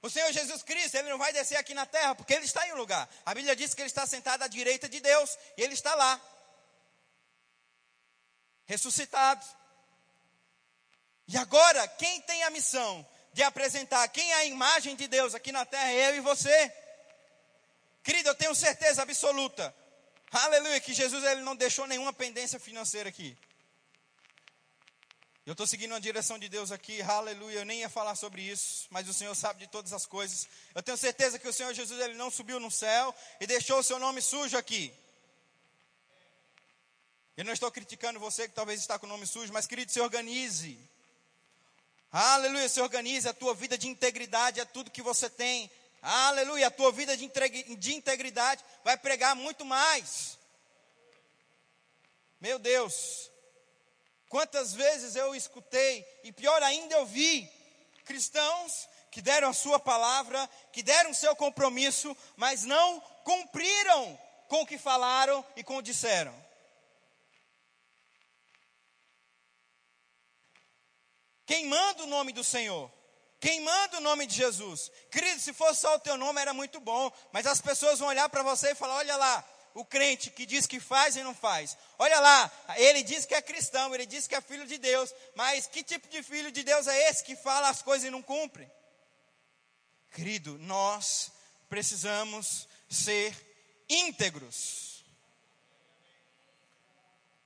O 0.04 0.10
Senhor 0.10 0.30
Jesus 0.34 0.62
Cristo, 0.62 0.96
Ele 0.96 1.10
não 1.10 1.18
vai 1.18 1.32
descer 1.32 1.56
aqui 1.56 1.74
na 1.74 1.86
terra, 1.86 2.14
porque 2.14 2.34
Ele 2.34 2.44
está 2.44 2.68
em 2.68 2.74
um 2.74 2.76
lugar. 2.76 3.10
A 3.26 3.34
Bíblia 3.34 3.56
diz 3.56 3.74
que 3.74 3.82
Ele 3.82 3.88
está 3.88 4.06
sentado 4.06 4.44
à 4.44 4.48
direita 4.48 4.90
de 4.90 5.00
Deus, 5.00 5.38
e 5.58 5.62
Ele 5.64 5.74
está 5.74 5.96
lá. 5.96 6.22
Ressuscitado. 8.66 9.46
E 11.26 11.38
agora, 11.38 11.88
quem 11.88 12.20
tem 12.24 12.44
a 12.44 12.50
missão 12.50 13.08
de 13.32 13.44
apresentar 13.44 14.06
quem 14.10 14.30
é 14.30 14.36
a 14.36 14.46
imagem 14.46 14.94
de 14.94 15.08
Deus 15.08 15.34
aqui 15.34 15.54
na 15.54 15.66
terra 15.66 15.90
é 15.90 16.10
eu 16.10 16.16
e 16.18 16.20
você. 16.20 16.74
Querido, 18.04 18.28
eu 18.28 18.36
tenho 18.36 18.54
certeza 18.54 19.02
absoluta, 19.02 19.74
aleluia, 20.30 20.82
que 20.82 20.94
Jesus 20.94 21.24
ele 21.24 21.42
não 21.42 21.56
deixou 21.56 21.88
nenhuma 21.88 22.12
pendência 22.12 22.60
financeira 22.60 23.08
aqui. 23.08 23.38
Eu 25.46 25.52
estou 25.52 25.68
seguindo 25.68 25.94
a 25.94 26.00
direção 26.00 26.40
de 26.40 26.48
Deus 26.48 26.72
aqui, 26.72 27.02
aleluia. 27.02 27.60
Eu 27.60 27.66
nem 27.66 27.82
ia 27.82 27.90
falar 27.90 28.16
sobre 28.16 28.42
isso, 28.42 28.88
mas 28.90 29.10
o 29.10 29.14
Senhor 29.14 29.36
sabe 29.36 29.60
de 29.60 29.68
todas 29.68 29.92
as 29.92 30.06
coisas. 30.06 30.48
Eu 30.74 30.82
tenho 30.82 30.98
certeza 30.98 31.38
que 31.38 31.46
o 31.46 31.52
Senhor 31.52 31.74
Jesus 31.74 32.00
ele 32.00 32.14
não 32.14 32.32
subiu 32.32 32.62
no 32.62 32.72
céu 32.72 33.14
e 33.42 33.46
deixou 33.46 33.80
o 33.80 33.84
seu 33.84 34.00
nome 34.00 34.22
sujo 34.22 34.58
aqui. 34.58 34.94
Eu 37.36 37.44
não 37.44 37.52
estou 37.52 37.70
criticando 37.70 38.22
você 38.22 38.48
que 38.48 38.54
talvez 38.54 38.80
está 38.80 38.98
com 38.98 39.06
o 39.06 39.10
nome 39.10 39.28
sujo, 39.28 39.52
mas 39.52 39.68
querido, 39.68 39.92
se 39.92 40.00
organize. 40.00 40.80
Aleluia, 42.10 42.70
se 42.70 42.80
organize. 42.80 43.28
A 43.28 43.34
tua 43.34 43.54
vida 43.54 43.78
de 43.78 43.90
integridade 43.90 44.62
é 44.62 44.66
tudo 44.66 44.92
que 44.92 45.02
você 45.02 45.30
tem. 45.30 45.70
Aleluia, 46.02 46.68
a 46.68 46.72
tua 46.72 46.92
vida 46.94 47.18
de, 47.18 47.28
de 47.76 47.94
integridade 47.94 48.64
vai 48.82 48.96
pregar 48.96 49.36
muito 49.36 49.66
mais. 49.66 50.38
Meu 52.40 52.58
Deus, 52.58 53.30
quantas 54.34 54.74
vezes 54.74 55.16
eu 55.16 55.36
escutei, 55.36 56.04
e 56.24 56.32
pior 56.32 56.64
ainda 56.64 56.96
eu 56.96 57.06
vi, 57.06 57.48
cristãos 58.04 58.90
que 59.12 59.22
deram 59.22 59.50
a 59.50 59.54
sua 59.54 59.80
palavra, 59.80 60.50
que 60.72 60.82
deram 60.82 61.12
o 61.12 61.14
seu 61.14 61.36
compromisso, 61.36 62.18
mas 62.36 62.64
não 62.64 63.00
cumpriram 63.24 64.20
com 64.48 64.64
o 64.64 64.66
que 64.66 64.80
falaram 64.80 65.46
e 65.56 65.64
com 65.64 65.78
o 65.78 65.84
disseram. 65.84 66.34
Queimando 71.46 72.06
o 72.06 72.08
nome 72.08 72.34
do 72.34 72.44
Senhor 72.44 72.92
queimando 73.44 73.98
o 73.98 74.00
nome 74.00 74.26
de 74.26 74.36
Jesus. 74.36 74.90
Querido, 75.12 75.42
se 75.42 75.52
fosse 75.52 75.82
só 75.82 75.96
o 75.96 76.00
teu 76.00 76.16
nome 76.16 76.40
era 76.40 76.54
muito 76.54 76.80
bom, 76.80 77.12
mas 77.34 77.46
as 77.46 77.60
pessoas 77.60 78.00
vão 78.00 78.08
olhar 78.08 78.30
para 78.30 78.42
você 78.42 78.72
e 78.72 78.76
falar: 78.76 78.96
olha 78.96 79.18
lá, 79.18 79.44
o 79.74 79.84
crente 79.84 80.30
que 80.30 80.46
diz 80.46 80.68
que 80.68 80.80
faz 80.80 81.16
e 81.16 81.24
não 81.24 81.34
faz. 81.34 81.78
Olha 81.98 82.20
lá, 82.20 82.52
ele 82.78 83.04
diz 83.04 83.26
que 83.26 83.34
é 83.34 83.42
cristão, 83.42 83.94
ele 83.94 84.06
diz 84.06 84.28
que 84.28 84.36
é 84.36 84.42
filho 84.42 84.68
de 84.68 84.78
Deus, 84.78 85.14
mas 85.36 85.68
que 85.68 85.84
tipo 85.84 86.08
de 86.08 86.22
filho 86.22 86.52
de 86.52 86.64
Deus 86.64 86.88
é 86.88 87.10
esse 87.10 87.24
que 87.24 87.36
fala 87.36 87.70
as 87.70 87.82
coisas 87.82 88.08
e 88.08 88.12
não 88.12 88.22
cumpre? 88.22 88.70
Querido, 90.12 90.58
nós 90.60 91.32
precisamos 91.68 92.68
ser 92.88 93.36
íntegros. 93.90 95.04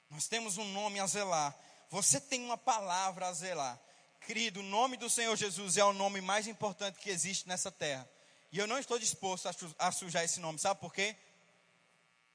Nós 0.09 0.27
temos 0.27 0.57
um 0.57 0.65
nome 0.71 0.99
a 0.99 1.07
zelar. 1.07 1.55
Você 1.89 2.19
tem 2.19 2.43
uma 2.43 2.57
palavra 2.57 3.27
a 3.27 3.33
zelar. 3.33 3.79
Querido, 4.21 4.59
o 4.59 4.63
nome 4.63 4.97
do 4.97 5.09
Senhor 5.09 5.35
Jesus 5.37 5.77
é 5.77 5.83
o 5.85 5.93
nome 5.93 6.19
mais 6.19 6.47
importante 6.47 6.99
que 6.99 7.09
existe 7.09 7.47
nessa 7.47 7.71
terra. 7.71 8.07
E 8.51 8.59
eu 8.59 8.67
não 8.67 8.77
estou 8.77 8.99
disposto 8.99 9.47
a 9.77 9.91
sujar 9.91 10.23
esse 10.23 10.39
nome, 10.39 10.59
sabe 10.59 10.79
por 10.79 10.93
quê? 10.93 11.15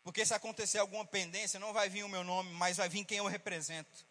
Porque 0.02 0.26
se 0.26 0.34
acontecer 0.34 0.78
alguma 0.78 1.04
pendência, 1.04 1.60
não 1.60 1.72
vai 1.72 1.88
vir 1.88 2.02
o 2.02 2.08
meu 2.08 2.24
nome, 2.24 2.50
mas 2.52 2.76
vai 2.76 2.88
vir 2.88 3.04
quem 3.04 3.18
eu 3.18 3.26
represento. 3.26 4.06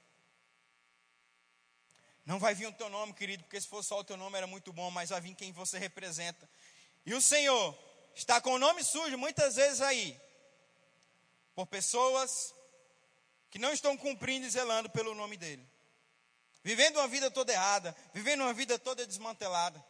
Não 2.25 2.39
vai 2.39 2.53
vir 2.53 2.67
o 2.67 2.73
teu 2.73 2.89
nome, 2.89 3.13
querido, 3.13 3.43
porque 3.43 3.59
se 3.59 3.67
fosse 3.67 3.89
só 3.89 3.99
o 3.99 4.03
teu 4.03 4.15
nome 4.15 4.37
era 4.37 4.47
muito 4.47 4.71
bom, 4.71 4.89
mas 4.89 5.09
vai 5.09 5.19
vir 5.19 5.35
quem 5.35 5.51
você 5.51 5.77
representa. 5.77 6.49
E 7.05 7.13
o 7.13 7.21
Senhor 7.21 7.77
está 8.15 8.39
com 8.39 8.53
o 8.53 8.59
nome 8.59 8.83
sujo 8.83 9.17
muitas 9.17 9.55
vezes 9.55 9.81
aí, 9.81 10.19
por 11.53 11.67
pessoas 11.67 12.53
que 13.49 13.59
não 13.59 13.73
estão 13.73 13.97
cumprindo 13.97 14.45
e 14.45 14.49
zelando 14.49 14.89
pelo 14.89 15.13
nome 15.13 15.35
dEle 15.35 15.71
vivendo 16.63 16.97
uma 16.97 17.07
vida 17.07 17.29
toda 17.31 17.51
errada, 17.51 17.95
vivendo 18.13 18.41
uma 18.41 18.53
vida 18.53 18.77
toda 18.77 19.05
desmantelada. 19.05 19.83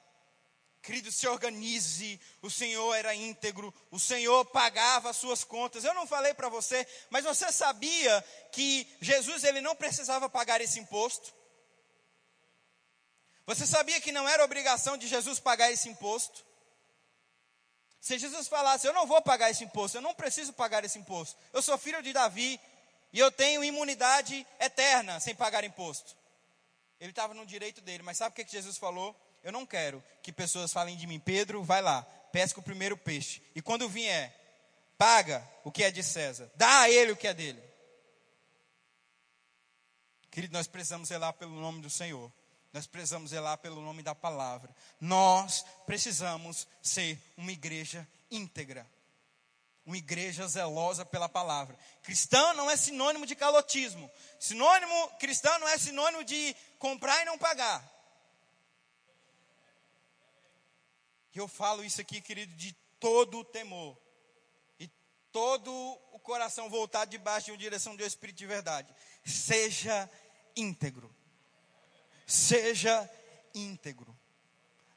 Querido, 0.82 1.11
se 1.11 1.27
organize. 1.27 2.19
O 2.41 2.49
Senhor 2.49 2.93
era 2.95 3.13
íntegro, 3.13 3.73
o 3.91 3.99
Senhor 3.99 4.45
pagava 4.45 5.09
as 5.09 5.17
suas 5.17 5.43
contas. 5.43 5.84
Eu 5.84 5.93
não 5.93 6.07
falei 6.07 6.34
para 6.34 6.49
você, 6.49 6.88
mas 7.09 7.23
você 7.23 7.51
sabia 7.51 8.23
que 8.51 8.88
Jesus 8.99 9.43
ele 9.43 9.61
não 9.61 9.75
precisava 9.75 10.29
pagar 10.29 10.59
esse 10.59 10.79
imposto? 10.79 11.34
Você 13.45 13.67
sabia 13.67 13.99
que 14.01 14.11
não 14.11 14.27
era 14.27 14.43
obrigação 14.43 14.97
de 14.97 15.07
Jesus 15.07 15.39
pagar 15.39 15.71
esse 15.71 15.89
imposto? 15.89 16.45
Se 17.99 18.17
Jesus 18.17 18.47
falasse, 18.47 18.88
eu 18.88 18.93
não 18.93 19.05
vou 19.05 19.21
pagar 19.21 19.51
esse 19.51 19.63
imposto, 19.63 19.97
eu 19.97 20.01
não 20.01 20.15
preciso 20.15 20.53
pagar 20.53 20.84
esse 20.84 20.97
imposto. 20.97 21.38
Eu 21.53 21.61
sou 21.61 21.77
filho 21.77 22.01
de 22.01 22.11
Davi 22.11 22.59
e 23.13 23.19
eu 23.19 23.32
tenho 23.32 23.63
imunidade 23.63 24.47
eterna 24.59 25.19
sem 25.19 25.36
pagar 25.36 25.63
imposto. 25.63 26.17
Ele 26.99 27.11
estava 27.11 27.36
no 27.36 27.45
direito 27.45 27.82
dele, 27.82 28.01
mas 28.01 28.17
sabe 28.17 28.34
o 28.34 28.36
que, 28.36 28.45
que 28.45 28.51
Jesus 28.51 28.77
falou? 28.77 29.15
Eu 29.43 29.51
não 29.51 29.65
quero 29.65 30.03
que 30.21 30.31
pessoas 30.31 30.71
falem 30.71 30.95
de 30.95 31.07
mim, 31.07 31.19
Pedro, 31.19 31.63
vai 31.63 31.81
lá, 31.81 32.03
pesca 32.31 32.59
o 32.59 32.63
primeiro 32.63 32.95
peixe. 32.95 33.41
E 33.55 33.61
quando 33.61 33.89
vier, 33.89 34.35
paga 34.97 35.47
o 35.63 35.71
que 35.71 35.83
é 35.83 35.91
de 35.91 36.03
César, 36.03 36.51
dá 36.55 36.81
a 36.81 36.89
ele 36.89 37.11
o 37.11 37.17
que 37.17 37.27
é 37.27 37.33
dele. 37.33 37.61
Querido, 40.29 40.53
nós 40.53 40.67
precisamos 40.67 41.09
zelar 41.09 41.33
pelo 41.33 41.59
nome 41.59 41.81
do 41.81 41.89
Senhor. 41.89 42.31
Nós 42.71 42.87
precisamos 42.87 43.31
zelar 43.31 43.57
pelo 43.57 43.81
nome 43.81 44.01
da 44.01 44.15
palavra. 44.15 44.73
Nós 44.99 45.65
precisamos 45.85 46.65
ser 46.81 47.21
uma 47.35 47.51
igreja 47.51 48.07
íntegra. 48.29 48.89
Uma 49.85 49.97
igreja 49.97 50.47
zelosa 50.47 51.03
pela 51.03 51.27
palavra. 51.27 51.77
Cristão 52.01 52.53
não 52.53 52.71
é 52.71 52.77
sinônimo 52.77 53.25
de 53.25 53.35
calotismo. 53.35 54.09
Sinônimo, 54.39 55.09
cristão 55.19 55.59
não 55.59 55.67
é 55.67 55.77
sinônimo 55.77 56.23
de 56.23 56.55
comprar 56.79 57.21
e 57.21 57.25
não 57.25 57.37
pagar. 57.37 57.83
E 61.34 61.38
eu 61.39 61.47
falo 61.47 61.84
isso 61.84 62.01
aqui, 62.01 62.21
querido, 62.21 62.53
de 62.55 62.73
todo 62.99 63.39
o 63.39 63.43
temor. 63.43 63.97
E 64.79 64.88
todo 65.32 65.71
o 66.11 66.19
coração 66.19 66.69
voltado 66.69 67.11
debaixo 67.11 67.45
de 67.45 67.51
uma 67.51 67.57
direção 67.57 67.95
do 67.95 68.03
Espírito 68.03 68.38
de 68.38 68.47
verdade. 68.47 68.93
Seja 69.25 70.09
íntegro. 70.55 71.13
Seja 72.27 73.09
íntegro. 73.53 74.17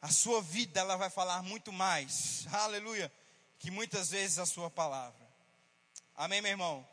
A 0.01 0.11
sua 0.11 0.43
vida 0.43 0.81
ela 0.81 0.97
vai 0.97 1.09
falar 1.11 1.43
muito 1.43 1.73
mais. 1.73 2.47
Aleluia 2.53 3.11
que 3.65 3.71
muitas 3.71 4.11
vezes 4.11 4.39
a 4.39 4.45
sua 4.45 4.71
palavra. 4.71 5.27
Amém, 6.15 6.43
meu 6.43 6.51
irmão? 6.51 6.87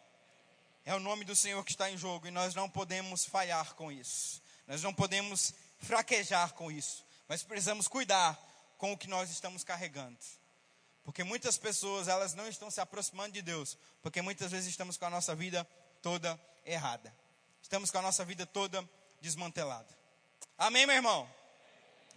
É 0.86 0.96
o 0.96 1.02
nome 1.02 1.26
do 1.26 1.36
Senhor 1.36 1.62
que 1.66 1.72
está 1.72 1.92
em 1.92 1.98
jogo 1.98 2.28
e 2.28 2.32
nós 2.32 2.56
não 2.56 2.70
podemos 2.70 3.26
falhar 3.26 3.76
com 3.76 3.92
isso. 3.92 4.42
Nós 4.66 4.82
não 4.82 4.94
podemos 4.94 5.54
fraquejar 5.80 6.54
com 6.54 6.72
isso. 6.72 7.06
Mas 7.28 7.44
precisamos 7.44 7.90
cuidar 7.90 8.40
com 8.82 8.94
o 8.94 8.98
que 8.98 9.08
nós 9.08 9.30
estamos 9.30 9.64
carregando. 9.64 10.18
Porque 11.04 11.24
muitas 11.24 11.56
pessoas, 11.56 12.08
elas 12.08 12.34
não 12.34 12.48
estão 12.48 12.72
se 12.72 12.82
aproximando 12.82 13.34
de 13.34 13.42
Deus, 13.44 13.78
porque 14.02 14.24
muitas 14.24 14.50
vezes 14.50 14.70
estamos 14.70 14.98
com 14.98 15.06
a 15.06 15.10
nossa 15.12 15.36
vida 15.36 15.64
toda 16.02 16.40
errada. 16.66 17.16
Estamos 17.62 17.92
com 17.92 18.00
a 18.00 18.02
nossa 18.02 18.26
vida 18.26 18.44
toda 18.44 18.84
desmantelada. 19.22 19.88
Amém, 20.58 20.88
meu 20.88 20.96
irmão? 20.96 21.30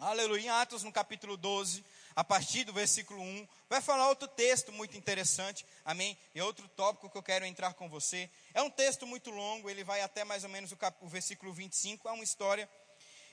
Aleluia. 0.01 0.41
Em 0.41 0.49
Atos, 0.49 0.83
no 0.83 0.91
capítulo 0.91 1.37
12, 1.37 1.85
a 2.17 2.25
partir 2.25 2.65
do 2.65 2.73
versículo 2.73 3.21
1, 3.21 3.47
vai 3.69 3.83
falar 3.83 4.09
outro 4.09 4.27
texto 4.27 4.73
muito 4.73 4.97
interessante, 4.97 5.67
amém? 5.85 6.17
E 6.35 6.41
outro 6.41 6.67
tópico 6.69 7.11
que 7.11 7.19
eu 7.19 7.23
quero 7.23 7.45
entrar 7.45 7.75
com 7.75 7.91
você. 7.91 8.31
É 8.55 8.63
um 8.63 8.71
texto 8.71 9.07
muito 9.07 9.31
longo, 9.31 9.69
ele 9.69 9.85
vai 9.85 10.01
até 10.01 10.25
mais 10.25 10.45
ou 10.45 10.51
menos 10.51 10.73
o, 10.73 10.79
cap... 10.79 10.97
o 11.05 11.09
versículo 11.09 11.53
25, 11.53 12.09
é 12.09 12.13
uma 12.13 12.25
história. 12.25 12.67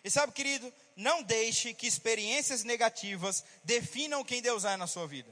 E 0.04 0.10
sabe, 0.10 0.34
querido, 0.34 0.74
não 0.96 1.22
deixe 1.22 1.74
que 1.74 1.86
experiências 1.86 2.64
negativas 2.64 3.44
definam 3.64 4.24
quem 4.24 4.42
Deus 4.42 4.66
é 4.66 4.76
na 4.76 4.88
sua 4.88 5.08
vida. 5.08 5.32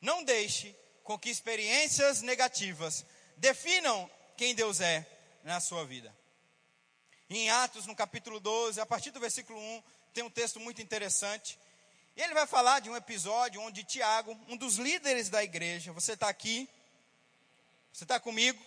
Não 0.00 0.22
deixe 0.22 0.76
com 1.02 1.18
que 1.18 1.30
experiências 1.30 2.22
negativas 2.22 3.04
definam 3.36 4.08
quem 4.36 4.54
Deus 4.54 4.80
é 4.80 5.06
na 5.42 5.60
sua 5.60 5.84
vida. 5.84 6.14
Em 7.28 7.50
Atos, 7.50 7.86
no 7.86 7.96
capítulo 7.96 8.38
12, 8.38 8.80
a 8.80 8.86
partir 8.86 9.10
do 9.10 9.18
versículo 9.18 9.58
1, 9.58 9.82
tem 10.12 10.22
um 10.22 10.30
texto 10.30 10.60
muito 10.60 10.82
interessante. 10.82 11.58
E 12.16 12.22
ele 12.22 12.34
vai 12.34 12.46
falar 12.46 12.80
de 12.80 12.90
um 12.90 12.96
episódio 12.96 13.60
onde 13.60 13.84
Tiago, 13.84 14.38
um 14.48 14.56
dos 14.56 14.76
líderes 14.76 15.28
da 15.28 15.42
igreja, 15.42 15.92
você 15.92 16.12
está 16.12 16.28
aqui? 16.28 16.68
Você 17.92 18.04
está 18.04 18.20
comigo? 18.20 18.62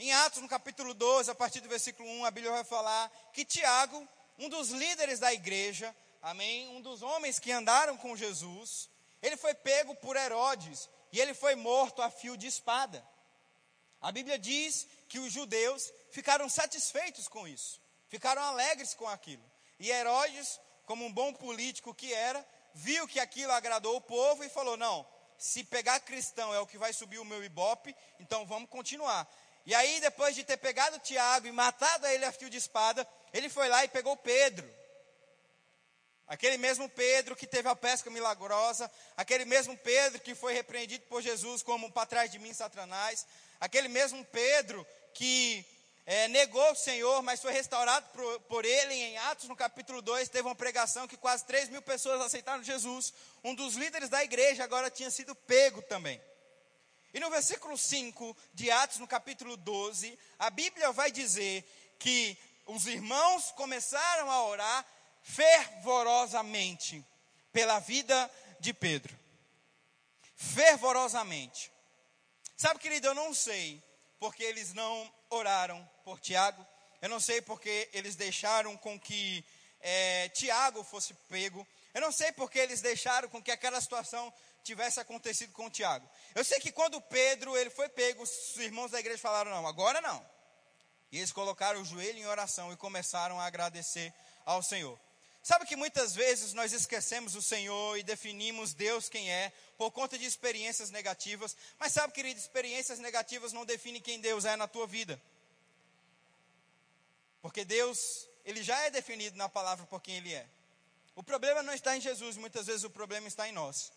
Em 0.00 0.12
Atos, 0.12 0.40
no 0.40 0.48
capítulo 0.48 0.94
12, 0.94 1.28
a 1.28 1.34
partir 1.34 1.60
do 1.60 1.68
versículo 1.68 2.08
1, 2.08 2.24
a 2.24 2.30
Bíblia 2.30 2.52
vai 2.52 2.62
falar 2.62 3.10
que 3.32 3.44
Tiago, 3.44 4.06
um 4.38 4.48
dos 4.48 4.68
líderes 4.68 5.18
da 5.18 5.34
igreja, 5.34 5.92
amém, 6.22 6.68
um 6.68 6.80
dos 6.80 7.02
homens 7.02 7.40
que 7.40 7.50
andaram 7.50 7.96
com 7.96 8.16
Jesus, 8.16 8.88
ele 9.20 9.36
foi 9.36 9.54
pego 9.54 9.96
por 9.96 10.14
Herodes 10.14 10.88
e 11.10 11.18
ele 11.18 11.34
foi 11.34 11.56
morto 11.56 12.00
a 12.00 12.08
fio 12.10 12.36
de 12.36 12.46
espada. 12.46 13.04
A 14.00 14.12
Bíblia 14.12 14.38
diz 14.38 14.86
que 15.08 15.18
os 15.18 15.32
judeus 15.32 15.92
ficaram 16.12 16.48
satisfeitos 16.48 17.26
com 17.26 17.48
isso, 17.48 17.80
ficaram 18.08 18.40
alegres 18.40 18.94
com 18.94 19.08
aquilo. 19.08 19.42
E 19.80 19.90
Herodes, 19.90 20.60
como 20.86 21.04
um 21.06 21.12
bom 21.12 21.32
político 21.32 21.92
que 21.92 22.14
era, 22.14 22.46
viu 22.72 23.08
que 23.08 23.18
aquilo 23.18 23.50
agradou 23.50 23.96
o 23.96 24.00
povo 24.00 24.44
e 24.44 24.48
falou: 24.48 24.76
Não, 24.76 25.04
se 25.36 25.64
pegar 25.64 25.98
cristão 25.98 26.54
é 26.54 26.60
o 26.60 26.66
que 26.68 26.78
vai 26.78 26.92
subir 26.92 27.18
o 27.18 27.24
meu 27.24 27.42
ibope, 27.42 27.96
então 28.20 28.46
vamos 28.46 28.70
continuar. 28.70 29.28
E 29.68 29.74
aí, 29.74 30.00
depois 30.00 30.34
de 30.34 30.42
ter 30.44 30.56
pegado 30.56 30.98
Tiago 30.98 31.46
e 31.46 31.52
matado 31.52 32.06
ele 32.06 32.24
a 32.24 32.32
fio 32.32 32.48
de 32.48 32.56
espada, 32.56 33.06
ele 33.34 33.50
foi 33.50 33.68
lá 33.68 33.84
e 33.84 33.88
pegou 33.88 34.16
Pedro. 34.16 34.66
Aquele 36.26 36.56
mesmo 36.56 36.88
Pedro 36.88 37.36
que 37.36 37.46
teve 37.46 37.68
a 37.68 37.76
pesca 37.76 38.08
milagrosa, 38.08 38.90
aquele 39.14 39.44
mesmo 39.44 39.76
Pedro 39.76 40.22
que 40.22 40.34
foi 40.34 40.54
repreendido 40.54 41.04
por 41.04 41.20
Jesus 41.20 41.62
como 41.62 41.92
para 41.92 42.06
trás 42.06 42.30
de 42.30 42.38
mim, 42.38 42.54
Satanás, 42.54 43.26
aquele 43.60 43.88
mesmo 43.88 44.24
Pedro 44.32 44.86
que 45.12 45.62
é, 46.06 46.28
negou 46.28 46.72
o 46.72 46.74
Senhor, 46.74 47.20
mas 47.20 47.42
foi 47.42 47.52
restaurado 47.52 48.08
por, 48.14 48.40
por, 48.48 48.64
ele 48.64 48.94
em 48.94 49.18
Atos, 49.18 49.50
no 49.50 49.54
capítulo 49.54 50.00
2, 50.00 50.30
teve 50.30 50.48
uma 50.48 50.54
pregação 50.54 51.06
que 51.06 51.18
quase 51.18 51.44
3 51.44 51.68
mil 51.68 51.82
pessoas 51.82 52.22
aceitaram 52.22 52.64
Jesus. 52.64 53.12
Um 53.44 53.54
dos 53.54 53.74
líderes 53.74 54.08
da 54.08 54.24
igreja 54.24 54.64
agora 54.64 54.90
tinha 54.90 55.10
sido 55.10 55.34
pego 55.34 55.82
também. 55.82 56.18
E 57.12 57.20
no 57.20 57.30
versículo 57.30 57.76
5 57.76 58.36
de 58.52 58.70
Atos, 58.70 58.98
no 58.98 59.06
capítulo 59.06 59.56
12, 59.56 60.18
a 60.38 60.50
Bíblia 60.50 60.92
vai 60.92 61.10
dizer 61.10 61.64
que 61.98 62.36
os 62.66 62.86
irmãos 62.86 63.50
começaram 63.52 64.30
a 64.30 64.44
orar 64.44 64.86
fervorosamente 65.22 67.04
pela 67.52 67.78
vida 67.78 68.30
de 68.60 68.72
Pedro. 68.72 69.18
Fervorosamente. 70.36 71.72
Sabe, 72.56 72.78
querido, 72.78 73.08
eu 73.08 73.14
não 73.14 73.32
sei 73.32 73.82
porque 74.18 74.42
eles 74.42 74.74
não 74.74 75.12
oraram 75.30 75.88
por 76.04 76.20
Tiago. 76.20 76.64
Eu 77.00 77.08
não 77.08 77.20
sei 77.20 77.40
porque 77.40 77.88
eles 77.92 78.16
deixaram 78.16 78.76
com 78.76 78.98
que 78.98 79.44
é, 79.80 80.28
Tiago 80.30 80.82
fosse 80.82 81.14
pego. 81.28 81.66
Eu 81.94 82.00
não 82.00 82.12
sei 82.12 82.32
porque 82.32 82.58
eles 82.58 82.80
deixaram 82.80 83.28
com 83.28 83.42
que 83.42 83.50
aquela 83.50 83.80
situação 83.80 84.32
tivesse 84.68 85.00
acontecido 85.00 85.52
com 85.52 85.70
Tiago. 85.70 86.08
Eu 86.34 86.44
sei 86.44 86.60
que 86.60 86.70
quando 86.70 87.00
Pedro 87.00 87.56
ele 87.56 87.70
foi 87.70 87.88
pego, 87.88 88.22
os 88.22 88.56
irmãos 88.56 88.90
da 88.90 89.00
igreja 89.00 89.18
falaram: 89.18 89.50
não, 89.50 89.66
agora 89.66 90.00
não. 90.00 90.24
E 91.10 91.18
eles 91.18 91.32
colocaram 91.32 91.80
o 91.80 91.84
joelho 91.84 92.18
em 92.18 92.26
oração 92.26 92.72
e 92.72 92.76
começaram 92.76 93.40
a 93.40 93.46
agradecer 93.46 94.12
ao 94.44 94.62
Senhor. 94.62 94.98
Sabe 95.42 95.64
que 95.64 95.76
muitas 95.76 96.14
vezes 96.14 96.52
nós 96.52 96.72
esquecemos 96.72 97.34
o 97.34 97.40
Senhor 97.40 97.96
e 97.96 98.02
definimos 98.02 98.74
Deus 98.74 99.08
quem 99.08 99.30
é 99.30 99.50
por 99.78 99.90
conta 99.90 100.18
de 100.18 100.26
experiências 100.26 100.90
negativas, 100.90 101.56
mas 101.78 101.92
sabe, 101.92 102.12
querido, 102.12 102.38
experiências 102.38 102.98
negativas 102.98 103.52
não 103.52 103.64
definem 103.64 104.02
quem 104.02 104.20
Deus 104.20 104.44
é 104.44 104.56
na 104.56 104.68
tua 104.68 104.86
vida. 104.86 105.20
Porque 107.40 107.64
Deus, 107.64 108.28
ele 108.44 108.62
já 108.62 108.78
é 108.82 108.90
definido 108.90 109.38
na 109.38 109.48
palavra 109.48 109.86
por 109.86 110.02
quem 110.02 110.16
ele 110.16 110.34
é. 110.34 110.46
O 111.14 111.22
problema 111.22 111.62
não 111.62 111.72
está 111.72 111.96
em 111.96 112.00
Jesus, 112.00 112.36
muitas 112.36 112.66
vezes 112.66 112.84
o 112.84 112.90
problema 112.90 113.26
está 113.26 113.48
em 113.48 113.52
nós. 113.52 113.90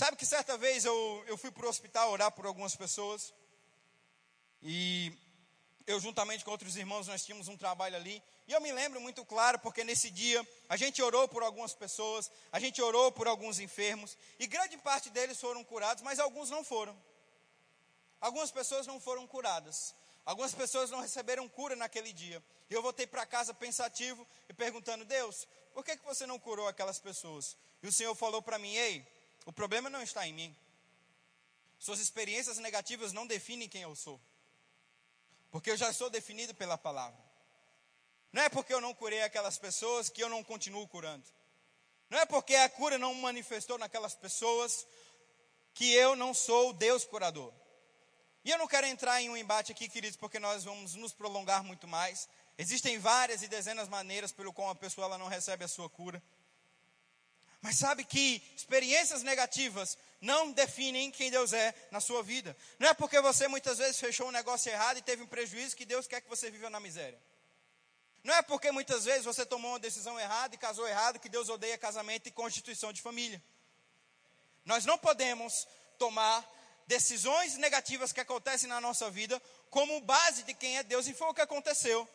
Sabe 0.00 0.16
que 0.16 0.24
certa 0.24 0.56
vez 0.56 0.86
eu, 0.86 1.24
eu 1.26 1.36
fui 1.36 1.50
para 1.50 1.66
o 1.66 1.68
hospital 1.68 2.10
orar 2.10 2.32
por 2.32 2.46
algumas 2.46 2.74
pessoas, 2.74 3.34
e 4.62 5.12
eu 5.86 6.00
juntamente 6.00 6.42
com 6.42 6.50
outros 6.50 6.74
irmãos 6.74 7.06
nós 7.06 7.22
tínhamos 7.22 7.48
um 7.48 7.56
trabalho 7.58 7.96
ali, 7.96 8.22
e 8.48 8.52
eu 8.52 8.62
me 8.62 8.72
lembro 8.72 8.98
muito 8.98 9.22
claro, 9.26 9.58
porque 9.58 9.84
nesse 9.84 10.08
dia 10.10 10.42
a 10.70 10.76
gente 10.78 11.02
orou 11.02 11.28
por 11.28 11.42
algumas 11.42 11.74
pessoas, 11.74 12.30
a 12.50 12.58
gente 12.58 12.80
orou 12.80 13.12
por 13.12 13.28
alguns 13.28 13.60
enfermos, 13.60 14.16
e 14.38 14.46
grande 14.46 14.78
parte 14.78 15.10
deles 15.10 15.38
foram 15.38 15.62
curados, 15.62 16.02
mas 16.02 16.18
alguns 16.18 16.48
não 16.48 16.64
foram. 16.64 16.96
Algumas 18.22 18.50
pessoas 18.50 18.86
não 18.86 18.98
foram 18.98 19.26
curadas. 19.26 19.94
Algumas 20.24 20.54
pessoas 20.54 20.90
não 20.90 21.02
receberam 21.02 21.46
cura 21.46 21.76
naquele 21.76 22.14
dia. 22.14 22.42
E 22.70 22.72
eu 22.72 22.80
voltei 22.80 23.06
para 23.06 23.26
casa 23.26 23.52
pensativo 23.52 24.26
e 24.48 24.54
perguntando: 24.54 25.04
Deus, 25.04 25.46
por 25.74 25.84
que, 25.84 25.94
que 25.94 26.04
você 26.06 26.24
não 26.24 26.38
curou 26.38 26.68
aquelas 26.68 26.98
pessoas? 26.98 27.54
E 27.82 27.86
o 27.86 27.92
Senhor 27.92 28.14
falou 28.14 28.40
para 28.40 28.58
mim: 28.58 28.74
Ei, 28.74 29.06
o 29.46 29.52
problema 29.52 29.90
não 29.90 30.02
está 30.02 30.26
em 30.26 30.32
mim. 30.32 30.56
Suas 31.78 31.98
experiências 31.98 32.58
negativas 32.58 33.12
não 33.12 33.26
definem 33.26 33.68
quem 33.68 33.82
eu 33.82 33.94
sou. 33.96 34.20
Porque 35.50 35.70
eu 35.70 35.76
já 35.76 35.92
sou 35.92 36.10
definido 36.10 36.54
pela 36.54 36.76
palavra. 36.76 37.18
Não 38.32 38.42
é 38.42 38.48
porque 38.48 38.72
eu 38.72 38.80
não 38.80 38.94
curei 38.94 39.22
aquelas 39.22 39.58
pessoas 39.58 40.08
que 40.08 40.22
eu 40.22 40.28
não 40.28 40.44
continuo 40.44 40.86
curando. 40.86 41.24
Não 42.08 42.18
é 42.18 42.26
porque 42.26 42.54
a 42.54 42.68
cura 42.68 42.98
não 42.98 43.14
manifestou 43.14 43.78
naquelas 43.78 44.14
pessoas 44.14 44.86
que 45.72 45.92
eu 45.92 46.14
não 46.14 46.34
sou 46.34 46.70
o 46.70 46.72
Deus 46.72 47.04
curador. 47.04 47.52
E 48.44 48.50
eu 48.50 48.58
não 48.58 48.66
quero 48.66 48.86
entrar 48.86 49.20
em 49.20 49.28
um 49.28 49.36
embate 49.36 49.72
aqui, 49.72 49.88
queridos, 49.88 50.16
porque 50.16 50.38
nós 50.38 50.64
vamos 50.64 50.94
nos 50.94 51.12
prolongar 51.12 51.62
muito 51.62 51.86
mais. 51.86 52.28
Existem 52.56 52.98
várias 52.98 53.42
e 53.42 53.48
dezenas 53.48 53.84
de 53.84 53.90
maneiras 53.90 54.32
pelo 54.32 54.52
qual 54.52 54.70
a 54.70 54.74
pessoa 54.74 55.06
ela 55.06 55.18
não 55.18 55.28
recebe 55.28 55.64
a 55.64 55.68
sua 55.68 55.88
cura. 55.88 56.22
Mas 57.60 57.76
sabe 57.76 58.04
que 58.04 58.42
experiências 58.56 59.22
negativas 59.22 59.98
não 60.20 60.52
definem 60.52 61.10
quem 61.10 61.30
Deus 61.30 61.52
é 61.52 61.74
na 61.90 62.00
sua 62.00 62.22
vida. 62.22 62.56
Não 62.78 62.88
é 62.88 62.94
porque 62.94 63.20
você 63.20 63.48
muitas 63.48 63.78
vezes 63.78 63.98
fechou 63.98 64.28
um 64.28 64.32
negócio 64.32 64.70
errado 64.70 64.98
e 64.98 65.02
teve 65.02 65.22
um 65.22 65.26
prejuízo 65.26 65.76
que 65.76 65.84
Deus 65.84 66.06
quer 66.06 66.20
que 66.20 66.28
você 66.28 66.50
viva 66.50 66.70
na 66.70 66.80
miséria. 66.80 67.18
Não 68.22 68.34
é 68.34 68.42
porque 68.42 68.70
muitas 68.70 69.04
vezes 69.04 69.24
você 69.24 69.46
tomou 69.46 69.72
uma 69.72 69.78
decisão 69.78 70.18
errada 70.20 70.54
e 70.54 70.58
casou 70.58 70.86
errado 70.86 71.18
que 71.18 71.28
Deus 71.28 71.48
odeia 71.48 71.78
casamento 71.78 72.26
e 72.26 72.30
constituição 72.30 72.92
de 72.92 73.00
família. 73.00 73.42
Nós 74.64 74.84
não 74.84 74.98
podemos 74.98 75.66
tomar 75.98 76.46
decisões 76.86 77.56
negativas 77.56 78.12
que 78.12 78.20
acontecem 78.20 78.68
na 78.68 78.80
nossa 78.80 79.10
vida 79.10 79.40
como 79.70 80.00
base 80.00 80.42
de 80.42 80.52
quem 80.52 80.76
é 80.76 80.82
Deus, 80.82 81.06
e 81.06 81.14
foi 81.14 81.28
o 81.28 81.34
que 81.34 81.40
aconteceu. 81.40 82.06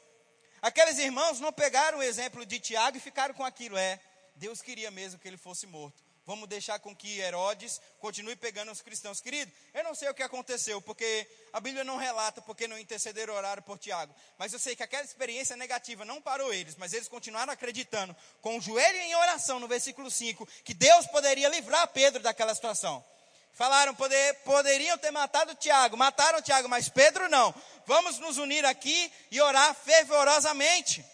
Aqueles 0.61 0.97
irmãos 0.97 1.39
não 1.39 1.53
pegaram 1.53 1.99
o 1.99 2.03
exemplo 2.03 2.45
de 2.45 2.59
Tiago 2.59 2.97
e 2.97 2.99
ficaram 2.99 3.33
com 3.33 3.45
aquilo, 3.45 3.77
é, 3.77 3.99
Deus 4.35 4.61
queria 4.61 4.91
mesmo 4.91 5.19
que 5.19 5.27
ele 5.27 5.37
fosse 5.37 5.65
morto. 5.65 6.03
Vamos 6.25 6.49
deixar 6.49 6.79
com 6.79 6.95
que 6.95 7.19
Herodes 7.19 7.79
continue 7.99 8.35
pegando 8.35 8.71
os 8.71 8.81
cristãos. 8.81 9.21
Querido, 9.21 9.51
eu 9.75 9.83
não 9.83 9.93
sei 9.93 10.09
o 10.09 10.13
que 10.13 10.23
aconteceu, 10.23 10.81
porque 10.81 11.29
a 11.53 11.59
Bíblia 11.59 11.83
não 11.83 11.97
relata 11.97 12.41
porque 12.41 12.67
não 12.67 12.79
intercederam 12.79 13.35
oraram 13.35 13.61
por 13.61 13.77
Tiago. 13.77 14.13
Mas 14.35 14.51
eu 14.51 14.57
sei 14.57 14.75
que 14.75 14.81
aquela 14.81 15.03
experiência 15.03 15.55
negativa 15.55 16.03
não 16.03 16.19
parou 16.19 16.51
eles, 16.51 16.75
mas 16.77 16.93
eles 16.93 17.07
continuaram 17.07 17.53
acreditando, 17.53 18.15
com 18.41 18.57
o 18.57 18.61
joelho 18.61 18.97
em 18.97 19.15
oração, 19.15 19.59
no 19.59 19.67
versículo 19.67 20.09
5, 20.09 20.47
que 20.63 20.73
Deus 20.73 21.05
poderia 21.07 21.47
livrar 21.47 21.87
Pedro 21.89 22.23
daquela 22.23 22.55
situação. 22.55 23.05
Falaram, 23.53 23.93
poder, 23.93 24.33
poderiam 24.39 24.97
ter 24.97 25.11
matado 25.11 25.53
Tiago, 25.55 25.95
mataram 25.95 26.41
Tiago, 26.41 26.67
mas 26.67 26.89
Pedro 26.89 27.29
não. 27.29 27.53
Vamos 27.85 28.17
nos 28.17 28.39
unir 28.39 28.65
aqui 28.65 29.11
e 29.29 29.39
orar 29.39 29.75
fervorosamente. 29.75 31.05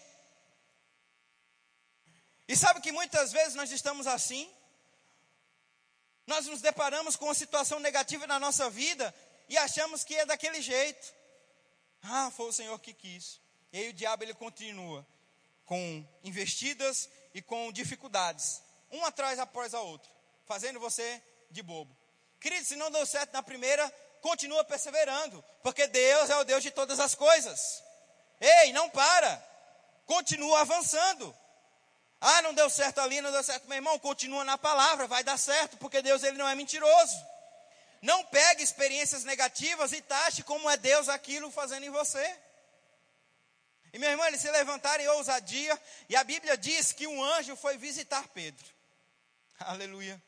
E 2.52 2.56
sabe 2.56 2.82
que 2.82 2.92
muitas 2.92 3.32
vezes 3.32 3.54
nós 3.54 3.72
estamos 3.72 4.06
assim? 4.06 4.46
Nós 6.26 6.44
nos 6.44 6.60
deparamos 6.60 7.16
com 7.16 7.24
uma 7.24 7.34
situação 7.34 7.80
negativa 7.80 8.26
na 8.26 8.38
nossa 8.38 8.68
vida 8.68 9.14
e 9.48 9.56
achamos 9.56 10.04
que 10.04 10.14
é 10.14 10.26
daquele 10.26 10.60
jeito. 10.60 11.14
Ah, 12.02 12.30
foi 12.30 12.50
o 12.50 12.52
Senhor 12.52 12.78
que 12.78 12.92
quis. 12.92 13.40
E 13.72 13.78
aí 13.78 13.88
o 13.88 13.94
diabo 13.94 14.22
ele 14.22 14.34
continua 14.34 15.06
com 15.64 16.06
investidas 16.22 17.08
e 17.32 17.40
com 17.40 17.72
dificuldades, 17.72 18.60
uma 18.90 19.08
atrás 19.08 19.38
após 19.38 19.72
a 19.72 19.80
outra, 19.80 20.10
fazendo 20.44 20.78
você 20.78 21.22
de 21.50 21.62
bobo. 21.62 21.96
Querido, 22.38 22.66
se 22.66 22.76
não 22.76 22.90
deu 22.90 23.06
certo 23.06 23.32
na 23.32 23.42
primeira, 23.42 23.90
continua 24.20 24.62
perseverando, 24.62 25.42
porque 25.62 25.86
Deus 25.86 26.28
é 26.28 26.36
o 26.36 26.44
Deus 26.44 26.62
de 26.62 26.70
todas 26.70 27.00
as 27.00 27.14
coisas. 27.14 27.82
Ei, 28.38 28.74
não 28.74 28.90
para. 28.90 29.42
Continua 30.04 30.60
avançando. 30.60 31.34
Ah, 32.24 32.40
não 32.42 32.54
deu 32.54 32.70
certo 32.70 33.00
ali, 33.00 33.20
não 33.20 33.32
deu 33.32 33.42
certo, 33.42 33.66
meu 33.66 33.74
irmão, 33.74 33.98
continua 33.98 34.44
na 34.44 34.56
palavra, 34.56 35.08
vai 35.08 35.24
dar 35.24 35.36
certo, 35.36 35.76
porque 35.78 36.00
Deus 36.00 36.22
ele 36.22 36.38
não 36.38 36.48
é 36.48 36.54
mentiroso. 36.54 37.16
Não 38.00 38.24
pegue 38.26 38.62
experiências 38.62 39.24
negativas 39.24 39.92
e 39.92 40.00
taxe 40.00 40.44
como 40.44 40.70
é 40.70 40.76
Deus 40.76 41.08
aquilo 41.08 41.50
fazendo 41.50 41.84
em 41.84 41.90
você. 41.90 42.38
E 43.92 43.98
meu 43.98 44.08
irmão, 44.08 44.24
eles 44.26 44.40
se 44.40 44.48
levantaram 44.52 45.02
em 45.02 45.08
ousadia, 45.08 45.76
e 46.08 46.14
a 46.14 46.22
Bíblia 46.22 46.56
diz 46.56 46.92
que 46.92 47.08
um 47.08 47.24
anjo 47.24 47.56
foi 47.56 47.76
visitar 47.76 48.26
Pedro. 48.28 48.64
Aleluia. 49.58 50.22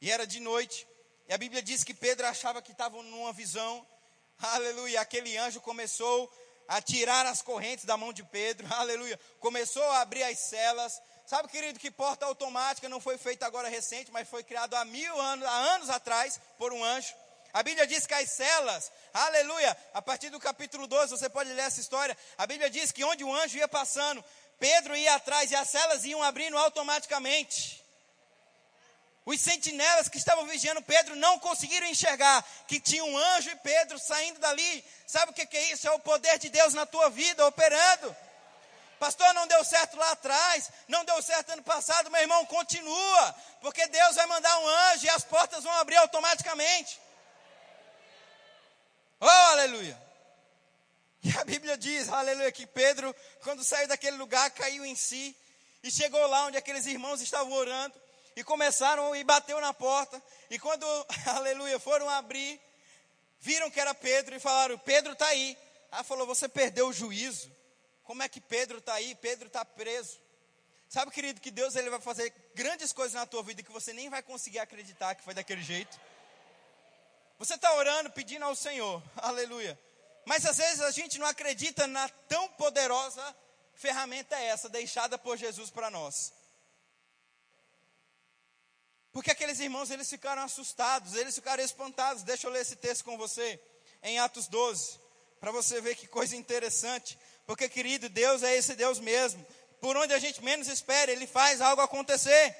E 0.00 0.10
era 0.10 0.26
de 0.26 0.40
noite, 0.40 0.84
e 1.28 1.32
a 1.32 1.38
Bíblia 1.38 1.62
diz 1.62 1.84
que 1.84 1.94
Pedro 1.94 2.26
achava 2.26 2.60
que 2.60 2.72
estava 2.72 3.00
numa 3.04 3.32
visão. 3.32 3.86
Aleluia. 4.42 5.00
Aquele 5.00 5.36
anjo 5.36 5.60
começou 5.60 6.28
a 6.66 6.82
tirar 6.82 7.24
as 7.24 7.40
correntes 7.40 7.84
da 7.84 7.96
mão 7.96 8.12
de 8.12 8.24
Pedro. 8.24 8.66
Aleluia. 8.74 9.18
Começou 9.38 9.84
a 9.92 10.00
abrir 10.00 10.24
as 10.24 10.40
celas. 10.40 11.00
Sabe, 11.30 11.46
querido, 11.46 11.78
que 11.78 11.92
porta 11.92 12.26
automática 12.26 12.88
não 12.88 13.00
foi 13.00 13.16
feita 13.16 13.46
agora 13.46 13.68
recente, 13.68 14.10
mas 14.10 14.28
foi 14.28 14.42
criado 14.42 14.74
há 14.74 14.84
mil 14.84 15.20
anos, 15.20 15.46
há 15.46 15.58
anos 15.74 15.88
atrás, 15.88 16.40
por 16.58 16.72
um 16.72 16.82
anjo. 16.82 17.14
A 17.52 17.62
Bíblia 17.62 17.86
diz 17.86 18.04
que 18.04 18.14
as 18.14 18.32
celas, 18.32 18.90
aleluia, 19.14 19.76
a 19.94 20.02
partir 20.02 20.28
do 20.30 20.40
capítulo 20.40 20.88
12, 20.88 21.12
você 21.12 21.28
pode 21.28 21.52
ler 21.52 21.62
essa 21.62 21.78
história. 21.78 22.18
A 22.36 22.48
Bíblia 22.48 22.68
diz 22.68 22.90
que 22.90 23.04
onde 23.04 23.22
o 23.22 23.32
anjo 23.32 23.56
ia 23.56 23.68
passando, 23.68 24.24
Pedro 24.58 24.96
ia 24.96 25.14
atrás 25.14 25.52
e 25.52 25.54
as 25.54 25.68
celas 25.68 26.04
iam 26.04 26.20
abrindo 26.20 26.58
automaticamente. 26.58 27.80
Os 29.24 29.40
sentinelas 29.40 30.08
que 30.08 30.18
estavam 30.18 30.44
vigiando 30.46 30.82
Pedro 30.82 31.14
não 31.14 31.38
conseguiram 31.38 31.86
enxergar 31.86 32.44
que 32.66 32.80
tinha 32.80 33.04
um 33.04 33.16
anjo 33.16 33.50
e 33.50 33.56
Pedro 33.58 34.00
saindo 34.00 34.40
dali. 34.40 34.84
Sabe 35.06 35.30
o 35.30 35.34
que 35.34 35.56
é 35.56 35.70
isso? 35.70 35.86
É 35.86 35.92
o 35.92 36.00
poder 36.00 36.40
de 36.40 36.48
Deus 36.48 36.74
na 36.74 36.86
tua 36.86 37.08
vida 37.08 37.46
operando. 37.46 38.16
Pastor, 39.00 39.32
não 39.32 39.46
deu 39.46 39.64
certo 39.64 39.96
lá 39.96 40.10
atrás, 40.10 40.70
não 40.86 41.06
deu 41.06 41.22
certo 41.22 41.52
ano 41.52 41.62
passado, 41.62 42.10
meu 42.10 42.20
irmão, 42.20 42.44
continua, 42.44 43.34
porque 43.62 43.86
Deus 43.86 44.14
vai 44.14 44.26
mandar 44.26 44.58
um 44.58 44.68
anjo 44.68 45.06
e 45.06 45.08
as 45.08 45.24
portas 45.24 45.64
vão 45.64 45.72
abrir 45.72 45.96
automaticamente. 45.96 47.00
Oh, 49.18 49.26
aleluia! 49.26 49.98
E 51.22 51.34
a 51.38 51.44
Bíblia 51.44 51.78
diz, 51.78 52.10
aleluia, 52.10 52.52
que 52.52 52.66
Pedro, 52.66 53.16
quando 53.42 53.64
saiu 53.64 53.88
daquele 53.88 54.18
lugar, 54.18 54.50
caiu 54.50 54.84
em 54.84 54.94
si 54.94 55.34
e 55.82 55.90
chegou 55.90 56.26
lá 56.26 56.44
onde 56.44 56.58
aqueles 56.58 56.84
irmãos 56.84 57.22
estavam 57.22 57.54
orando 57.54 57.98
e 58.36 58.44
começaram 58.44 59.16
e 59.16 59.24
bateu 59.24 59.58
na 59.62 59.72
porta. 59.72 60.22
E 60.50 60.58
quando, 60.58 60.84
aleluia, 61.24 61.80
foram 61.80 62.06
abrir, 62.10 62.60
viram 63.40 63.70
que 63.70 63.80
era 63.80 63.94
Pedro 63.94 64.34
e 64.34 64.40
falaram: 64.40 64.78
Pedro 64.78 65.14
está 65.14 65.26
aí. 65.28 65.56
Ela 65.90 66.04
falou: 66.04 66.26
Você 66.26 66.50
perdeu 66.50 66.88
o 66.88 66.92
juízo. 66.92 67.50
Como 68.10 68.24
é 68.24 68.28
que 68.28 68.40
Pedro 68.40 68.78
está 68.78 68.94
aí? 68.94 69.14
Pedro 69.14 69.46
está 69.46 69.64
preso. 69.64 70.18
Sabe, 70.88 71.12
querido, 71.12 71.40
que 71.40 71.48
Deus 71.48 71.76
ele 71.76 71.88
vai 71.90 72.00
fazer 72.00 72.34
grandes 72.56 72.92
coisas 72.92 73.14
na 73.14 73.24
tua 73.24 73.40
vida 73.40 73.62
que 73.62 73.70
você 73.70 73.92
nem 73.92 74.10
vai 74.10 74.20
conseguir 74.20 74.58
acreditar 74.58 75.14
que 75.14 75.22
foi 75.22 75.32
daquele 75.32 75.62
jeito. 75.62 75.96
Você 77.38 77.54
está 77.54 77.72
orando, 77.72 78.10
pedindo 78.10 78.44
ao 78.44 78.56
Senhor, 78.56 79.00
aleluia. 79.14 79.78
Mas 80.26 80.44
às 80.44 80.56
vezes 80.56 80.80
a 80.80 80.90
gente 80.90 81.20
não 81.20 81.26
acredita 81.28 81.86
na 81.86 82.08
tão 82.08 82.48
poderosa 82.54 83.36
ferramenta 83.74 84.36
essa, 84.36 84.68
deixada 84.68 85.16
por 85.16 85.36
Jesus 85.36 85.70
para 85.70 85.88
nós. 85.88 86.32
Porque 89.12 89.30
aqueles 89.30 89.60
irmãos, 89.60 89.88
eles 89.88 90.10
ficaram 90.10 90.42
assustados, 90.42 91.14
eles 91.14 91.36
ficaram 91.36 91.62
espantados. 91.62 92.24
Deixa 92.24 92.48
eu 92.48 92.50
ler 92.50 92.62
esse 92.62 92.74
texto 92.74 93.04
com 93.04 93.16
você, 93.16 93.62
em 94.02 94.18
Atos 94.18 94.48
12, 94.48 94.98
para 95.38 95.52
você 95.52 95.80
ver 95.80 95.94
que 95.94 96.08
coisa 96.08 96.34
interessante. 96.34 97.16
Porque, 97.50 97.68
querido, 97.68 98.08
Deus 98.08 98.44
é 98.44 98.56
esse 98.56 98.76
Deus 98.76 99.00
mesmo. 99.00 99.44
Por 99.80 99.96
onde 99.96 100.14
a 100.14 100.20
gente 100.20 100.40
menos 100.40 100.68
espera, 100.68 101.10
Ele 101.10 101.26
faz 101.26 101.60
algo 101.60 101.82
acontecer. 101.82 102.54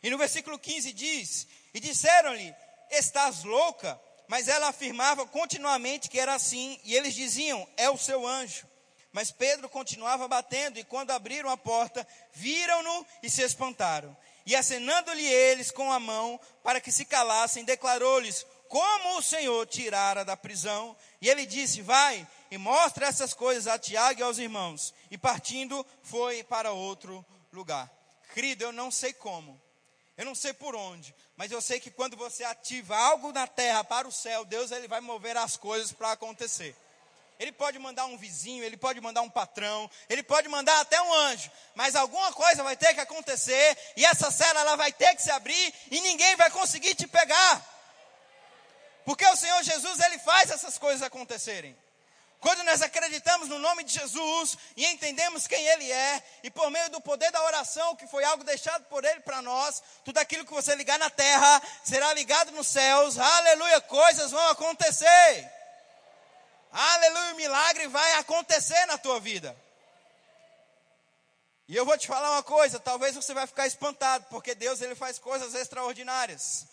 E 0.00 0.08
no 0.08 0.16
versículo 0.16 0.56
15 0.56 0.92
diz: 0.92 1.48
E 1.74 1.80
disseram-lhe: 1.80 2.54
Estás 2.88 3.42
louca? 3.42 4.00
Mas 4.28 4.46
ela 4.46 4.68
afirmava 4.68 5.26
continuamente 5.26 6.08
que 6.08 6.20
era 6.20 6.34
assim, 6.34 6.78
e 6.84 6.94
eles 6.94 7.16
diziam: 7.16 7.68
É 7.76 7.90
o 7.90 7.98
seu 7.98 8.24
anjo. 8.24 8.64
Mas 9.10 9.32
Pedro 9.32 9.68
continuava 9.68 10.28
batendo, 10.28 10.78
e 10.78 10.84
quando 10.84 11.10
abriram 11.10 11.50
a 11.50 11.56
porta, 11.56 12.06
viram-no 12.32 13.04
e 13.24 13.28
se 13.28 13.42
espantaram. 13.42 14.16
E 14.46 14.54
acenando-lhe 14.54 15.26
eles 15.26 15.72
com 15.72 15.90
a 15.90 15.98
mão 15.98 16.38
para 16.62 16.80
que 16.80 16.92
se 16.92 17.04
calassem, 17.06 17.64
declarou-lhes 17.64 18.46
como 18.68 19.18
o 19.18 19.22
Senhor 19.22 19.66
tirara 19.66 20.24
da 20.24 20.36
prisão. 20.36 20.96
E 21.20 21.28
ele 21.28 21.44
disse: 21.44 21.82
Vai 21.82 22.24
e 22.52 22.58
mostra 22.58 23.06
essas 23.06 23.32
coisas 23.32 23.66
a 23.66 23.78
Tiago 23.78 24.20
e 24.20 24.22
aos 24.22 24.36
irmãos. 24.36 24.92
E 25.10 25.16
partindo, 25.16 25.86
foi 26.02 26.44
para 26.44 26.70
outro 26.70 27.24
lugar. 27.50 27.90
Querido, 28.34 28.64
eu 28.64 28.72
não 28.72 28.90
sei 28.90 29.14
como, 29.14 29.58
eu 30.18 30.26
não 30.26 30.34
sei 30.34 30.52
por 30.52 30.76
onde, 30.76 31.14
mas 31.34 31.50
eu 31.50 31.62
sei 31.62 31.80
que 31.80 31.90
quando 31.90 32.14
você 32.14 32.44
ativa 32.44 32.94
algo 32.94 33.32
na 33.32 33.46
terra 33.46 33.82
para 33.82 34.06
o 34.06 34.12
céu, 34.12 34.44
Deus 34.44 34.70
ele 34.70 34.86
vai 34.86 35.00
mover 35.00 35.34
as 35.34 35.56
coisas 35.56 35.92
para 35.92 36.12
acontecer. 36.12 36.76
Ele 37.38 37.52
pode 37.52 37.78
mandar 37.78 38.04
um 38.04 38.18
vizinho, 38.18 38.62
ele 38.62 38.76
pode 38.76 39.00
mandar 39.00 39.22
um 39.22 39.30
patrão, 39.30 39.90
ele 40.06 40.22
pode 40.22 40.46
mandar 40.46 40.78
até 40.78 41.00
um 41.00 41.10
anjo, 41.10 41.50
mas 41.74 41.96
alguma 41.96 42.34
coisa 42.34 42.62
vai 42.62 42.76
ter 42.76 42.92
que 42.92 43.00
acontecer 43.00 43.78
e 43.96 44.04
essa 44.04 44.30
cela 44.30 44.60
ela 44.60 44.76
vai 44.76 44.92
ter 44.92 45.16
que 45.16 45.22
se 45.22 45.30
abrir 45.30 45.74
e 45.90 46.02
ninguém 46.02 46.36
vai 46.36 46.50
conseguir 46.50 46.94
te 46.96 47.06
pegar. 47.06 47.66
Porque 49.06 49.26
o 49.26 49.36
Senhor 49.36 49.62
Jesus 49.62 50.00
ele 50.00 50.18
faz 50.18 50.50
essas 50.50 50.76
coisas 50.76 51.00
acontecerem. 51.00 51.74
Quando 52.42 52.64
nós 52.64 52.82
acreditamos 52.82 53.48
no 53.48 53.60
nome 53.60 53.84
de 53.84 53.92
Jesus 53.92 54.58
e 54.76 54.84
entendemos 54.86 55.46
quem 55.46 55.64
Ele 55.64 55.92
é, 55.92 56.22
e 56.42 56.50
por 56.50 56.68
meio 56.72 56.90
do 56.90 57.00
poder 57.00 57.30
da 57.30 57.40
oração, 57.44 57.94
que 57.94 58.08
foi 58.08 58.24
algo 58.24 58.42
deixado 58.42 58.84
por 58.86 59.04
Ele 59.04 59.20
para 59.20 59.40
nós, 59.40 59.80
tudo 60.04 60.18
aquilo 60.18 60.44
que 60.44 60.52
você 60.52 60.74
ligar 60.74 60.98
na 60.98 61.08
terra 61.08 61.62
será 61.84 62.12
ligado 62.12 62.50
nos 62.50 62.66
céus, 62.66 63.16
aleluia, 63.16 63.80
coisas 63.82 64.32
vão 64.32 64.48
acontecer. 64.48 65.52
Aleluia, 66.72 67.32
o 67.32 67.36
milagre 67.36 67.86
vai 67.86 68.14
acontecer 68.14 68.86
na 68.86 68.98
tua 68.98 69.20
vida. 69.20 69.56
E 71.68 71.76
eu 71.76 71.86
vou 71.86 71.96
te 71.96 72.08
falar 72.08 72.32
uma 72.32 72.42
coisa, 72.42 72.80
talvez 72.80 73.14
você 73.14 73.32
vai 73.32 73.46
ficar 73.46 73.68
espantado, 73.68 74.26
porque 74.30 74.52
Deus 74.56 74.80
ele 74.80 74.96
faz 74.96 75.16
coisas 75.16 75.54
extraordinárias. 75.54 76.66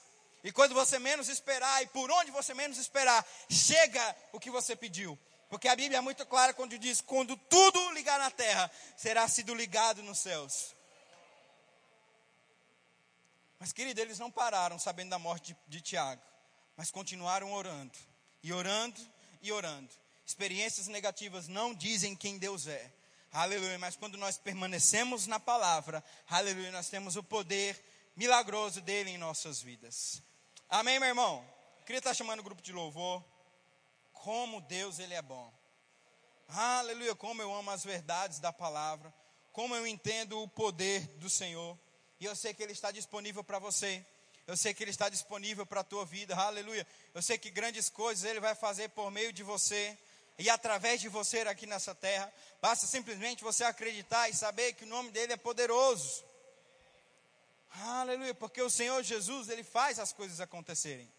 E 0.44 0.52
quando 0.52 0.74
você 0.74 0.98
menos 0.98 1.30
esperar 1.30 1.84
e 1.84 1.88
por 1.88 2.10
onde 2.10 2.32
você 2.32 2.56
menos 2.56 2.80
esperar, 2.80 3.24
chega 3.52 4.16
o 4.32 4.40
que 4.40 4.50
você 4.50 4.76
pediu. 4.76 5.16
Porque 5.50 5.68
a 5.68 5.76
Bíblia 5.76 5.98
é 5.98 6.02
muito 6.02 6.26
clara 6.26 6.54
quando 6.54 6.78
diz: 6.78 7.02
quando 7.02 7.36
tudo 7.36 7.92
ligar 7.92 8.20
na 8.20 8.30
terra, 8.30 8.72
será 8.96 9.28
sido 9.28 9.54
ligado 9.54 10.04
nos 10.04 10.20
céus. 10.20 10.76
Mas, 13.58 13.74
querido, 13.74 14.00
eles 14.00 14.20
não 14.20 14.32
pararam 14.32 14.80
sabendo 14.80 15.10
da 15.10 15.20
morte 15.20 15.54
de, 15.54 15.80
de 15.80 15.82
Tiago, 15.82 16.22
mas 16.78 16.92
continuaram 16.92 17.52
orando, 17.52 17.98
e 18.42 18.54
orando, 18.54 19.02
e 19.42 19.52
orando. 19.52 19.90
Experiências 20.26 20.88
negativas 20.88 21.48
não 21.48 21.74
dizem 21.74 22.16
quem 22.16 22.38
Deus 22.38 22.68
é. 22.68 22.94
Aleluia. 23.34 23.78
Mas 23.80 23.96
quando 23.96 24.18
nós 24.18 24.38
permanecemos 24.38 25.28
na 25.28 25.40
palavra, 25.40 26.04
aleluia, 26.30 26.72
nós 26.72 26.90
temos 26.90 27.16
o 27.16 27.24
poder 27.24 27.84
milagroso 28.16 28.80
dele 28.82 29.10
em 29.10 29.18
nossas 29.18 29.62
vidas. 29.62 30.22
Amém, 30.70 31.00
meu 31.00 31.10
irmão? 31.10 31.44
queria 31.86 31.98
estar 31.98 32.14
chamando 32.14 32.42
o 32.42 32.44
grupo 32.44 32.62
de 32.62 32.72
louvor. 32.72 33.24
Como 34.24 34.62
Deus 34.62 35.00
ele 35.00 35.14
é 35.14 35.22
bom. 35.22 35.52
Aleluia, 36.48 37.16
como 37.16 37.42
eu 37.42 37.54
amo 37.54 37.72
as 37.72 37.84
verdades 37.84 38.40
da 38.40 38.52
palavra, 38.52 39.14
como 39.54 39.76
eu 39.76 39.86
entendo 39.88 40.42
o 40.42 40.48
poder 40.48 41.08
do 41.18 41.30
Senhor. 41.30 41.78
E 42.20 42.26
eu 42.26 42.36
sei 42.36 42.54
que 42.54 42.62
ele 42.62 42.74
está 42.74 42.92
disponível 42.92 43.44
para 43.44 43.60
você. 43.60 44.06
Eu 44.46 44.58
sei 44.58 44.74
que 44.74 44.84
ele 44.84 44.92
está 44.92 45.10
disponível 45.10 45.66
para 45.66 45.82
a 45.82 45.84
tua 45.84 46.06
vida. 46.06 46.36
Aleluia. 46.36 46.86
Eu 47.14 47.22
sei 47.22 47.38
que 47.38 47.50
grandes 47.50 47.88
coisas 47.88 48.30
ele 48.30 48.40
vai 48.40 48.56
fazer 48.56 48.90
por 48.90 49.10
meio 49.10 49.32
de 49.32 49.44
você 49.44 49.98
e 50.38 50.50
através 50.50 51.00
de 51.00 51.08
você 51.08 51.42
aqui 51.42 51.66
nessa 51.66 51.94
terra. 51.94 52.34
Basta 52.62 52.88
simplesmente 52.88 53.44
você 53.44 53.64
acreditar 53.64 54.28
e 54.28 54.34
saber 54.34 54.74
que 54.74 54.84
o 54.84 54.88
nome 54.88 55.12
dele 55.12 55.34
é 55.34 55.38
poderoso. 55.38 56.26
Aleluia, 57.70 58.34
porque 58.34 58.62
o 58.62 58.70
Senhor 58.70 59.02
Jesus, 59.04 59.48
ele 59.48 59.64
faz 59.64 60.00
as 60.00 60.12
coisas 60.12 60.42
acontecerem. 60.42 61.10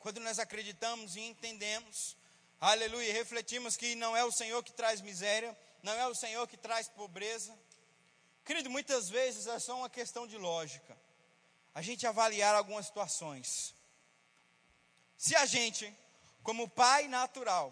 Quando 0.00 0.18
nós 0.18 0.38
acreditamos 0.38 1.14
e 1.14 1.20
entendemos, 1.20 2.16
aleluia, 2.58 3.12
refletimos 3.12 3.76
que 3.76 3.94
não 3.94 4.16
é 4.16 4.24
o 4.24 4.32
Senhor 4.32 4.64
que 4.64 4.72
traz 4.72 5.02
miséria, 5.02 5.56
não 5.82 5.92
é 5.92 6.06
o 6.06 6.14
Senhor 6.14 6.48
que 6.48 6.56
traz 6.56 6.88
pobreza. 6.88 7.56
Querido, 8.42 8.70
muitas 8.70 9.10
vezes 9.10 9.46
é 9.46 9.58
só 9.58 9.76
uma 9.76 9.90
questão 9.90 10.26
de 10.26 10.38
lógica. 10.38 10.96
A 11.74 11.82
gente 11.82 12.06
avaliar 12.06 12.54
algumas 12.54 12.86
situações. 12.86 13.74
Se 15.18 15.36
a 15.36 15.44
gente, 15.44 15.94
como 16.42 16.66
pai 16.66 17.06
natural, 17.06 17.70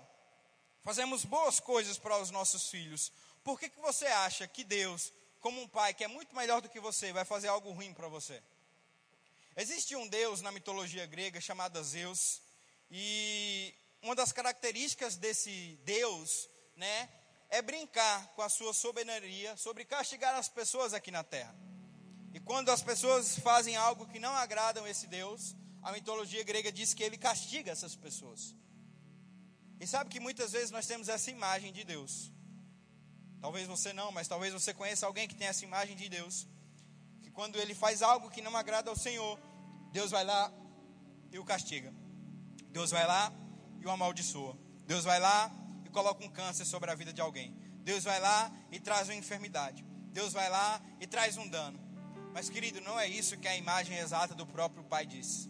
fazemos 0.85 1.25
boas 1.25 1.59
coisas 1.59 1.99
para 1.99 2.19
os 2.19 2.31
nossos 2.31 2.69
filhos, 2.69 3.11
por 3.43 3.59
que, 3.59 3.71
que 3.71 3.81
você 3.81 4.07
acha 4.07 4.47
que 4.47 4.65
Deus, 4.65 5.15
como 5.41 5.63
um 5.63 5.67
pai 5.67 5.95
que 5.95 6.05
é 6.05 6.09
muito 6.09 6.37
melhor 6.37 6.61
do 6.61 6.69
que 6.69 6.79
você, 6.79 7.11
vai 7.11 7.25
fazer 7.25 7.49
algo 7.49 7.73
ruim 7.73 7.95
para 7.95 8.07
você? 8.07 8.43
Existe 9.61 9.97
um 9.97 10.07
deus 10.07 10.41
na 10.41 10.53
mitologia 10.53 11.05
grega 11.05 11.41
chamado 11.41 11.83
Zeus, 11.83 12.41
e 12.89 13.75
uma 14.01 14.15
das 14.15 14.31
características 14.31 15.17
desse 15.17 15.77
deus, 15.83 16.49
né, 16.77 17.09
é 17.51 17.61
brincar 17.61 18.29
com 18.37 18.43
a 18.43 18.49
sua 18.49 18.73
soberania 18.73 19.57
sobre 19.57 19.85
castigar 19.85 20.37
as 20.37 20.49
pessoas 20.49 20.95
aqui 20.95 21.11
na 21.11 21.25
terra. 21.25 21.53
E 22.33 22.39
quando 22.39 22.69
as 22.69 22.83
pessoas 22.83 23.37
fazem 23.41 23.75
algo 23.75 24.07
que 24.07 24.21
não 24.21 24.33
agradam 24.33 24.87
esse 24.87 25.09
deus, 25.09 25.57
a 25.83 25.91
mitologia 25.91 26.45
grega 26.45 26.71
diz 26.71 26.95
que 26.95 27.03
ele 27.03 27.19
castiga 27.19 27.73
essas 27.73 27.97
pessoas. 27.97 28.55
E 29.81 29.89
sabe 29.89 30.09
que 30.09 30.21
muitas 30.21 30.53
vezes 30.53 30.71
nós 30.71 30.87
temos 30.87 31.09
essa 31.09 31.33
imagem 31.33 31.73
de 31.73 31.83
Deus. 31.83 32.31
Talvez 33.41 33.67
você 33.67 33.93
não, 33.93 34.13
mas 34.13 34.29
talvez 34.29 34.53
você 34.53 34.73
conheça 34.73 35.05
alguém 35.05 35.27
que 35.27 35.35
tem 35.35 35.49
essa 35.49 35.65
imagem 35.65 35.97
de 35.97 36.09
Deus. 36.09 36.47
Que 37.23 37.31
quando 37.33 37.57
ele 37.59 37.75
faz 37.75 38.03
algo 38.03 38.31
que 38.31 38.41
não 38.41 38.57
agrada 38.57 38.89
ao 38.89 38.97
Senhor, 38.97 39.48
Deus 39.93 40.11
vai 40.11 40.25
lá 40.25 40.53
e 41.33 41.39
o 41.39 41.45
castiga. 41.45 41.93
Deus 42.71 42.91
vai 42.91 43.07
lá 43.07 43.33
e 43.81 43.87
o 43.87 43.91
amaldiçoa. 43.91 44.57
Deus 44.87 45.05
vai 45.05 45.19
lá 45.21 45.51
e 45.85 45.91
coloca 45.91 46.25
um 46.25 46.31
câncer 46.31 46.65
sobre 46.65 46.91
a 46.91 46.95
vida 46.95 47.13
de 47.13 47.21
alguém. 47.21 47.57
Deus 47.83 48.05
vai 48.05 48.21
lá 48.21 48.53
e 48.71 48.79
traz 48.79 49.09
uma 49.09 49.15
enfermidade. 49.15 49.85
Deus 50.13 50.33
vai 50.33 50.49
lá 50.49 50.81
e 51.01 51.07
traz 51.07 51.37
um 51.37 51.49
dano. 51.49 51.79
Mas, 52.35 52.49
querido, 52.49 52.81
não 52.81 52.99
é 52.99 53.07
isso 53.09 53.37
que 53.37 53.49
a 53.49 53.57
imagem 53.57 53.97
exata 53.99 54.35
do 54.35 54.47
próprio 54.47 54.85
Pai 54.85 55.07
diz. 55.07 55.49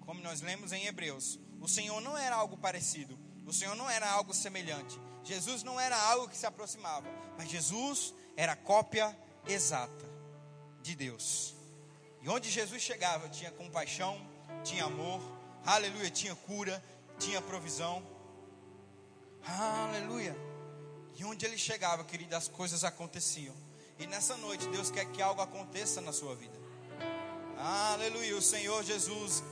Como 0.00 0.20
nós 0.20 0.40
lemos 0.40 0.72
em 0.72 0.86
Hebreus, 0.86 1.38
o 1.60 1.68
Senhor 1.68 2.00
não 2.00 2.18
era 2.18 2.36
algo 2.36 2.56
parecido, 2.56 3.18
o 3.46 3.52
Senhor 3.52 3.76
não 3.76 3.88
era 3.88 4.10
algo 4.10 4.34
semelhante, 4.34 5.00
Jesus 5.22 5.62
não 5.62 5.78
era 5.78 5.96
algo 5.96 6.28
que 6.28 6.36
se 6.36 6.44
aproximava, 6.44 7.08
mas 7.38 7.48
Jesus 7.48 8.12
era 8.36 8.52
a 8.52 8.56
cópia 8.56 9.16
exata 9.46 10.10
de 10.82 10.96
Deus. 10.96 11.54
E 12.22 12.28
onde 12.28 12.50
Jesus 12.50 12.80
chegava, 12.80 13.28
tinha 13.28 13.50
compaixão, 13.50 14.20
tinha 14.62 14.84
amor, 14.84 15.20
aleluia, 15.66 16.08
tinha 16.10 16.34
cura, 16.34 16.82
tinha 17.18 17.42
provisão. 17.42 18.02
Aleluia. 19.44 20.36
E 21.18 21.24
onde 21.24 21.44
ele 21.44 21.58
chegava, 21.58 22.04
querido, 22.04 22.36
as 22.36 22.46
coisas 22.48 22.84
aconteciam. 22.84 23.54
E 23.98 24.06
nessa 24.06 24.36
noite, 24.36 24.68
Deus 24.68 24.90
quer 24.90 25.04
que 25.06 25.20
algo 25.20 25.42
aconteça 25.42 26.00
na 26.00 26.12
sua 26.12 26.34
vida. 26.34 26.58
Aleluia. 27.58 28.36
O 28.36 28.42
Senhor 28.42 28.82
Jesus 28.84 29.42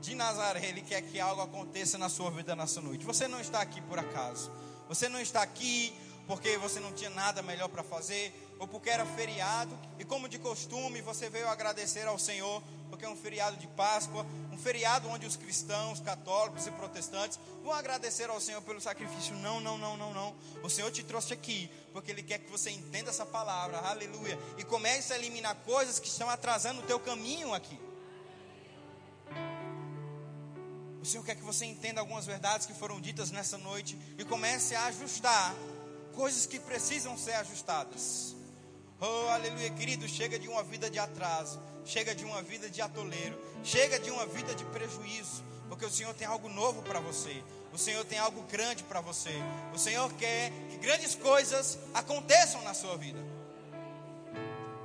de 0.00 0.14
Nazaré, 0.14 0.64
Ele 0.66 0.82
quer 0.82 1.02
que 1.02 1.18
algo 1.18 1.42
aconteça 1.42 1.98
na 1.98 2.08
sua 2.08 2.30
vida 2.30 2.54
nessa 2.54 2.80
noite. 2.80 3.04
Você 3.04 3.26
não 3.26 3.40
está 3.40 3.60
aqui 3.60 3.80
por 3.80 3.98
acaso. 3.98 4.50
Você 4.88 5.08
não 5.08 5.20
está 5.20 5.42
aqui 5.42 5.92
porque 6.26 6.56
você 6.58 6.80
não 6.80 6.92
tinha 6.92 7.10
nada 7.10 7.42
melhor 7.42 7.68
para 7.68 7.82
fazer, 7.82 8.32
ou 8.58 8.66
porque 8.66 8.88
era 8.88 9.04
feriado, 9.04 9.78
e 9.98 10.04
como 10.04 10.28
de 10.28 10.38
costume, 10.38 11.02
você 11.02 11.28
veio 11.28 11.48
agradecer 11.48 12.06
ao 12.06 12.18
Senhor, 12.18 12.62
porque 12.88 13.04
é 13.04 13.08
um 13.08 13.16
feriado 13.16 13.56
de 13.56 13.66
Páscoa, 13.66 14.24
um 14.52 14.56
feriado 14.56 15.08
onde 15.08 15.26
os 15.26 15.36
cristãos, 15.36 16.00
católicos 16.00 16.66
e 16.66 16.70
protestantes 16.70 17.38
vão 17.62 17.72
agradecer 17.72 18.30
ao 18.30 18.40
Senhor 18.40 18.62
pelo 18.62 18.80
sacrifício. 18.80 19.34
Não, 19.36 19.60
não, 19.60 19.76
não, 19.76 19.96
não, 19.96 20.14
não. 20.14 20.34
O 20.62 20.70
Senhor 20.70 20.90
te 20.90 21.02
trouxe 21.02 21.34
aqui, 21.34 21.70
porque 21.92 22.10
Ele 22.10 22.22
quer 22.22 22.38
que 22.38 22.50
você 22.50 22.70
entenda 22.70 23.10
essa 23.10 23.26
palavra, 23.26 23.78
aleluia, 23.78 24.38
e 24.56 24.64
comece 24.64 25.12
a 25.12 25.16
eliminar 25.16 25.54
coisas 25.56 25.98
que 25.98 26.08
estão 26.08 26.30
atrasando 26.30 26.80
o 26.80 26.84
teu 26.84 26.98
caminho 26.98 27.52
aqui. 27.52 27.78
O 31.02 31.04
Senhor 31.04 31.24
quer 31.24 31.36
que 31.36 31.42
você 31.42 31.64
entenda 31.64 32.00
algumas 32.00 32.26
verdades 32.26 32.66
que 32.66 32.74
foram 32.74 33.00
ditas 33.00 33.30
nessa 33.30 33.56
noite 33.58 33.96
e 34.18 34.24
comece 34.24 34.74
a 34.74 34.86
ajustar 34.86 35.54
coisas 36.14 36.46
que 36.46 36.58
precisam 36.58 37.16
ser 37.18 37.34
ajustadas. 37.34 38.35
Oh, 38.98 39.28
aleluia, 39.28 39.68
querido, 39.70 40.08
chega 40.08 40.38
de 40.38 40.48
uma 40.48 40.62
vida 40.62 40.88
de 40.88 40.98
atraso, 40.98 41.60
chega 41.84 42.14
de 42.14 42.24
uma 42.24 42.40
vida 42.42 42.70
de 42.70 42.80
atoleiro, 42.80 43.38
chega 43.62 43.98
de 43.98 44.10
uma 44.10 44.24
vida 44.24 44.54
de 44.54 44.64
prejuízo, 44.66 45.44
porque 45.68 45.84
o 45.84 45.90
Senhor 45.90 46.14
tem 46.14 46.26
algo 46.26 46.48
novo 46.48 46.82
para 46.82 46.98
você. 46.98 47.42
O 47.74 47.78
Senhor 47.78 48.02
tem 48.06 48.18
algo 48.18 48.40
grande 48.44 48.82
para 48.84 49.02
você. 49.02 49.34
O 49.74 49.78
Senhor 49.78 50.10
quer 50.14 50.50
que 50.70 50.78
grandes 50.78 51.14
coisas 51.14 51.78
aconteçam 51.92 52.62
na 52.62 52.72
sua 52.72 52.96
vida. 52.96 53.22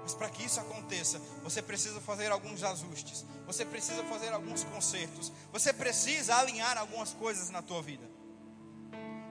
Mas 0.03 0.13
para 0.13 0.29
que 0.29 0.43
isso 0.43 0.59
aconteça, 0.59 1.17
você 1.41 1.61
precisa 1.61 2.01
fazer 2.01 2.33
alguns 2.33 2.63
ajustes, 2.63 3.25
você 3.45 3.63
precisa 3.63 4.03
fazer 4.03 4.33
alguns 4.33 4.65
consertos, 4.65 5.31
você 5.53 5.71
precisa 5.71 6.35
alinhar 6.35 6.77
algumas 6.77 7.13
coisas 7.13 7.49
na 7.49 7.61
tua 7.61 7.81
vida. 7.81 8.09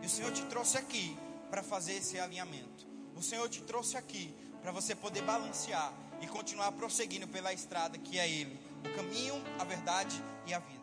E 0.01 0.07
o 0.07 0.09
Senhor 0.09 0.33
te 0.33 0.43
trouxe 0.45 0.79
aqui 0.79 1.19
para 1.51 1.63
fazer 1.63 1.95
esse 1.95 2.19
alinhamento. 2.19 2.89
O 3.15 3.23
Senhor 3.23 3.47
te 3.51 3.61
trouxe 3.61 3.99
aqui 3.99 4.35
para 4.63 4.73
você 4.73 4.95
poder 4.95 5.23
balancear 5.23 5.93
e 6.21 6.27
continuar 6.27 6.73
prosseguindo 6.73 7.27
pela 7.27 7.53
estrada 7.53 7.99
que 7.99 8.19
é 8.19 8.29
Ele, 8.29 8.59
o 8.85 8.97
caminho, 8.97 9.43
a 9.59 9.65
verdade 9.65 10.23
e 10.47 10.55
a 10.55 10.59
vida. 10.59 10.80